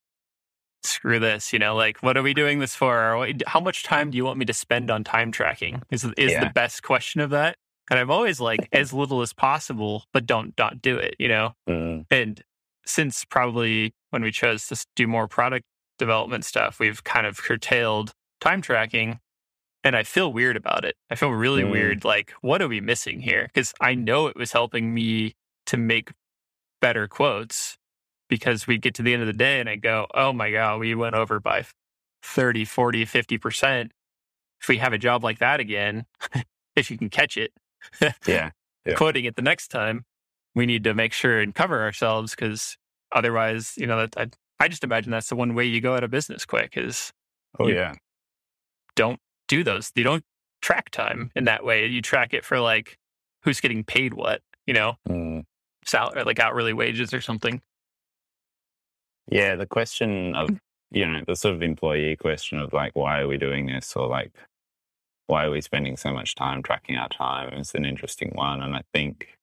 screw 0.87 1.18
this 1.18 1.53
you 1.53 1.59
know 1.59 1.74
like 1.74 1.99
what 2.03 2.16
are 2.16 2.22
we 2.22 2.32
doing 2.34 2.59
this 2.59 2.74
for 2.74 3.26
how 3.47 3.61
much 3.61 3.82
time 3.82 4.11
do 4.11 4.16
you 4.16 4.24
want 4.24 4.39
me 4.39 4.45
to 4.45 4.53
spend 4.55 4.91
on 4.91 5.05
time 5.05 5.30
tracking 5.32 5.82
is 5.91 6.05
is 6.16 6.32
Yeah. 6.32 6.45
the 6.45 6.51
best 6.55 6.82
question 6.82 7.20
of 7.20 7.30
that 7.30 7.57
and 7.91 7.99
i'm 7.99 8.11
always 8.11 8.41
like 8.41 8.68
as 8.72 8.93
little 8.93 9.20
as 9.22 9.32
possible 9.32 10.05
but 10.12 10.26
don't 10.26 10.55
not 10.59 10.80
do 10.80 10.97
it 10.97 11.16
you 11.18 11.28
know 11.28 11.53
Mm, 11.68 12.07
and 12.11 12.43
since 12.84 13.24
probably 13.24 13.93
when 14.11 14.22
we 14.22 14.30
chose 14.30 14.66
to 14.68 14.87
do 14.95 15.07
more 15.09 15.26
product 15.26 15.64
development 15.99 16.45
stuff, 16.45 16.78
we've 16.78 17.03
kind 17.03 17.26
of 17.26 17.43
curtailed 17.43 18.12
time 18.41 18.62
tracking. 18.62 19.18
And 19.82 19.97
I 19.97 20.05
feel 20.05 20.32
weird 20.32 20.57
about 20.57 20.84
it. 20.84 20.95
I 21.11 21.16
feel 21.16 21.30
really 21.30 21.62
Mm. 21.64 21.70
weird. 21.72 22.05
Like, 22.05 22.32
what 22.43 22.62
are 22.62 22.68
we 22.68 22.80
missing 22.80 23.20
here? 23.22 23.49
Because 23.53 23.74
I 23.80 23.95
know 23.97 24.28
it 24.28 24.37
was 24.37 24.53
helping 24.53 24.95
me 24.95 25.34
to 25.66 25.76
make 25.76 26.12
better 26.80 27.09
quotes 27.09 27.65
because 28.29 28.66
we 28.66 28.79
get 28.79 28.95
to 28.95 29.03
the 29.03 29.12
end 29.12 29.22
of 29.22 29.27
the 29.27 29.33
day 29.33 29.61
and 29.61 29.68
I 29.68 29.77
go, 29.77 30.07
oh 30.14 30.33
my 30.33 30.51
God, 30.51 30.81
we 30.81 30.95
went 30.95 31.14
over 31.14 31.41
by 31.41 31.64
30, 32.22 32.64
40, 32.64 33.05
50%. 33.07 33.91
If 34.61 34.68
we 34.68 34.79
have 34.79 34.93
a 34.93 34.99
job 34.99 35.22
like 35.22 35.39
that 35.39 35.61
again, 35.61 36.07
if 36.77 36.91
you 36.91 36.99
can 36.99 37.11
catch 37.11 37.37
it, 37.37 37.53
yeah, 38.27 38.51
Yeah. 38.87 38.95
quoting 38.95 39.24
it 39.24 39.37
the 39.37 39.43
next 39.43 39.68
time, 39.68 40.05
we 40.55 40.64
need 40.66 40.85
to 40.85 40.95
make 40.95 41.12
sure 41.12 41.41
and 41.41 41.55
cover 41.55 41.83
ourselves 41.83 42.35
because 42.35 42.77
otherwise, 43.12 43.74
you 43.77 43.87
know, 43.87 43.99
that 44.07 44.16
I, 44.16 44.64
I 44.64 44.68
just 44.68 44.85
imagine 44.85 45.11
that's 45.11 45.29
the 45.29 45.37
one 45.37 45.55
way 45.55 45.64
you 45.66 45.81
go 45.81 45.95
out 45.95 46.05
of 46.05 46.11
business 46.11 46.45
quick 46.47 46.74
is 46.77 47.12
oh 47.59 47.68
yeah, 47.68 47.95
don't 48.95 49.20
do 49.49 49.62
those. 49.62 49.93
You 49.95 50.05
don't 50.05 50.24
track 50.62 50.91
time 50.91 51.31
in 51.37 51.45
that 51.45 51.64
way. 51.64 51.87
You 51.87 52.01
track 52.01 52.33
it 52.33 52.45
for 52.45 52.61
like 52.61 52.97
who's 53.43 53.61
getting 53.61 53.85
paid 53.85 54.14
what, 54.14 54.41
you 54.66 54.74
know, 54.74 54.95
Mm, 55.09 55.45
salary, 55.85 56.24
like 56.24 56.41
hourly 56.41 56.72
wages 56.72 57.12
or 57.12 57.20
something. 57.20 57.61
Yeah. 59.29 59.57
The 59.57 59.66
question 59.66 60.35
of 60.35 60.51
you 60.91 61.07
know 61.07 61.22
the 61.27 61.37
sort 61.37 61.55
of 61.55 61.62
employee 61.62 62.16
question 62.16 62.59
of 62.59 62.72
like 62.72 62.93
why 62.95 63.20
are 63.20 63.29
we 63.29 63.37
doing 63.37 63.66
this 63.66 63.95
or 63.97 64.07
like 64.07 64.33
why 65.27 65.45
are 65.45 65.51
we 65.51 65.61
spending 65.61 65.97
so 65.97 66.12
much 66.12 66.35
time 66.35 66.62
tracking 66.62 66.97
our 66.97 67.09
time 67.09 67.53
is 67.55 67.74
an 67.74 67.85
interesting 67.85 68.31
one, 68.35 68.62
and 68.62 68.77
I 68.77 68.83
think 68.93 69.37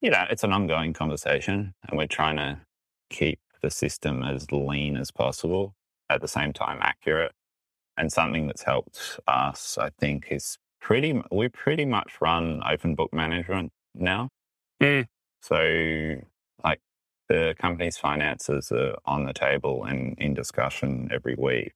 you 0.00 0.10
know 0.10 0.24
it's 0.30 0.44
an 0.44 0.52
ongoing 0.52 0.92
conversation, 0.92 1.74
and 1.88 1.98
we're 1.98 2.06
trying 2.06 2.36
to 2.36 2.58
keep 3.10 3.38
the 3.62 3.70
system 3.70 4.22
as 4.22 4.50
lean 4.52 4.96
as 4.96 5.10
possible 5.10 5.74
at 6.10 6.20
the 6.20 6.28
same 6.28 6.52
time 6.52 6.78
accurate. 6.80 7.32
And 7.96 8.12
something 8.12 8.48
that's 8.48 8.64
helped 8.64 9.20
us, 9.28 9.78
I 9.78 9.90
think, 10.00 10.26
is 10.30 10.58
pretty. 10.80 11.20
We 11.30 11.48
pretty 11.48 11.84
much 11.84 12.14
run 12.20 12.60
open 12.68 12.96
book 12.96 13.12
management 13.12 13.70
now. 13.94 14.30
Mm. 14.82 15.06
So, 15.40 16.16
the 17.28 17.54
company's 17.58 17.96
finances 17.96 18.70
are 18.70 18.96
on 19.04 19.24
the 19.24 19.32
table 19.32 19.84
and 19.84 20.16
in 20.18 20.34
discussion 20.34 21.08
every 21.12 21.34
week. 21.36 21.74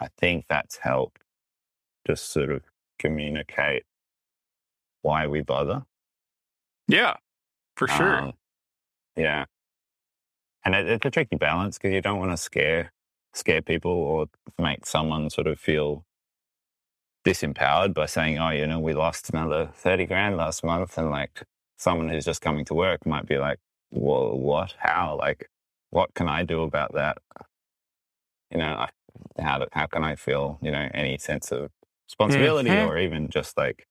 I 0.00 0.08
think 0.18 0.46
that's 0.48 0.78
helped 0.78 1.22
just 2.06 2.30
sort 2.30 2.50
of 2.50 2.62
communicate 2.98 3.84
why 5.02 5.26
we 5.26 5.42
bother. 5.42 5.82
Yeah, 6.88 7.14
for 7.76 7.88
sure. 7.88 8.18
Um, 8.18 8.32
yeah. 9.16 9.44
And 10.64 10.74
it, 10.74 10.86
it's 10.86 11.06
a 11.06 11.10
tricky 11.10 11.36
balance 11.36 11.78
because 11.78 11.92
you 11.92 12.00
don't 12.00 12.18
want 12.18 12.30
to 12.30 12.36
scare 12.36 12.92
scare 13.34 13.62
people 13.62 13.90
or 13.92 14.26
make 14.58 14.84
someone 14.86 15.30
sort 15.30 15.46
of 15.46 15.58
feel 15.58 16.04
disempowered 17.24 17.94
by 17.94 18.06
saying, 18.06 18.38
"Oh, 18.38 18.50
you 18.50 18.66
know, 18.66 18.80
we 18.80 18.94
lost 18.94 19.30
another 19.30 19.70
thirty 19.74 20.06
grand 20.06 20.36
last 20.36 20.64
month," 20.64 20.98
and 20.98 21.10
like 21.10 21.42
someone 21.76 22.08
who's 22.08 22.24
just 22.24 22.40
coming 22.40 22.64
to 22.66 22.74
work 22.74 23.06
might 23.06 23.26
be 23.26 23.38
like, 23.38 23.58
"Well, 23.92 24.38
what? 24.38 24.76
How? 24.80 25.16
Like, 25.18 25.50
what 25.90 26.14
can 26.14 26.28
I 26.28 26.44
do 26.44 26.62
about 26.62 26.94
that?" 26.94 27.18
You 28.50 28.58
know, 28.58 28.66
I, 28.86 28.90
how 29.42 29.60
do, 29.60 29.66
how 29.72 29.86
can 29.86 30.04
I 30.04 30.16
feel? 30.16 30.58
You 30.62 30.72
know, 30.72 30.88
any 30.94 31.18
sense 31.18 31.52
of 31.52 31.70
responsibility 32.08 32.70
Mhm. 32.70 32.88
or 32.88 32.98
even 32.98 33.28
just 33.30 33.56
like 33.58 33.86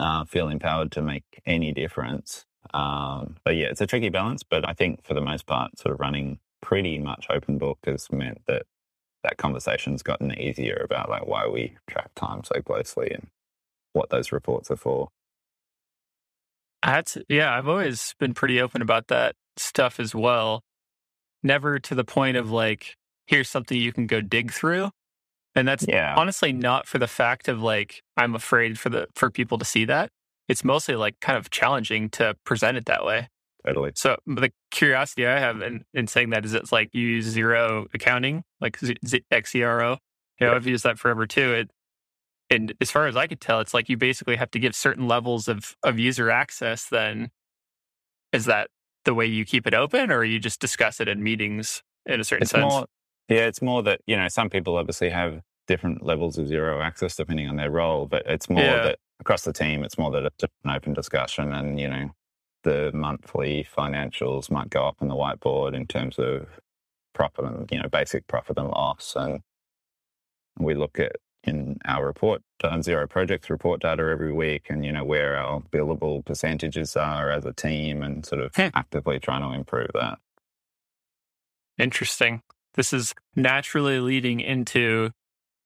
uh, 0.00 0.24
feel 0.24 0.48
empowered 0.48 0.92
to 0.92 1.02
make 1.02 1.24
any 1.46 1.72
difference. 1.72 2.44
Um, 2.74 3.36
but 3.44 3.56
yeah, 3.56 3.68
it's 3.68 3.80
a 3.80 3.86
tricky 3.86 4.08
balance. 4.10 4.42
But 4.42 4.68
I 4.68 4.74
think 4.74 5.04
for 5.04 5.14
the 5.14 5.20
most 5.20 5.46
part, 5.46 5.78
sort 5.78 5.94
of 5.94 6.00
running 6.00 6.40
pretty 6.62 6.98
much 6.98 7.26
open 7.30 7.58
book 7.58 7.78
has 7.86 8.10
meant 8.12 8.42
that 8.46 8.64
that 9.24 9.38
conversation's 9.38 10.02
gotten 10.02 10.38
easier 10.38 10.80
about 10.84 11.10
like 11.10 11.26
why 11.26 11.46
we 11.48 11.76
track 11.88 12.10
time 12.16 12.42
so 12.44 12.60
closely 12.62 13.10
and 13.12 13.28
what 13.94 14.10
those 14.10 14.32
reports 14.32 14.70
are 14.70 14.76
for. 14.76 15.08
That's 16.84 17.18
yeah, 17.28 17.56
I've 17.56 17.68
always 17.68 18.14
been 18.18 18.34
pretty 18.34 18.60
open 18.60 18.82
about 18.82 19.08
that 19.08 19.34
stuff 19.56 19.98
as 20.00 20.14
well. 20.14 20.62
Never 21.42 21.78
to 21.78 21.94
the 21.94 22.04
point 22.04 22.36
of 22.36 22.50
like, 22.50 22.94
here's 23.26 23.48
something 23.48 23.78
you 23.80 23.92
can 23.92 24.06
go 24.06 24.20
dig 24.20 24.52
through. 24.52 24.90
And 25.54 25.66
that's 25.66 25.84
Yeah, 25.88 26.14
honestly 26.16 26.52
not 26.52 26.86
for 26.86 26.98
the 26.98 27.06
fact 27.08 27.48
of 27.48 27.60
like 27.62 28.02
I'm 28.16 28.34
afraid 28.34 28.78
for 28.78 28.90
the 28.90 29.08
for 29.14 29.30
people 29.30 29.58
to 29.58 29.64
see 29.64 29.84
that. 29.86 30.10
It's 30.48 30.64
mostly 30.64 30.94
like 30.96 31.18
kind 31.20 31.36
of 31.36 31.50
challenging 31.50 32.08
to 32.10 32.34
present 32.44 32.76
it 32.76 32.86
that 32.86 33.04
way. 33.04 33.28
totally. 33.66 33.92
So 33.94 34.16
the 34.26 34.50
curiosity 34.70 35.26
I 35.26 35.38
have 35.40 35.60
in, 35.62 35.84
in 35.92 36.06
saying 36.06 36.30
that 36.30 36.44
is 36.44 36.54
it's 36.54 36.72
like 36.72 36.90
you 36.92 37.06
use 37.06 37.34
Xero 37.36 37.86
accounting, 37.92 38.44
like 38.60 38.78
Z- 38.78 38.96
Z- 39.06 39.24
XERO. 39.32 39.98
You 40.40 40.46
know, 40.46 40.52
Yeah. 40.52 40.56
I've 40.56 40.66
used 40.66 40.84
that 40.84 40.98
forever 40.98 41.26
too. 41.26 41.52
It, 41.52 41.70
and 42.50 42.74
as 42.80 42.90
far 42.90 43.06
as 43.06 43.16
I 43.16 43.26
could 43.26 43.40
tell, 43.40 43.60
it's 43.60 43.74
like 43.74 43.88
you 43.88 43.96
basically 43.96 44.36
have 44.36 44.50
to 44.52 44.58
give 44.58 44.74
certain 44.74 45.06
levels 45.06 45.48
of, 45.48 45.76
of 45.82 45.98
user 45.98 46.30
access. 46.30 46.88
Then 46.88 47.30
is 48.32 48.44
that 48.46 48.70
the 49.04 49.14
way 49.14 49.26
you 49.26 49.44
keep 49.44 49.66
it 49.66 49.74
open, 49.74 50.10
or 50.10 50.24
you 50.24 50.38
just 50.38 50.60
discuss 50.60 51.00
it 51.00 51.08
in 51.08 51.22
meetings 51.22 51.82
in 52.06 52.20
a 52.20 52.24
certain 52.24 52.42
It's 52.42 52.52
sense? 52.52 52.72
more, 52.74 52.86
yeah, 53.28 53.46
it's 53.46 53.62
more 53.62 53.82
that 53.82 54.00
you 54.06 54.16
know 54.16 54.28
some 54.28 54.50
people 54.50 54.76
obviously 54.76 55.10
have 55.10 55.42
different 55.66 56.02
levels 56.02 56.38
of 56.38 56.46
Xero 56.46 56.82
access 56.82 57.14
depending 57.16 57.48
on 57.48 57.56
their 57.56 57.70
role, 57.70 58.06
but 58.06 58.22
it's 58.26 58.48
more 58.48 58.62
Yeah. 58.62 58.80
that 58.80 58.98
across 59.20 59.42
the 59.42 59.52
team, 59.52 59.84
it's 59.84 59.98
more 59.98 60.10
that 60.12 60.24
it's 60.24 60.44
an 60.64 60.70
open 60.70 60.94
discussion, 60.94 61.52
and 61.52 61.78
you 61.78 61.88
know, 61.88 62.10
the 62.64 62.90
monthly 62.92 63.66
financials 63.76 64.50
might 64.50 64.70
go 64.70 64.86
up 64.86 64.96
on 65.00 65.08
the 65.08 65.14
whiteboard 65.14 65.74
in 65.74 65.86
terms 65.86 66.18
of 66.18 66.60
profit 67.14 67.44
and 67.44 67.70
you 67.70 67.80
know 67.80 67.88
basic 67.88 68.26
profit 68.26 68.58
and 68.58 68.68
loss, 68.68 69.14
and 69.16 69.40
we 70.58 70.74
look 70.74 70.98
at 70.98 71.16
in 71.48 71.78
our 71.84 72.06
report 72.06 72.42
on 72.62 72.80
Xero 72.82 73.08
projects 73.08 73.50
report 73.50 73.80
data 73.80 74.02
every 74.02 74.32
week 74.32 74.66
and 74.68 74.84
you 74.84 74.92
know 74.92 75.04
where 75.04 75.36
our 75.36 75.60
billable 75.72 76.24
percentages 76.24 76.96
are 76.96 77.30
as 77.30 77.44
a 77.44 77.52
team 77.52 78.02
and 78.02 78.24
sort 78.24 78.40
of 78.42 78.54
Hmm. 78.54 78.68
actively 78.74 79.18
trying 79.18 79.42
to 79.42 79.56
improve 79.56 79.90
that 79.94 80.18
Interesting. 81.78 82.42
This 82.74 82.92
is 82.92 83.14
naturally 83.36 84.00
leading 84.00 84.40
into. 84.40 85.10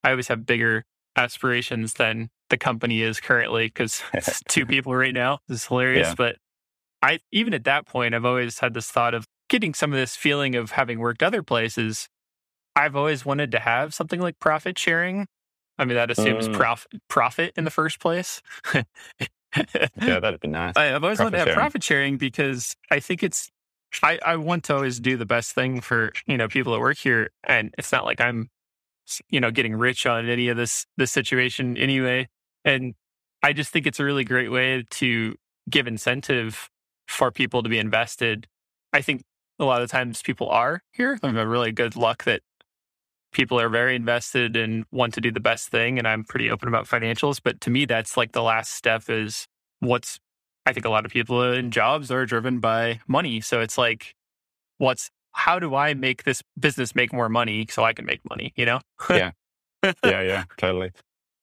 I 0.04 0.10
always 0.10 0.28
have 0.28 0.44
bigger 0.46 0.84
aspirations 1.16 1.94
than 1.94 2.28
the 2.50 2.58
company 2.58 3.02
is 3.02 3.20
currently 3.20 3.66
because 3.66 4.02
it's 4.12 4.42
two 4.48 4.66
people 4.66 4.94
right 4.94 5.14
now. 5.14 5.38
It's 5.48 5.66
hilarious. 5.66 6.08
Yeah. 6.08 6.14
But 6.16 6.36
I 7.00 7.20
even 7.32 7.54
at 7.54 7.64
that 7.64 7.86
point, 7.86 8.14
I've 8.14 8.24
always 8.24 8.58
had 8.58 8.74
this 8.74 8.90
thought 8.90 9.14
of 9.14 9.26
getting 9.48 9.74
some 9.74 9.92
of 9.92 9.98
this 9.98 10.16
feeling 10.16 10.54
of 10.54 10.72
having 10.72 10.98
worked 10.98 11.22
other 11.22 11.42
places. 11.42 12.08
I've 12.76 12.96
always 12.96 13.24
wanted 13.24 13.50
to 13.52 13.58
have 13.60 13.94
something 13.94 14.20
like 14.20 14.38
profit 14.38 14.78
sharing. 14.78 15.26
I 15.78 15.84
mean, 15.84 15.96
that 15.96 16.10
assumes 16.10 16.48
Mm. 16.48 16.54
prof- 16.54 16.86
profit 17.08 17.52
in 17.56 17.64
the 17.64 17.70
first 17.70 17.98
place. 18.00 18.40
Yeah, 18.74 18.82
that'd 20.20 20.40
be 20.40 20.48
nice. 20.48 20.74
I, 20.76 20.94
I've 20.94 21.02
always 21.04 21.18
wanted 21.18 21.32
to 21.32 21.38
have 21.38 21.46
Profit 21.46 21.54
sharing. 21.54 21.58
profit 21.58 21.82
sharing 21.84 22.16
because 22.16 22.74
I 22.90 23.00
think 23.00 23.22
it's 23.22 23.50
I, 24.02 24.18
I 24.24 24.36
want 24.36 24.64
to 24.64 24.74
always 24.74 24.98
do 25.00 25.16
the 25.18 25.26
best 25.26 25.54
thing 25.54 25.80
for 25.80 26.12
you 26.26 26.36
know 26.38 26.48
people 26.48 26.72
that 26.72 26.80
work 26.80 26.96
here, 26.98 27.30
and 27.44 27.74
it's 27.76 27.92
not 27.92 28.04
like 28.04 28.20
I'm 28.20 28.48
you 29.28 29.40
know 29.40 29.50
getting 29.50 29.74
rich 29.74 30.06
on 30.06 30.28
any 30.28 30.48
of 30.48 30.56
this 30.56 30.86
this 30.96 31.12
situation 31.12 31.76
anyway. 31.76 32.28
And 32.64 32.94
I 33.42 33.52
just 33.52 33.70
think 33.72 33.86
it's 33.86 34.00
a 34.00 34.04
really 34.04 34.24
great 34.24 34.50
way 34.50 34.84
to 34.90 35.34
give 35.68 35.86
incentive 35.86 36.70
for 37.08 37.30
people 37.30 37.62
to 37.62 37.68
be 37.68 37.78
invested. 37.78 38.46
I 38.92 39.02
think 39.02 39.22
a 39.58 39.64
lot 39.64 39.82
of 39.82 39.90
times 39.90 40.22
people 40.22 40.48
are 40.48 40.82
here. 40.92 41.18
I 41.22 41.26
have 41.26 41.36
a 41.36 41.46
really 41.46 41.72
good 41.72 41.94
luck 41.96 42.24
that 42.24 42.40
people 43.32 43.58
are 43.60 43.68
very 43.68 43.96
invested 43.96 44.56
and 44.56 44.84
want 44.92 45.14
to 45.14 45.20
do 45.20 45.30
the 45.32 45.40
best 45.40 45.68
thing 45.68 45.98
and 45.98 46.06
i'm 46.06 46.22
pretty 46.24 46.50
open 46.50 46.68
about 46.68 46.86
financials 46.86 47.40
but 47.42 47.60
to 47.60 47.70
me 47.70 47.84
that's 47.84 48.16
like 48.16 48.32
the 48.32 48.42
last 48.42 48.72
step 48.72 49.08
is 49.08 49.46
what's 49.80 50.18
i 50.66 50.72
think 50.72 50.84
a 50.86 50.90
lot 50.90 51.04
of 51.04 51.10
people 51.10 51.42
in 51.52 51.70
jobs 51.70 52.10
are 52.10 52.24
driven 52.26 52.60
by 52.60 53.00
money 53.08 53.40
so 53.40 53.60
it's 53.60 53.76
like 53.78 54.14
what's 54.78 55.10
how 55.32 55.58
do 55.58 55.74
i 55.74 55.94
make 55.94 56.24
this 56.24 56.42
business 56.58 56.94
make 56.94 57.12
more 57.12 57.28
money 57.28 57.66
so 57.70 57.82
i 57.84 57.92
can 57.92 58.04
make 58.04 58.20
money 58.28 58.52
you 58.56 58.64
know 58.66 58.80
yeah, 59.10 59.30
yeah, 60.04 60.20
yeah. 60.22 60.44
totally. 60.58 60.92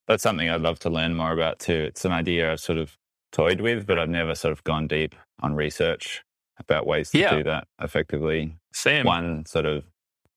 That's 0.08 0.24
something 0.24 0.50
I'd 0.50 0.62
love 0.62 0.80
to 0.80 0.90
learn 0.90 1.14
more 1.14 1.32
about 1.34 1.60
too. 1.60 1.74
It's 1.88 2.04
an 2.06 2.12
idea 2.12 2.52
I've 2.52 2.60
sort 2.60 2.80
of 2.80 2.98
toyed 3.32 3.62
with, 3.62 3.86
but 3.86 4.00
I've 4.00 4.10
never 4.10 4.34
sort 4.34 4.54
of 4.54 4.64
gone 4.64 4.88
deep 4.88 5.14
on 5.42 5.54
research 5.56 6.24
about 6.58 6.88
ways 6.88 7.12
to 7.12 7.20
Yeah. 7.20 7.36
do 7.36 7.44
that 7.44 7.68
effectively. 7.80 8.56
same 8.74 9.06
One 9.06 9.46
sort 9.46 9.66
of 9.68 9.84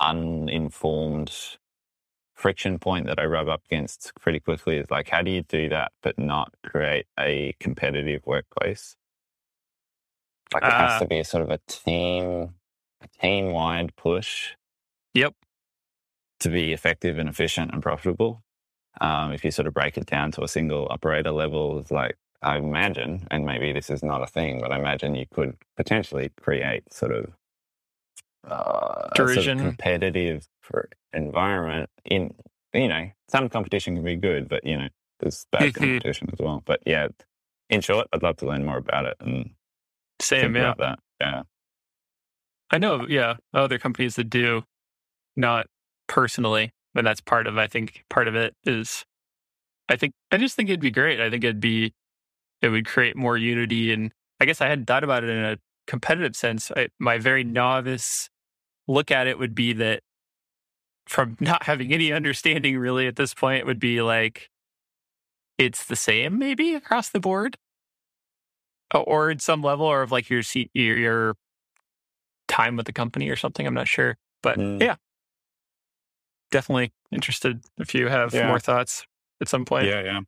uninformed 0.03 1.33
friction 2.35 2.79
point 2.79 3.07
that 3.07 3.21
I 3.21 3.27
rub 3.27 3.49
up 3.49 3.63
against 3.67 4.13
pretty 4.21 4.41
quickly 4.41 4.79
is 4.79 4.91
like, 4.91 5.09
how 5.11 5.23
do 5.23 5.31
you 5.31 5.43
do 5.43 5.69
that 5.71 5.93
but 6.03 6.19
not 6.19 6.55
create 6.65 7.07
a 7.21 7.55
competitive 7.61 8.23
workplace? 8.27 8.97
Like 10.55 10.65
it 10.67 10.75
Ah. 10.75 10.89
has 10.89 11.01
to 11.01 11.07
be 11.07 11.21
a 11.21 11.25
sort 11.25 11.45
of 11.45 11.51
a 11.51 11.59
team, 11.69 12.55
a 13.03 13.09
team 13.21 13.53
wide 13.53 13.97
push 13.97 14.53
yep 15.15 15.35
to 16.41 16.49
be 16.51 16.73
effective 16.73 17.19
and 17.19 17.29
efficient 17.29 17.73
and 17.73 17.83
profitable. 17.83 18.43
Um, 19.01 19.33
if 19.33 19.45
you 19.45 19.51
sort 19.51 19.67
of 19.69 19.75
break 19.75 19.97
it 19.99 20.07
down 20.07 20.33
to 20.33 20.45
a 20.45 20.49
single 20.49 20.89
operator 20.91 21.31
level, 21.33 21.85
like 21.91 22.17
I 22.43 22.59
imagine, 22.59 23.27
and 23.31 23.47
maybe 23.47 23.73
this 23.73 23.91
is 23.91 24.03
not 24.03 24.23
a 24.23 24.27
thing, 24.27 24.61
but 24.61 24.73
I 24.73 24.79
imagine 24.79 25.15
you 25.15 25.27
could 25.33 25.57
potentially 25.77 26.31
create 26.41 26.93
sort 26.93 27.13
of 27.13 27.33
uh, 28.49 28.55
a 28.55 29.17
sort 29.17 29.31
of 29.31 29.35
Derision. 29.35 29.59
competitive 29.59 30.47
for 30.61 30.89
environment. 31.13 31.91
In 32.05 32.35
you 32.75 32.89
know, 32.89 33.11
some 33.29 33.49
competition 33.49 33.95
can 33.95 34.05
be 34.05 34.17
good, 34.17 34.49
but 34.49 34.65
you 34.65 34.79
know, 34.79 34.89
there's 35.21 35.47
bad 35.53 35.75
competition 35.75 36.29
as 36.33 36.39
well. 36.39 36.63
But 36.65 36.81
yeah, 36.87 37.09
in 37.71 37.81
short, 37.81 38.09
I'd 38.13 38.23
love 38.23 38.37
to 38.39 38.47
learn 38.47 38.65
more 38.65 38.79
about 38.79 39.05
it 39.07 39.17
and 39.21 39.51
same 40.21 40.53
think 40.53 40.57
yeah 40.57 40.73
about 40.73 40.79
that. 40.79 40.99
Yeah, 41.21 41.43
i 42.71 42.79
know 42.79 43.07
yeah 43.09 43.35
other 43.55 43.79
companies 43.79 44.17
that 44.17 44.31
do 44.31 44.63
not 45.37 45.67
personally 46.07 46.71
but 46.95 47.05
that's 47.05 47.21
part 47.21 47.47
of 47.47 47.59
i 47.59 47.67
think 47.67 48.05
part 48.09 48.29
of 48.29 48.35
it 48.35 48.55
is 48.65 49.05
i 49.89 49.97
think 49.97 50.13
i 50.31 50.37
just 50.37 50.55
think 50.57 50.69
it'd 50.69 50.81
be 50.81 50.91
great 50.91 51.21
i 51.21 51.31
think 51.31 51.45
it'd 51.45 51.61
be 51.61 51.93
it 52.61 52.69
would 52.69 52.87
create 52.87 53.17
more 53.17 53.37
unity 53.37 53.93
and 53.93 54.13
i 54.41 54.45
guess 54.45 54.61
i 54.61 54.69
hadn't 54.69 54.87
thought 54.87 55.05
about 55.05 55.25
it 55.25 55.31
in 55.31 55.45
a 55.45 55.59
competitive 55.87 56.37
sense 56.37 56.71
I, 56.77 56.89
my 56.99 57.19
very 57.19 57.43
novice 57.45 58.31
look 58.89 59.11
at 59.11 59.27
it 59.27 59.39
would 59.39 59.55
be 59.55 59.73
that 59.75 60.01
from 61.07 61.37
not 61.41 61.65
having 61.65 61.93
any 61.93 62.13
understanding 62.13 62.79
really 62.79 63.07
at 63.07 63.17
this 63.17 63.35
point 63.35 63.67
would 63.67 63.81
be 63.81 64.03
like 64.03 64.49
it's 65.59 65.85
the 65.87 65.97
same 65.97 66.39
maybe 66.39 66.75
across 66.75 67.11
the 67.11 67.21
board 67.21 67.57
or 68.95 69.31
at 69.31 69.41
some 69.41 69.63
level 69.63 69.87
or 69.87 70.03
of 70.03 70.11
like 70.13 70.29
your 70.31 70.43
your, 70.75 70.97
your 70.97 71.35
time 72.49 72.77
with 72.77 72.87
the 72.87 72.93
company 72.93 73.29
or 73.29 73.37
something 73.37 73.67
i'm 73.67 73.75
not 73.75 73.89
sure 73.89 74.17
but 74.43 74.59
Mm. 74.59 74.83
yeah 74.83 74.97
definitely 76.51 76.93
interested 77.11 77.61
if 77.79 77.95
you 77.95 78.09
have 78.09 78.35
Yeah. 78.35 78.47
more 78.49 78.59
thoughts 78.59 79.07
at 79.41 79.49
some 79.49 79.65
point 79.65 79.87
yeah, 79.87 80.03
yeah. 80.03 80.21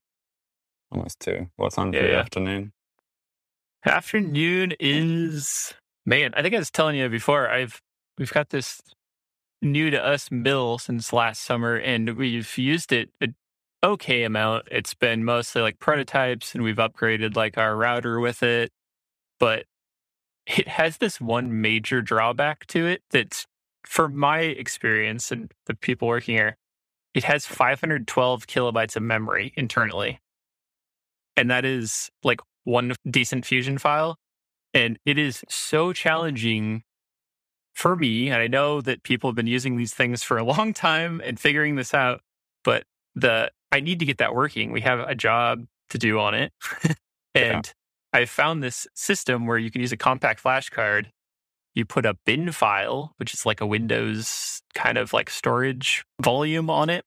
Almost 0.93 1.19
two. 1.21 1.49
What's 1.57 1.77
on 1.77 1.91
for 1.93 1.97
Yeah, 1.97 2.03
the 2.05 2.09
yeah. 2.13 2.19
afternoon? 2.21 2.73
Afternoon 3.85 4.75
is 4.79 5.75
man. 6.07 6.33
I 6.35 6.43
think 6.43 6.55
I 6.55 6.59
was 6.59 6.71
telling 6.71 6.97
you 6.97 7.09
before. 7.09 7.49
I've 7.51 7.81
we've 8.19 8.33
got 8.33 8.51
this 8.51 8.81
new 9.63 9.91
to 9.91 10.05
us 10.05 10.31
mill 10.31 10.79
since 10.79 11.13
last 11.13 11.43
summer, 11.43 11.77
and 11.77 12.17
we've 12.17 12.59
used 12.59 12.93
it 12.93 13.11
a 13.23 13.29
okay 13.83 14.25
amount. 14.25 14.69
It's 14.71 14.95
been 14.95 15.25
mostly 15.25 15.63
like 15.63 15.79
prototypes, 15.79 16.55
and 16.55 16.63
we've 16.65 16.77
upgraded 16.77 17.37
like 17.37 17.59
our 17.59 17.77
router 17.77 18.21
with 18.21 18.43
it, 18.43 18.71
but 19.39 19.65
it 20.47 20.69
has 20.69 20.99
this 20.99 21.21
one 21.21 21.61
major 21.61 22.03
drawback 22.03 22.67
to 22.69 22.87
it. 22.87 23.03
That's 23.11 23.47
from 23.87 24.17
my 24.17 24.41
experience 24.41 25.31
and 25.31 25.53
the 25.67 25.75
people 25.75 26.09
working 26.09 26.37
here. 26.37 26.57
It 27.15 27.25
has 27.25 27.47
512 27.47 28.47
kilobytes 28.47 28.97
of 28.97 29.03
memory 29.03 29.53
internally. 29.57 30.21
And 31.37 31.51
that 31.51 31.65
is 31.65 32.11
like 32.23 32.41
one 32.65 32.95
decent 33.09 33.47
Fusion 33.47 33.79
file. 33.79 34.17
And 34.73 34.99
it 35.05 35.19
is 35.19 35.45
so 35.49 35.93
challenging 35.93 36.83
for 37.75 37.97
me. 37.97 38.29
And 38.31 38.41
I 38.41 38.47
know 38.47 38.81
that 38.81 39.03
people 39.03 39.29
have 39.31 39.35
been 39.37 39.47
using 39.47 39.77
these 39.77 39.93
things 39.95 40.23
for 40.23 40.39
a 40.39 40.45
long 40.45 40.73
time 40.73 41.21
and 41.25 41.39
figuring 41.39 41.77
this 41.77 41.93
out, 41.95 42.21
but 42.63 42.85
the 43.15 43.51
I 43.73 43.81
need 43.81 43.99
to 43.99 44.05
get 44.05 44.19
that 44.19 44.35
working. 44.35 44.71
We 44.73 44.81
have 44.83 45.01
a 45.01 45.15
job 45.15 45.67
to 45.91 45.99
do 45.99 46.19
on 46.19 46.35
it. 46.35 46.53
and 47.35 47.73
I 48.13 48.25
found 48.27 48.63
this 48.63 48.87
system 48.95 49.47
where 49.47 49.59
you 49.59 49.71
can 49.71 49.81
use 49.81 49.93
a 49.93 49.97
compact 49.97 50.41
flash 50.41 50.71
card. 50.71 51.11
You 51.75 51.85
put 51.85 52.07
a 52.07 52.15
bin 52.25 52.53
file, 52.53 53.13
which 53.17 53.35
is 53.35 53.45
like 53.45 53.61
a 53.61 53.67
Windows 53.67 54.63
kind 54.75 54.97
of 54.97 55.13
like 55.13 55.29
storage 55.29 56.05
volume 56.23 56.71
on 56.71 56.89
it, 56.89 57.05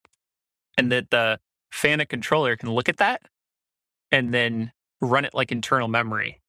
and 0.78 0.92
that 0.92 1.10
the 1.10 1.40
FANUC 1.74 2.10
controller 2.10 2.58
can 2.58 2.70
look 2.72 2.90
at 2.90 2.98
that 2.98 3.22
and 4.12 4.34
then 4.34 4.74
run 5.00 5.24
it 5.24 5.34
like 5.34 5.52
internal 5.54 5.88
memory 5.88 6.42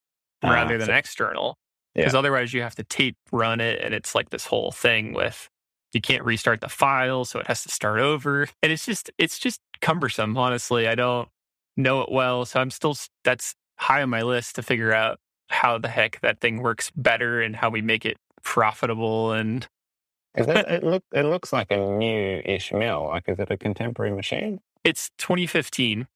Ah, 0.42 0.50
rather 0.52 0.78
than 0.78 0.86
so- 0.88 0.92
external. 0.94 1.56
Because 1.98 2.14
otherwise, 2.14 2.52
you 2.54 2.62
have 2.62 2.74
to 2.76 2.84
tape 2.84 3.16
run 3.32 3.60
it, 3.60 3.80
and 3.82 3.94
it's 3.94 4.14
like 4.14 4.30
this 4.30 4.46
whole 4.46 4.72
thing 4.72 5.12
with 5.12 5.48
you 5.92 6.00
can't 6.00 6.24
restart 6.24 6.60
the 6.60 6.68
file, 6.68 7.24
so 7.24 7.38
it 7.40 7.46
has 7.46 7.62
to 7.62 7.70
start 7.70 8.00
over, 8.00 8.48
and 8.62 8.72
it's 8.72 8.84
just 8.86 9.10
it's 9.18 9.38
just 9.38 9.60
cumbersome. 9.80 10.36
Honestly, 10.36 10.86
I 10.86 10.94
don't 10.94 11.28
know 11.76 12.02
it 12.02 12.10
well, 12.10 12.44
so 12.44 12.60
I'm 12.60 12.70
still 12.70 12.96
that's 13.24 13.54
high 13.78 14.02
on 14.02 14.10
my 14.10 14.22
list 14.22 14.56
to 14.56 14.62
figure 14.62 14.92
out 14.92 15.18
how 15.50 15.78
the 15.78 15.88
heck 15.88 16.20
that 16.20 16.40
thing 16.40 16.60
works 16.62 16.90
better 16.94 17.40
and 17.40 17.56
how 17.56 17.70
we 17.70 17.80
make 17.80 18.04
it 18.04 18.18
profitable 18.42 19.32
and 19.32 19.66
it, 20.34 20.84
look, 20.84 21.02
it 21.12 21.24
looks 21.24 21.52
like 21.52 21.70
a 21.70 21.76
new-ish 21.76 22.72
mill. 22.72 23.06
Like, 23.08 23.24
is 23.28 23.38
it 23.38 23.50
a 23.50 23.56
contemporary 23.56 24.12
machine? 24.12 24.60
it's 24.84 25.10
2015 25.18 26.06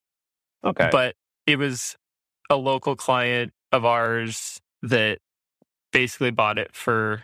Okay. 0.64 0.88
but 0.92 1.16
it 1.46 1.56
was 1.56 1.96
a 2.48 2.56
local 2.56 2.94
client 2.94 3.52
of 3.72 3.84
ours 3.84 4.60
that 4.82 5.18
basically 5.92 6.30
bought 6.30 6.58
it 6.58 6.74
for 6.74 7.22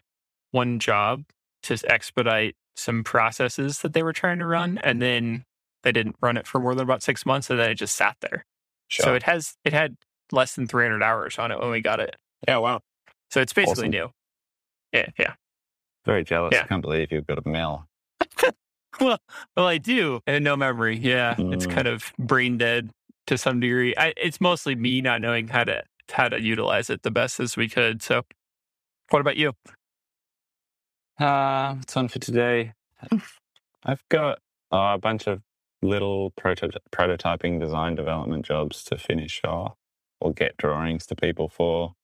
one 0.52 0.78
job 0.78 1.24
to 1.64 1.76
expedite 1.88 2.54
some 2.76 3.02
processes 3.02 3.80
that 3.80 3.92
they 3.92 4.02
were 4.02 4.12
trying 4.12 4.38
to 4.38 4.46
run 4.46 4.78
and 4.84 5.02
then 5.02 5.44
they 5.82 5.90
didn't 5.92 6.16
run 6.22 6.36
it 6.36 6.46
for 6.46 6.60
more 6.60 6.74
than 6.74 6.82
about 6.84 7.02
six 7.02 7.26
months 7.26 7.50
and 7.50 7.58
then 7.58 7.70
it 7.70 7.74
just 7.74 7.96
sat 7.96 8.16
there 8.20 8.44
sure. 8.88 9.04
so 9.04 9.14
it 9.14 9.24
has 9.24 9.54
it 9.64 9.72
had 9.72 9.96
less 10.30 10.54
than 10.54 10.66
300 10.66 11.02
hours 11.02 11.38
on 11.38 11.50
it 11.50 11.58
when 11.58 11.70
we 11.70 11.80
got 11.80 11.98
it 12.00 12.14
yeah, 12.46 12.56
wow. 12.58 12.80
so 13.30 13.40
it's 13.40 13.52
basically 13.52 13.82
Awesome. 13.88 13.90
new 13.90 14.10
yeah 14.92 15.06
yeah 15.18 15.32
Very 16.06 16.22
jealous. 16.24 16.52
Yeah. 16.54 16.62
I 16.62 16.66
can't 16.66 16.82
believe 16.82 17.10
you've 17.10 17.26
got 17.26 17.44
a 17.44 17.48
mill. 17.48 17.86
well 19.00 19.18
well 19.56 19.66
i 19.66 19.78
do 19.78 20.20
and 20.26 20.42
no 20.44 20.56
memory 20.56 20.96
yeah 20.96 21.34
it's 21.38 21.66
Mm. 21.66 21.70
kind 21.74 21.88
of 21.88 22.12
brain 22.18 22.58
dead 22.58 22.90
to 23.26 23.36
some 23.38 23.60
degree 23.60 23.94
I, 23.96 24.12
it's 24.16 24.40
mostly 24.40 24.74
me 24.74 25.00
not 25.00 25.20
knowing 25.20 25.48
how 25.48 25.64
to 25.64 25.82
how 26.10 26.28
to 26.28 26.40
utilize 26.40 26.88
it 26.90 27.02
the 27.02 27.10
best 27.10 27.38
as 27.40 27.56
we 27.56 27.68
could 27.68 28.02
so 28.02 28.22
what 29.10 29.20
about 29.20 29.36
you 29.36 29.52
Uh, 31.18 31.74
what's 31.76 31.96
on 31.96 32.08
for 32.08 32.18
today? 32.20 32.74
I've 33.84 34.02
got 34.10 34.38
uh, 34.72 34.92
a 34.94 34.98
bunch 34.98 35.26
of 35.26 35.42
little 35.82 36.32
proto- 36.32 36.70
prototyping 36.92 37.60
design 37.60 37.94
development 37.94 38.44
jobs 38.46 38.84
to 38.84 38.98
finish 38.98 39.40
off 39.44 39.74
or 40.20 40.32
get 40.32 40.56
drawings 40.58 41.06
to 41.06 41.16
people 41.16 41.48
for. 41.48 41.94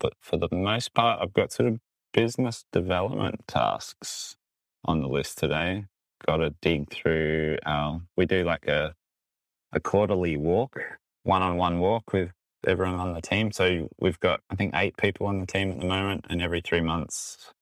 But 0.00 0.14
for 0.20 0.36
the 0.36 0.48
most 0.52 0.94
part, 0.94 1.20
I've 1.22 1.34
got 1.34 1.52
sort 1.52 1.68
of 1.70 1.80
business 2.12 2.64
development 2.72 3.46
tasks 3.48 4.36
on 4.84 5.00
the 5.02 5.08
list 5.08 5.38
today. 5.38 5.86
Got 6.26 6.38
to 6.38 6.54
dig 6.62 6.90
through 6.90 7.58
our. 7.66 8.02
We 8.16 8.26
do 8.26 8.44
like 8.44 8.66
a 8.68 8.94
a 9.72 9.80
quarterly 9.80 10.36
walk, 10.36 10.78
one 11.24 11.42
on 11.42 11.56
one 11.56 11.80
walk 11.80 12.12
with 12.12 12.30
everyone 12.68 12.96
on 13.00 13.14
the 13.14 13.22
team. 13.22 13.52
So 13.52 13.88
we've 14.00 14.20
got 14.20 14.40
I 14.50 14.56
think 14.56 14.72
eight 14.74 14.96
people 14.96 15.26
on 15.28 15.40
the 15.40 15.46
team 15.46 15.72
at 15.72 15.80
the 15.80 15.86
moment, 15.86 16.26
and 16.30 16.42
every 16.42 16.60
three 16.60 16.80
months 16.82 17.52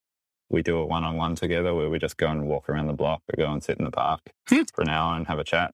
we 0.51 0.63
do 0.63 0.79
a 0.79 0.87
one 0.87 1.05
on 1.05 1.17
one 1.17 1.35
together 1.37 1.75
where 1.75 1.91
we 1.91 1.99
just 1.99 2.17
go 2.19 2.29
and 2.29 2.47
walk 2.47 2.69
around 2.69 2.87
the 2.89 2.93
block 2.95 3.23
or 3.33 3.37
go 3.37 3.53
and 3.53 3.63
sit 3.65 3.79
in 3.79 3.85
the 3.85 3.91
park 3.91 4.21
for 4.75 4.83
an 4.83 4.91
hour 4.91 5.17
and 5.17 5.27
have 5.29 5.39
a 5.41 5.45
chat. 5.45 5.73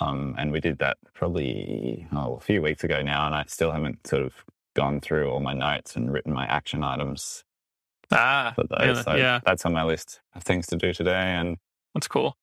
Um, 0.00 0.34
and 0.38 0.52
we 0.52 0.60
did 0.60 0.78
that 0.78 0.98
probably 1.14 2.06
oh, 2.12 2.36
a 2.36 2.40
few 2.40 2.62
weeks 2.62 2.84
ago 2.84 3.02
now, 3.02 3.26
and 3.26 3.34
I 3.34 3.44
still 3.48 3.72
haven't 3.72 4.06
sort 4.06 4.22
of 4.22 4.34
gone 4.76 5.00
through 5.00 5.30
all 5.30 5.40
my 5.40 5.54
notes 5.54 5.96
and 5.96 6.12
written 6.12 6.32
my 6.32 6.46
action 6.46 6.84
items 6.84 7.44
Ah, 8.12 8.52
for 8.54 8.64
those. 8.64 8.98
yeah, 8.98 9.02
so 9.02 9.14
yeah, 9.14 9.40
that's 9.44 9.64
on 9.66 9.72
my 9.72 9.84
list 9.84 10.20
of 10.34 10.42
things 10.44 10.66
to 10.68 10.76
do 10.76 10.92
today. 10.92 11.12
And 11.36 11.56
that's 11.94 12.08
cool. 12.08 12.36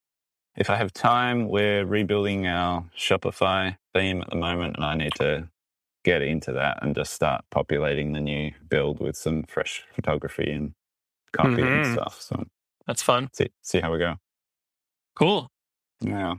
If 0.55 0.69
I 0.69 0.75
have 0.75 0.91
time, 0.93 1.47
we're 1.49 1.85
rebuilding 1.85 2.47
our 2.47 2.85
Shopify 2.97 3.77
theme 3.93 4.21
at 4.21 4.29
the 4.29 4.35
moment, 4.35 4.75
and 4.75 4.85
I 4.85 4.95
need 4.95 5.13
to 5.15 5.47
get 6.03 6.21
into 6.21 6.53
that 6.53 6.79
and 6.81 6.95
just 6.95 7.13
start 7.13 7.43
populating 7.51 8.13
the 8.13 8.21
new 8.21 8.51
build 8.69 8.99
with 8.99 9.15
some 9.17 9.43
fresh 9.43 9.83
photography 9.93 10.51
and 10.51 10.73
copy 11.33 11.61
and 11.61 11.81
Mhm. 11.83 11.93
stuff. 11.93 12.21
So 12.21 12.45
That's 12.87 13.03
fun. 13.03 13.29
see 13.33 13.49
see 13.61 13.79
how 13.81 13.91
we 13.91 13.99
go. 13.99 14.15
Cool. 15.15 15.49
Yeah. 16.01 16.35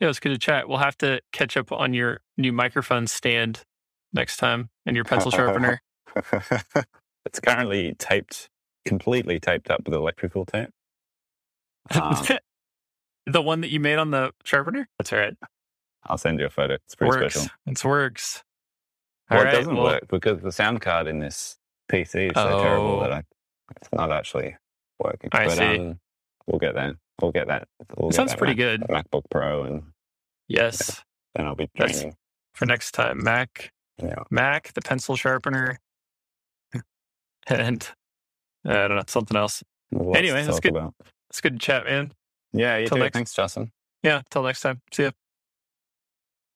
Yeah, 0.00 0.08
it's 0.08 0.18
good 0.18 0.30
to 0.30 0.38
chat. 0.38 0.68
We'll 0.68 0.78
have 0.78 0.98
to 0.98 1.20
catch 1.32 1.56
up 1.56 1.70
on 1.70 1.94
your 1.94 2.20
new 2.36 2.52
microphone 2.52 3.06
stand 3.06 3.62
next 4.12 4.38
time 4.38 4.70
and 4.84 4.96
your 4.96 5.04
pencil 5.04 5.30
sharpener. 5.30 5.80
it's 7.24 7.38
currently 7.40 7.94
taped, 7.98 8.48
completely 8.84 9.38
taped 9.38 9.70
up 9.70 9.82
with 9.84 9.94
electrical 9.94 10.44
tape. 10.44 10.70
Um, 11.90 12.26
the 13.26 13.42
one 13.42 13.60
that 13.62 13.70
you 13.70 13.80
made 13.80 13.96
on 13.98 14.10
the 14.10 14.32
sharpener? 14.44 14.88
That's 14.98 15.12
all 15.12 15.18
right. 15.18 15.34
I'll 16.04 16.18
send 16.18 16.40
you 16.40 16.46
a 16.46 16.50
photo. 16.50 16.74
It's 16.74 16.94
pretty 16.94 17.10
works. 17.16 17.34
special. 17.34 17.50
It 17.66 17.84
works. 17.84 18.42
Well, 19.30 19.40
All 19.40 19.46
it 19.46 19.50
doesn't 19.52 19.74
well, 19.74 19.84
work 19.84 20.08
because 20.08 20.40
the 20.42 20.52
sound 20.52 20.80
card 20.80 21.06
in 21.06 21.20
this 21.20 21.56
PC 21.90 22.26
is 22.30 22.32
so 22.34 22.60
terrible 22.62 22.96
Oh. 22.98 23.00
that 23.02 23.12
I, 23.12 23.22
it's 23.76 23.88
not 23.92 24.10
actually 24.12 24.56
working. 24.98 25.30
I 25.32 25.46
but 25.46 25.56
see. 25.56 25.78
Um, 25.78 26.00
we'll 26.46 26.58
get 26.58 26.74
that. 26.74 26.96
We'll 27.20 27.30
get 27.32 27.46
that. 27.46 27.68
We'll 27.96 28.08
It 28.08 28.12
get 28.12 28.16
sounds 28.16 28.32
that 28.32 28.38
pretty 28.38 28.54
Mac- 28.54 28.80
good. 28.80 28.80
MacBook 28.88 29.22
Pro, 29.30 29.62
and 29.64 29.82
Yes. 30.48 31.02
then 31.34 31.46
I'll 31.46 31.54
be 31.54 31.70
That's- 31.76 32.04
For 32.54 32.66
next 32.66 32.92
time, 32.92 33.22
Mac, 33.22 33.72
Yeah. 34.02 34.24
Mac, 34.30 34.72
the 34.74 34.82
pencil 34.82 35.16
sharpener, 35.16 35.78
and 37.46 37.88
I 38.64 38.72
don't 38.88 38.96
know, 38.96 39.02
something 39.06 39.36
else. 39.36 39.62
Lots 39.92 40.18
Anyway, 40.18 40.40
to 40.40 40.46
that's 40.46 40.60
good. 40.60 40.76
About. 40.76 40.94
It's 41.30 41.40
good 41.40 41.54
to 41.54 41.58
chat, 41.64 41.84
man. 41.84 42.12
Yeah, 42.52 42.76
you 42.78 42.88
too. 42.88 42.96
next- 42.96 43.14
Thanks, 43.14 43.34
Justin. 43.34 43.72
Yeah. 44.02 44.22
Till 44.30 44.42
next 44.42 44.60
time. 44.60 44.80
See 44.92 45.04
ya. 45.04 45.10